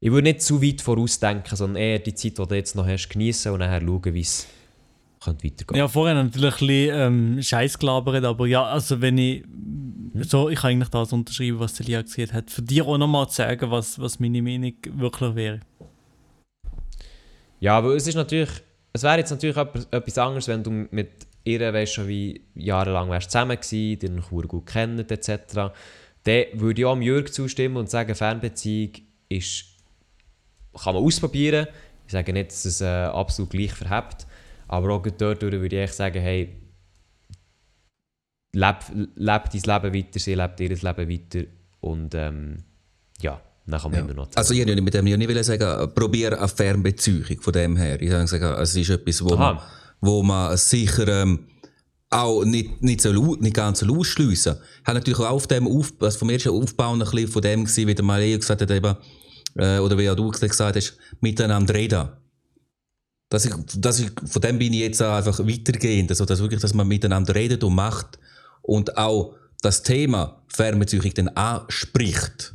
ich 0.00 0.10
würde 0.10 0.28
nicht 0.28 0.40
zu 0.40 0.62
weit 0.62 0.80
vorausdenken, 0.80 1.54
sondern 1.54 1.82
eher 1.82 1.98
die 1.98 2.14
Zeit, 2.14 2.38
die 2.38 2.46
du 2.46 2.54
jetzt 2.54 2.74
noch 2.74 2.86
hast, 2.86 3.10
genießen 3.10 3.52
und 3.52 3.58
nachher 3.58 3.82
schauen, 3.82 4.14
wie 4.14 4.20
es 4.20 4.48
könnte 5.24 5.44
weitergehen. 5.44 5.78
Ja, 5.78 5.88
vorher 5.88 6.14
natürlich 6.14 6.54
ein 6.54 6.66
bisschen 6.66 6.96
ähm, 6.96 7.42
Scheiß 7.42 7.78
gelabert, 7.78 8.24
aber 8.24 8.46
ja, 8.46 8.64
also 8.64 9.00
wenn 9.00 9.18
ich 9.18 9.44
so, 10.20 10.48
ich 10.48 10.60
kann 10.60 10.70
eigentlich 10.70 10.90
das 10.90 11.12
unterschreiben, 11.12 11.58
was 11.58 11.74
Celia 11.74 12.02
gesagt 12.02 12.32
hat. 12.32 12.50
Für 12.50 12.62
dich 12.62 12.82
auch 12.82 12.98
nochmal 12.98 13.28
zu 13.28 13.36
sagen, 13.36 13.70
was, 13.70 13.98
was 13.98 14.20
meine 14.20 14.42
Meinung 14.42 14.74
wirklich 14.92 15.34
wäre. 15.34 15.60
Ja, 17.58 17.78
aber 17.78 17.94
es 17.96 18.06
ist 18.06 18.14
natürlich, 18.14 18.50
es 18.92 19.02
wäre 19.02 19.18
jetzt 19.18 19.30
natürlich 19.30 19.56
etwas 19.56 20.18
anderes, 20.18 20.46
wenn 20.48 20.62
du 20.62 20.70
mit 20.70 21.26
ihr 21.44 21.60
weißt 21.60 21.94
schon 21.94 22.08
wie 22.08 22.42
jahrelang 22.54 23.10
wärst 23.10 23.30
zusammen 23.30 23.56
gewesen, 23.56 23.98
die 23.98 24.08
noch 24.08 24.30
gut 24.30 24.66
kennt 24.66 25.10
etc. 25.10 25.54
Dann 25.54 26.44
würde 26.54 26.80
ich 26.80 26.86
auch 26.86 26.96
Jürg 26.96 27.32
zustimmen 27.32 27.76
und 27.76 27.90
sagen, 27.90 28.14
Fernbeziehung 28.14 28.92
ist, 29.28 29.64
kann 30.82 30.94
man 30.94 31.04
ausprobieren. 31.04 31.66
Ich 32.06 32.12
sage 32.12 32.32
nicht, 32.32 32.50
dass 32.50 32.64
es 32.64 32.80
äh, 32.80 32.86
absolut 32.86 33.50
gleich 33.50 33.72
verhebt. 33.72 34.26
Aber 34.68 34.94
auch 34.94 35.02
dort 35.02 35.42
würde 35.42 35.84
ich 35.84 35.92
sagen, 35.92 36.20
hey, 36.20 36.64
leb, 38.52 38.76
leb 39.14 39.42
dein 39.50 39.82
Leben 39.82 39.94
weiter, 39.94 40.18
sie 40.18 40.34
lebt 40.34 40.60
ihr 40.60 40.68
Leben 40.68 41.08
weiter 41.10 41.48
und 41.80 42.14
ähm, 42.14 42.64
ja, 43.20 43.40
dann 43.66 43.80
kann 43.80 43.90
man 43.90 44.00
ja. 44.00 44.04
immer 44.04 44.14
noch 44.14 44.28
Also 44.34 44.54
ich 44.54 44.66
mit 44.66 44.94
dem 44.94 45.04
nicht 45.04 45.44
sagen, 45.44 45.94
probiere 45.94 46.38
eine 46.38 46.48
Fernbeziehung 46.48 47.40
von 47.40 47.52
dem 47.52 47.76
her. 47.76 48.00
Ich 48.00 48.10
sage, 48.10 48.26
sagen, 48.26 48.60
es 48.60 48.76
ist 48.76 48.90
etwas, 48.90 49.24
wo, 49.24 49.36
man, 49.36 49.58
wo 50.00 50.22
man 50.22 50.56
sicher 50.56 51.08
ähm, 51.08 51.46
auch 52.10 52.44
nicht, 52.44 52.82
nicht, 52.82 53.00
so, 53.00 53.34
nicht 53.36 53.54
ganz 53.54 53.80
so 53.80 53.96
ausschliessen 53.96 54.56
Ich 54.82 54.86
habe 54.86 54.98
natürlich 54.98 55.18
auch 55.18 55.30
auf 55.30 55.46
dem 55.46 55.66
auf, 55.66 55.92
also 56.00 56.18
vom 56.18 56.30
ersten 56.30 56.50
Aufbauen 56.50 57.02
ein 57.02 57.10
bisschen 57.10 57.28
von 57.28 57.42
dem 57.42 57.64
gewesen, 57.64 57.88
wie 57.88 57.94
der 57.94 58.04
Maria 58.04 58.36
gesagt 58.36 58.60
hat, 58.60 58.70
eben, 58.70 58.96
äh, 59.56 59.78
oder 59.78 59.98
wie 59.98 60.08
auch 60.10 60.16
du 60.16 60.30
gesagt 60.30 60.76
hast, 60.76 60.96
miteinander 61.20 61.74
reden 61.74 62.08
dass 63.34 63.46
ich, 63.46 63.52
dass 63.78 63.98
ich, 63.98 64.10
von 64.26 64.42
dem 64.42 64.58
bin 64.58 64.72
ich 64.72 64.80
jetzt 64.80 65.02
einfach 65.02 65.40
weitergehend, 65.40 66.08
also 66.10 66.24
dass 66.24 66.40
wirklich, 66.40 66.60
dass 66.60 66.72
man 66.72 66.86
miteinander 66.86 67.34
redet 67.34 67.64
und 67.64 67.74
macht 67.74 68.18
und 68.62 68.96
auch 68.96 69.34
das 69.60 69.82
Thema 69.82 70.42
Fernbeziehung 70.46 71.12
dann 71.14 71.28
anspricht. 71.30 72.54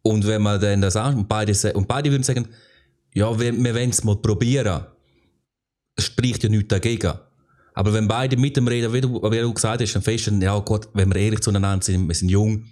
Und 0.00 0.26
wenn 0.26 0.40
man 0.40 0.58
dann 0.60 0.80
das 0.80 0.96
an, 0.96 1.18
und 1.18 1.28
beide, 1.28 1.52
und 1.74 1.86
beide 1.86 2.10
würden 2.10 2.22
sagen, 2.22 2.48
ja, 3.12 3.38
wir, 3.38 3.52
wir 3.52 3.74
wollen 3.74 3.90
es 3.90 4.02
mal 4.02 4.16
probieren. 4.16 4.86
Es 5.94 6.06
spricht 6.06 6.42
ja 6.42 6.48
nichts 6.48 6.68
dagegen. 6.68 7.12
Aber 7.74 7.92
wenn 7.92 8.08
beide 8.08 8.38
mit 8.38 8.56
dem 8.56 8.68
reden, 8.68 8.94
wie 8.94 9.02
du, 9.02 9.20
wie 9.22 9.38
du 9.40 9.52
gesagt 9.52 9.82
hast, 9.82 9.92
dann 9.92 10.02
feststellen, 10.02 10.40
ja 10.40 10.58
Gott, 10.60 10.88
wenn 10.94 11.12
wir 11.12 11.20
ehrlich 11.20 11.40
zueinander 11.40 11.84
sind, 11.84 12.08
wir 12.08 12.14
sind 12.14 12.30
jung. 12.30 12.64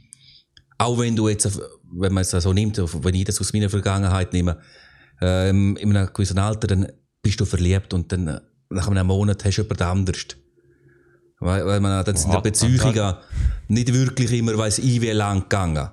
Auch 0.79 0.99
wenn 0.99 1.15
du 1.15 1.29
jetzt, 1.29 1.61
wenn 1.93 2.15
man 2.15 2.23
es 2.23 2.31
so 2.31 2.53
nimmt, 2.55 2.79
wenn 2.79 3.15
ich 3.15 3.25
das 3.25 3.39
aus 3.41 3.53
meiner 3.53 3.69
Vergangenheit 3.69 4.33
nehme, 4.33 4.59
ähm, 5.21 5.77
in 5.77 5.95
einem 5.95 6.11
gewissen 6.13 6.39
Alter, 6.39 6.67
dann 6.67 6.91
bist 7.23 7.41
du 7.41 7.45
verliebt 7.45 7.93
und 7.95 8.11
dann 8.13 8.41
nach 8.71 8.89
einem 8.89 9.07
Monat 9.07 9.45
hast 9.45 9.57
du 9.57 9.63
jemand 9.63 9.83
anderes. 9.83 10.27
Weil, 11.39 11.65
weil 11.65 11.81
man 11.81 12.05
dann 12.05 12.17
sind 12.17 12.35
die 12.35 12.41
Beziehungen 12.41 13.15
nicht 13.69 13.93
wirklich 13.93 14.33
immer 14.33 14.57
weiss 14.59 14.79
ich 14.79 15.01
wie 15.01 15.11
lang 15.11 15.43
gegangen. 15.43 15.89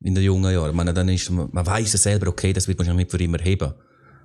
In 0.00 0.14
den 0.14 0.24
jungen 0.24 0.52
Jahren. 0.52 0.74
Man, 0.74 0.94
dann 0.94 1.08
ist, 1.08 1.30
man, 1.30 1.48
man 1.52 1.66
weiß 1.66 1.92
es 1.92 2.02
selber, 2.02 2.28
okay, 2.28 2.52
das 2.52 2.68
wird 2.68 2.78
man 2.78 2.96
nicht 2.96 3.10
für 3.10 3.18
immer 3.18 3.38
heben. 3.38 3.74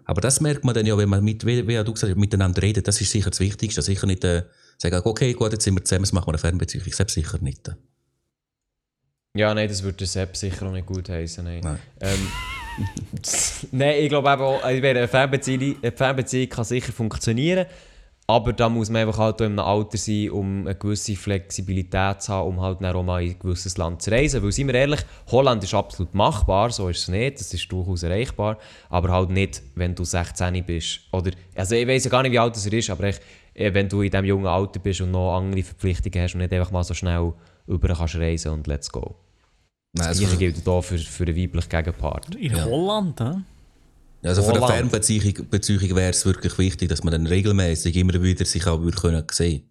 Aber 0.06 0.22
das 0.22 0.40
merkt 0.40 0.64
man 0.64 0.76
dann 0.76 0.86
ja, 0.86 0.98
wenn 0.98 1.10
man 1.10 1.24
mit, 1.24 1.46
wie, 1.46 1.68
wie 1.68 1.84
du 1.84 1.94
gesagt 1.94 2.12
hast, 2.12 2.20
miteinander 2.20 2.62
redet, 2.62 2.88
das 2.88 3.02
ist 3.02 3.12
sicher 3.12 3.30
das 3.30 3.40
Wichtigste. 3.40 3.82
Sicher 3.82 4.06
nicht 4.06 4.24
äh, 4.24 4.44
sagen, 4.78 5.02
okay, 5.04 5.34
gut, 5.34 5.52
jetzt 5.52 5.64
sind 5.64 5.76
wir 5.76 5.84
zusammen, 5.84 6.04
jetzt 6.06 6.14
machen 6.14 6.28
wir 6.28 6.34
eine 6.34 6.38
Fernbeziehung. 6.38 6.86
Ich 6.86 6.96
selbst 6.96 7.14
sicher 7.14 7.40
nicht. 7.42 7.72
Ja, 9.36 9.54
nein, 9.54 9.68
das 9.68 9.82
würde 9.82 10.06
Sepp 10.06 10.38
sicher 10.38 10.68
auch 10.68 10.72
nicht 10.72 10.86
gut 10.86 11.10
heißen. 11.10 11.44
Nein. 11.44 11.62
nein. 11.64 11.80
Ähm, 12.02 12.28
Nein, 13.72 13.96
ich 14.00 14.10
glaube 14.10 14.32
eben 14.32 14.86
eine 14.86 15.08
Fernbeziehung, 15.08 15.76
eine 15.82 15.92
Fernbeziehung 15.92 16.50
kann 16.50 16.66
sicher 16.66 16.92
funktionieren. 16.92 17.66
Aber 18.26 18.54
da 18.54 18.70
muss 18.70 18.90
man 18.90 19.02
einfach 19.02 19.18
halt 19.18 19.42
auch 19.42 19.46
in 19.46 19.60
einem 19.60 19.60
Alter 19.60 19.98
sein, 19.98 20.30
um 20.30 20.62
eine 20.62 20.76
gewisse 20.76 21.16
Flexibilität 21.16 22.22
zu 22.22 22.32
haben, 22.32 22.48
um 22.48 22.62
halt 22.62 22.82
dann 22.82 22.96
auch 22.96 23.04
mal 23.04 23.22
in 23.22 23.32
ein 23.32 23.40
gewisses 23.40 23.78
Land 23.78 24.02
zu 24.02 24.12
reisen. 24.12 24.42
Weil, 24.42 24.52
seien 24.54 24.68
wir 24.68 24.76
ehrlich, 24.76 25.02
Holland 25.30 25.62
ist 25.64 25.74
absolut 25.74 26.14
machbar, 26.14 26.72
so 26.72 26.88
ist 26.88 27.00
es 27.00 27.08
nicht, 27.10 27.42
das 27.42 27.54
ist 27.54 27.70
durchaus 27.70 28.04
erreichbar, 28.04 28.58
aber 28.90 29.10
halt 29.10 29.30
nicht, 29.30 29.62
wenn 29.76 29.94
du 29.94 30.06
16 30.06 30.64
bist. 30.64 31.02
Oder, 31.12 31.32
also 31.54 31.76
ich 31.76 31.86
weiß 31.86 32.06
ja 32.06 32.10
gar 32.10 32.24
nicht, 32.24 32.32
wie 32.32 32.40
alt 32.40 32.56
er 32.66 32.74
ist, 32.74 32.90
aber 32.90 33.10
ich, 33.10 33.20
äh, 33.56 33.74
wenn 33.74 33.90
du 33.90 34.02
in 34.02 34.10
diesem 34.10 34.26
jungen 34.26 34.48
Alter 34.48 34.80
bist 34.80 35.02
und 35.02 35.12
noch 35.12 35.36
andere 35.36 35.64
Verpflichtungen 35.64 36.24
hast 36.24 36.34
und 36.34 36.40
nicht 36.40 36.54
einfach 36.54 36.72
mal 36.72 36.84
so 36.84 36.94
schnell 36.94 37.34
über 37.68 37.90
kannst 37.90 38.16
reisen 38.16 38.54
und 38.54 38.68
let's 38.68 38.90
go. 38.90 39.16
Nein, 39.96 40.08
Das 40.08 40.08
also, 40.08 40.22
gleiche 40.24 40.38
gilt 40.38 40.68
auch 40.68 40.82
für, 40.82 40.98
für 40.98 41.24
einen 41.24 41.36
weiblichen 41.38 41.70
Gegenpart. 41.70 42.36
In 42.36 42.56
Ja. 42.56 42.66
Holland, 42.66 43.20
hä? 43.20 43.36
also 44.24 44.42
für 44.42 44.50
eine 44.50 44.62
Holland. 44.62 44.74
Fernbeziehung 44.92 45.48
Beziehung 45.50 45.96
wäre 45.96 46.10
es 46.10 46.26
wirklich 46.26 46.58
wichtig, 46.58 46.90
dass 46.90 47.04
man 47.04 47.12
dann 47.12 47.28
regelmäßig 47.28 47.96
immer 47.96 48.22
wieder 48.22 48.44
sich 48.46 48.66
auch 48.66 48.82
würde 48.82 48.98
können 48.98 49.24
sehen. 49.32 49.70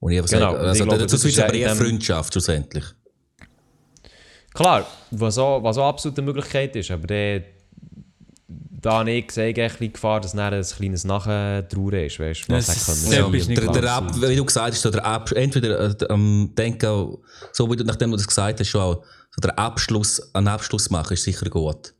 Und 0.00 0.10
ich 0.12 0.18
Genau, 0.26 0.26
sage, 0.26 0.56
und 0.56 0.62
ich 0.62 0.68
also 0.68 0.84
glaube, 0.84 0.98
dazu 0.98 1.14
das 1.16 1.24
ist 1.24 1.36
ja 1.36 1.44
aber 1.44 1.54
eher 1.54 1.76
Freundschaft 1.76 2.32
schlussendlich. 2.32 2.84
Klar, 4.52 4.86
was 5.12 5.38
auch, 5.38 5.62
was 5.62 5.78
auch 5.78 5.88
absolut 5.88 6.18
eine 6.18 6.26
Möglichkeit 6.26 6.74
ist, 6.76 6.90
aber 6.90 7.06
der, 7.06 7.42
da 8.48 8.98
habe 8.98 9.12
ich 9.12 9.30
sehe 9.30 9.50
ich 9.50 9.60
ein 9.60 9.68
bisschen 9.70 9.92
Gefahr, 9.92 10.20
dass 10.20 10.32
dann 10.32 10.52
ein 10.52 10.62
kleines 10.62 11.04
Nachtrauern 11.04 11.94
ist, 12.04 12.18
weißt 12.18 12.48
was 12.48 12.66
Das 12.66 12.88
ist 12.88 13.12
können. 13.14 13.52
Ja, 13.52 13.70
der, 13.72 13.80
der 13.80 13.92
Ab, 13.92 14.12
wie 14.20 14.34
du 14.36 14.44
gesagt 14.44 14.74
hast, 14.74 14.84
der 14.84 15.04
Ab, 15.06 15.30
entweder 15.32 15.90
äh, 16.00 16.08
am 16.08 16.52
Denken, 16.58 17.16
so 17.52 17.70
wie 17.70 17.76
du, 17.76 17.84
nachdem 17.84 18.10
du 18.10 18.16
das 18.16 18.26
gesagt 18.26 18.58
hast, 18.58 18.68
schon 18.68 18.80
auch, 18.80 19.04
so 19.34 19.40
der 19.40 19.58
Abschluss, 19.58 20.34
einen 20.34 20.48
Abschluss 20.48 20.90
machen, 20.90 21.14
ist 21.14 21.24
sicher 21.24 21.48
gut. 21.48 21.94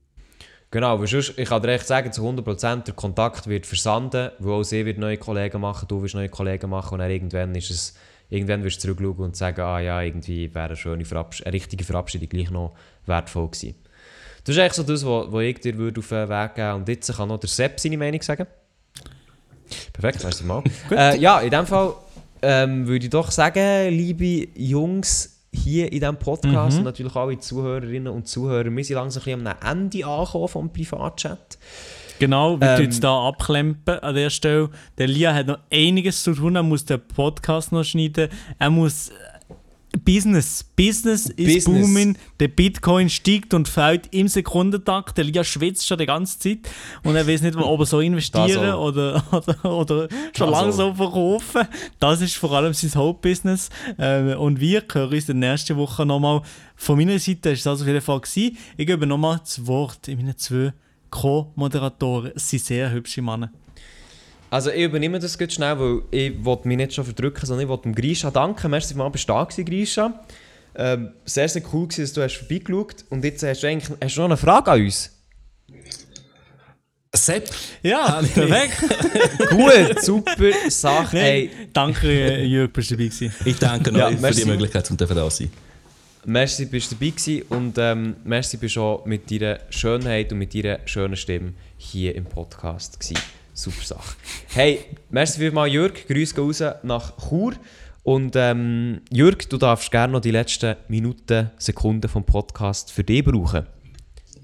Genau, 0.71 0.99
weil 0.99 1.07
sonst, 1.07 1.39
ich 1.39 1.49
kann 1.49 1.61
dir 1.61 1.73
echt 1.73 1.87
sagen, 1.87 2.13
zu 2.13 2.27
100% 2.27 2.85
der 2.85 2.95
Kontakt 2.95 3.47
wird 3.47 3.67
versanden, 3.67 4.31
weil 4.39 4.53
auch 4.53 4.63
sie 4.63 4.87
wird 4.87 4.99
neue 4.99 5.19
Kollegen 5.19 5.61
machen, 5.61 5.87
du 5.87 6.03
wirst 6.03 6.15
neue 6.15 6.31
Kollegen 6.31 6.71
machen 6.71 6.95
und 6.95 7.01
dann 7.01 7.11
irgendwann 7.11 7.55
ist 7.55 7.71
es, 7.71 7.95
irgendwann 8.31 8.65
wirst 8.65 8.79
du 8.79 8.89
zurückschauen 8.89 9.19
und 9.19 9.37
sagen, 9.37 9.61
ah 9.61 9.81
ja, 9.81 10.01
irgendwie 10.01 10.55
wäre 10.55 10.67
eine 10.67 10.77
schöne 10.77 11.05
Verabsch 11.05 11.43
eine 11.43 11.53
richtige 11.53 11.85
Verabschiedung 11.85 12.29
gleich 12.29 12.51
noch 12.51 12.75
wertvoll 13.05 13.49
gewesen. 13.49 13.75
Das 14.45 14.57
ist 14.57 14.61
eigentlich 14.61 14.73
so 14.73 14.83
das, 14.83 15.05
was 15.05 15.43
ich 15.43 15.61
dir 15.61 15.77
würde 15.77 16.01
auf 16.01 16.09
den 16.09 16.29
Weg 16.29 16.55
geben 16.55 16.73
Und 16.73 16.89
jetzt 16.89 17.17
kann 17.17 17.29
noch 17.29 17.39
der 17.39 17.49
Sepp 17.49 17.79
seine 17.79 17.99
Meinung 17.99 18.23
sagen. 18.23 18.47
Perfekt, 19.93 20.23
merci 20.23 20.45
mal. 20.45 20.63
äh, 20.91 21.19
ja, 21.19 21.41
in 21.41 21.51
dem 21.51 21.67
Fall 21.67 21.95
ähm, 22.41 22.87
würde 22.87 23.05
ich 23.05 23.11
doch 23.11 23.31
sagen, 23.31 23.91
liebe 23.91 24.49
Jungs 24.55 25.32
hier 25.55 25.93
in 25.93 26.01
diesem 26.01 26.17
Podcast 26.17 26.79
und 26.79 26.85
natürlich 26.85 27.15
alle 27.15 27.39
Zuhörerinnen 27.39 28.13
und 28.13 28.27
Zuhörer, 28.27 28.75
wir 28.75 28.85
sind 28.85 28.97
langsam 28.97 29.23
ein 29.27 29.45
bisschen 29.45 29.47
am 29.47 29.71
Ende 29.79 30.07
angekommen 30.07 30.49
vom 30.49 30.73
Privatchat. 30.73 31.59
Genau, 32.19 32.61
wir 32.61 32.77
Ähm, 32.77 32.83
jetzt 32.85 33.03
da 33.03 33.29
abklempen 33.29 33.99
an 33.99 34.15
der 34.15 34.31
Stelle. 34.31 34.71
Der 34.97 35.09
Lia 35.09 35.35
hat 35.35 35.47
noch 35.49 35.59
einiges 35.73 36.23
zu 36.23 36.35
tun, 36.35 36.55
er 36.57 36.63
muss 36.63 36.85
den 36.85 37.01
Podcast 37.01 37.73
noch 37.73 37.85
schneiden, 37.85 38.29
er 38.59 38.71
muss 38.71 39.11
Business, 40.05 40.65
Business 40.65 41.27
ist 41.27 41.37
Business. 41.37 41.65
booming, 41.65 42.19
der 42.41 42.49
Bitcoin 42.49 43.09
steigt 43.11 43.55
und 43.55 43.69
fällt 43.69 44.13
im 44.13 44.27
Sekundentakt, 44.27 45.17
der 45.19 45.25
Lia 45.25 45.45
schwitzt 45.45 45.87
schon 45.87 45.99
die 45.99 46.07
ganze 46.07 46.39
Zeit 46.39 46.59
und 47.05 47.15
er 47.15 47.27
weiß 47.27 47.43
nicht, 47.43 47.57
ob 47.57 47.81
er 47.81 47.87
so 47.87 48.01
investieren 48.01 48.75
oder, 48.75 49.23
oder, 49.33 49.65
oder 49.65 50.09
schon 50.37 50.51
Das 50.51 50.61
langsam 50.61 50.97
verkaufen. 50.97 51.69
Das 52.01 52.21
ist 52.21 52.35
vor 52.37 52.53
allem 52.53 52.73
sein 52.73 52.95
Hauptbusiness 52.95 53.69
ähm, 53.99 54.39
und 54.39 54.61
wir 54.61 54.83
hören 54.93 55.13
uns 55.13 55.29
in 55.29 55.41
der 55.41 55.51
nächsten 55.53 55.77
Woche 55.77 56.07
nochmal. 56.07 56.43
Von 56.75 56.97
meiner 56.99 57.19
Seite 57.19 57.51
ist 57.51 57.67
das 57.67 57.81
auf 57.81 57.87
jeden 57.87 58.01
Fall 58.01 58.21
gewesen. 58.21 58.57
Ich 58.77 58.87
gebe 58.87 59.07
nochmal 59.07 59.39
das 59.39 59.67
Wort 59.67 60.09
in 60.09 60.19
meinen 60.19 60.37
zwei 60.37 60.73
Co-Moderatoren. 61.11 62.33
Es 62.35 62.49
sind 62.49 62.65
sehr 62.65 62.91
hübsche 62.91 63.23
Männer. 63.23 63.53
Also 64.53 64.71
ich 64.71 64.83
übernehme 64.83 65.19
das 65.19 65.39
ganz 65.39 65.55
schnell, 65.55 65.79
weil 65.81 66.03
ich 66.11 66.45
wollte 66.45 66.69
mich 66.69 66.77
nicht 66.77 66.93
schon 66.93 67.07
verdrücken, 67.07 67.47
sondern 67.47 67.63
ich 67.65 67.69
wollte 67.71 67.85
dem 67.85 67.95
Grisha 67.95 68.31
danken. 68.31 68.71
Merci 68.71 68.95
mal, 68.95 69.09
bist 69.09 69.27
du 69.27 69.33
da 69.33 69.45
gewesen, 69.45 69.65
Grisha. 69.65 70.25
Ähm, 70.75 71.13
sehr, 71.25 71.49
sehr 71.49 71.63
cool 71.73 71.89
gewesen, 71.89 72.03
dass 72.03 72.13
du 72.13 72.23
hast 72.23 72.37
vorbeigeschaut 72.37 72.97
und 73.09 73.25
jetzt 73.25 73.43
hast 73.43 73.63
du 73.63 73.67
eigentlich 73.69 73.99
hast 73.99 74.15
du 74.15 74.21
noch 74.21 74.27
eine 74.27 74.37
Frage 74.37 74.71
an 74.73 74.81
uns. 74.83 75.11
Sepp, 77.15 77.49
Ja, 77.83 78.21
perfekt. 78.35 78.79
Gut, 79.49 80.03
super 80.03 80.35
Sache. 80.69 81.17
Nein, 81.17 81.25
Hey, 81.25 81.51
danke, 81.73 82.43
Jörg, 82.43 82.71
bist 82.75 82.91
du 82.91 82.97
dabei 82.97 83.09
gewesen. 83.09 83.35
ich 83.47 83.59
danke 83.59 83.91
noch 83.91 84.01
Ja, 84.01 84.11
für 84.11 84.17
merci. 84.21 84.45
die 84.45 84.51
Möglichkeit, 84.51 84.91
um 84.91 84.99
da 84.99 85.07
zu 85.07 85.31
sein. 85.31 85.51
merci, 86.27 86.67
bist 86.67 86.93
du 86.93 86.97
dabei 86.97 87.09
gewesen 87.11 87.43
und 87.49 87.79
ähm, 87.79 88.17
merci, 88.25 88.59
bist 88.59 88.77
auch 88.77 89.07
mit 89.07 89.31
deiner 89.31 89.61
Schönheit 89.71 90.31
und 90.31 90.39
mit 90.39 90.55
deiner 90.55 90.79
schönen 90.85 91.17
Stimme 91.17 91.55
hier 91.79 92.15
im 92.15 92.27
Podcast 92.27 93.01
gewesen. 93.01 93.17
Super 93.55 93.85
Sache. 93.85 94.17
Hey, 94.49 94.81
merci 95.11 95.39
vielmals, 95.39 95.73
Jörg. 95.73 96.07
Grüße 96.09 96.35
gehen 96.35 96.45
raus 96.45 96.63
nach 96.83 97.13
Chur. 97.29 97.53
Und 98.03 98.35
ähm, 98.35 99.01
Jörg, 99.11 99.49
du 99.49 99.59
darfst 99.59 99.91
gerne 99.91 100.15
noch 100.15 100.21
die 100.21 100.31
letzten 100.31 100.77
Minuten, 100.89 101.51
Sekunden 101.59 102.09
vom 102.09 102.25
Podcast 102.25 102.91
für 102.91 103.05
dich 103.05 103.25
brauchen. 103.25 103.67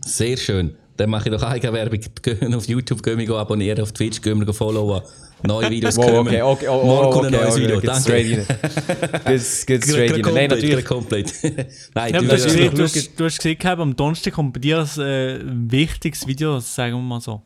Sehr 0.03 0.37
schön. 0.37 0.77
Dann 0.97 1.11
mache 1.11 1.29
ich 1.29 1.35
doch 1.35 1.43
Eigenwerbung. 1.43 2.01
Gehen 2.23 2.55
auf 2.55 2.67
YouTube, 2.69 3.03
gehen 3.03 3.19
wir 3.19 3.31
abonnieren, 3.37 3.81
auf 3.81 3.93
Twitch, 3.93 4.21
gehen 4.21 4.45
wir 4.45 4.53
followen. 4.53 5.03
Neue 5.45 5.71
Videos 5.71 5.97
Wow, 5.97 6.07
kommen. 6.07 6.29
okay, 6.29 6.43
okay, 6.43 6.69
oh, 6.69 6.81
oh, 6.83 6.87
Morgen 6.87 7.13
kommt 7.13 7.27
okay, 7.27 7.37
ein 7.37 7.43
neues 7.43 7.55
okay, 7.55 7.63
Video. 7.63 7.81
Danke. 7.81 8.47
Geht's 9.25 9.63
straight 9.63 10.13
rein. 10.13 10.21
Nein, 10.35 10.51
natürlich. 10.51 10.85
komplett. 10.85 11.33
Nein, 11.95 12.15
Ja, 12.15 12.21
du 12.21 12.27
du, 12.27 12.33
hast 12.33 12.47
du, 12.47 12.83
hast, 12.83 13.21
du 13.21 13.25
hast 13.25 13.37
gesehen, 13.37 13.59
gehabt, 13.59 13.81
am 13.81 13.95
Donnerstag 13.95 14.35
kommt 14.35 14.53
bei 14.53 14.61
dir 14.61 14.81
ein 14.81 15.01
äh, 15.01 15.39
wichtiges 15.71 16.27
Video, 16.27 16.59
sagen 16.59 16.97
wir 16.97 17.03
mal 17.03 17.21
so. 17.21 17.43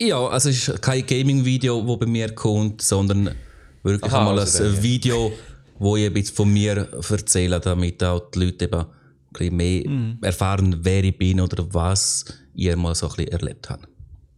Ja, 0.00 0.26
also 0.26 0.48
es 0.48 0.68
ist 0.68 0.82
kein 0.82 1.06
Gaming-Video, 1.06 1.82
das 1.86 1.98
bei 1.98 2.06
mir 2.06 2.34
kommt, 2.34 2.82
sondern 2.82 3.30
wirklich 3.82 4.12
Aha, 4.12 4.18
einmal 4.20 4.38
also 4.38 4.64
ein. 4.64 4.82
Video, 4.82 5.32
wo 5.78 5.96
ich 5.96 6.06
ein 6.06 6.12
bisschen 6.12 6.34
von 6.36 6.52
mir 6.52 6.88
erzähle, 7.10 7.60
damit 7.60 8.02
auch 8.02 8.30
die 8.30 8.44
Leute 8.44 8.64
eben 8.64 8.80
ein 8.80 8.86
bisschen 9.32 9.56
mehr 9.56 9.88
Mhm. 9.88 10.18
erfahren, 10.22 10.76
wer 10.82 11.04
ich 11.04 11.16
bin 11.16 11.40
oder 11.40 11.64
was 11.72 12.24
ich 12.54 12.74
mal 12.76 12.94
so 12.94 13.08
ein 13.08 13.16
bisschen 13.16 13.32
erlebt 13.32 13.70
habe. 13.70 13.82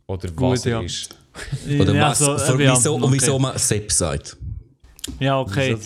Oder 0.07 0.31
Gut, 0.31 0.53
was 0.53 0.67
er 0.67 0.73
ja. 0.73 0.81
ist. 0.83 1.17
Oder 1.81 1.95
ja, 1.95 2.11
was, 2.11 2.19
so, 2.19 2.39
für 2.39 2.59
äh, 2.59 2.65
ja, 2.65 2.75
wieso, 2.75 2.95
und 2.95 3.03
okay. 3.05 3.13
wieso 3.13 3.39
man 3.39 3.59
Sepp 3.59 3.93
sagt. 3.93 4.39
Ja, 5.21 5.39
okay. 5.39 5.77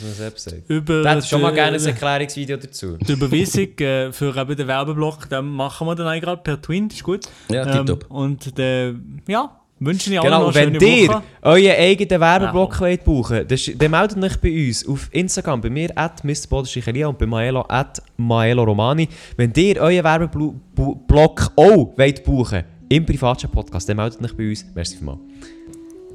Über 0.68 1.02
Da 1.02 1.10
hätte 1.10 1.24
ich 1.24 1.28
schon 1.28 1.42
mal 1.42 1.52
gerne 1.52 1.76
ein 1.76 1.84
Erklärungsvideo 1.84 2.56
dazu. 2.56 2.96
die 3.00 3.12
Überweisung 3.12 3.76
äh, 3.78 4.12
für 4.12 4.34
eben 4.36 4.56
den 4.56 4.66
Werbeblock, 4.68 5.28
den 5.28 5.46
machen 5.46 5.86
wir 5.88 5.94
dann 5.94 6.06
eigentlich 6.06 6.22
gerade 6.22 6.42
per 6.42 6.62
Twin, 6.62 6.88
ist 6.88 7.02
gut. 7.02 7.26
Ja, 7.50 7.66
ähm, 7.66 7.86
tipptopp. 7.86 8.10
Und 8.10 8.56
der, 8.56 8.94
ja, 9.26 9.59
wünschen 9.80 10.12
ich 10.12 10.20
allen 10.20 10.26
Genau, 10.30 10.40
noch 10.40 10.48
und 10.48 10.56
eine 10.56 10.72
wenn 10.74 10.80
schöne 10.80 10.92
ihr 10.94 11.10
euren 11.42 11.70
eigenen 11.80 12.20
Werbeblock 12.20 12.74
Ja. 12.74 12.80
wollt 12.80 13.04
brauchen 13.04 13.36
wollt, 13.50 13.82
dann 13.82 13.90
meldet 13.90 14.22
euch 14.22 14.36
bei 14.40 14.66
uns 14.68 14.86
auf 14.86 15.08
Instagram, 15.12 15.60
bei 15.60 15.70
mir 15.70 15.90
at 15.96 16.22
mrbodenstichelia 16.22 17.06
und 17.08 17.18
bei 17.18 17.26
Maelo 17.26 17.64
at 17.68 18.02
Maelo 18.16 18.62
Romani. 18.64 19.08
Wenn 19.36 19.52
ihr 19.56 19.80
euren 19.80 20.04
Werbeblock 20.04 21.52
auch 21.56 21.92
wollt 21.96 22.24
brauchen 22.24 22.64
im 22.88 23.06
Privatchat-Podcast, 23.06 23.88
dann 23.88 23.96
meldet 23.96 24.22
euch 24.22 24.36
bei 24.36 24.48
uns. 24.50 24.64
Merci 24.74 24.96
vielmals. 24.96 25.18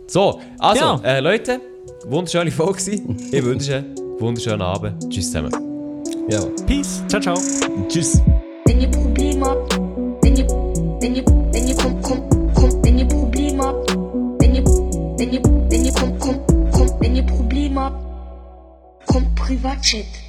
So, 0.07 0.39
also, 0.59 0.84
Ja. 0.84 1.01
äh, 1.03 1.20
Leute, 1.20 1.59
wunderschöne 2.07 2.51
Folge. 2.51 2.80
Ich 3.32 3.43
wünsche 3.43 3.78
einen 3.78 3.95
wunderschönen 4.20 4.61
Abend. 4.61 5.09
Tschüss 5.11 5.32
zusammen. 5.32 5.51
Ja. 6.30 6.41
Peace, 6.68 7.03
ciao, 7.07 7.20
ciao. 7.22 7.36
Tschüss. 7.89 8.22
Wenn 19.16 19.24
ihr, 19.24 19.63
wenn 19.63 20.25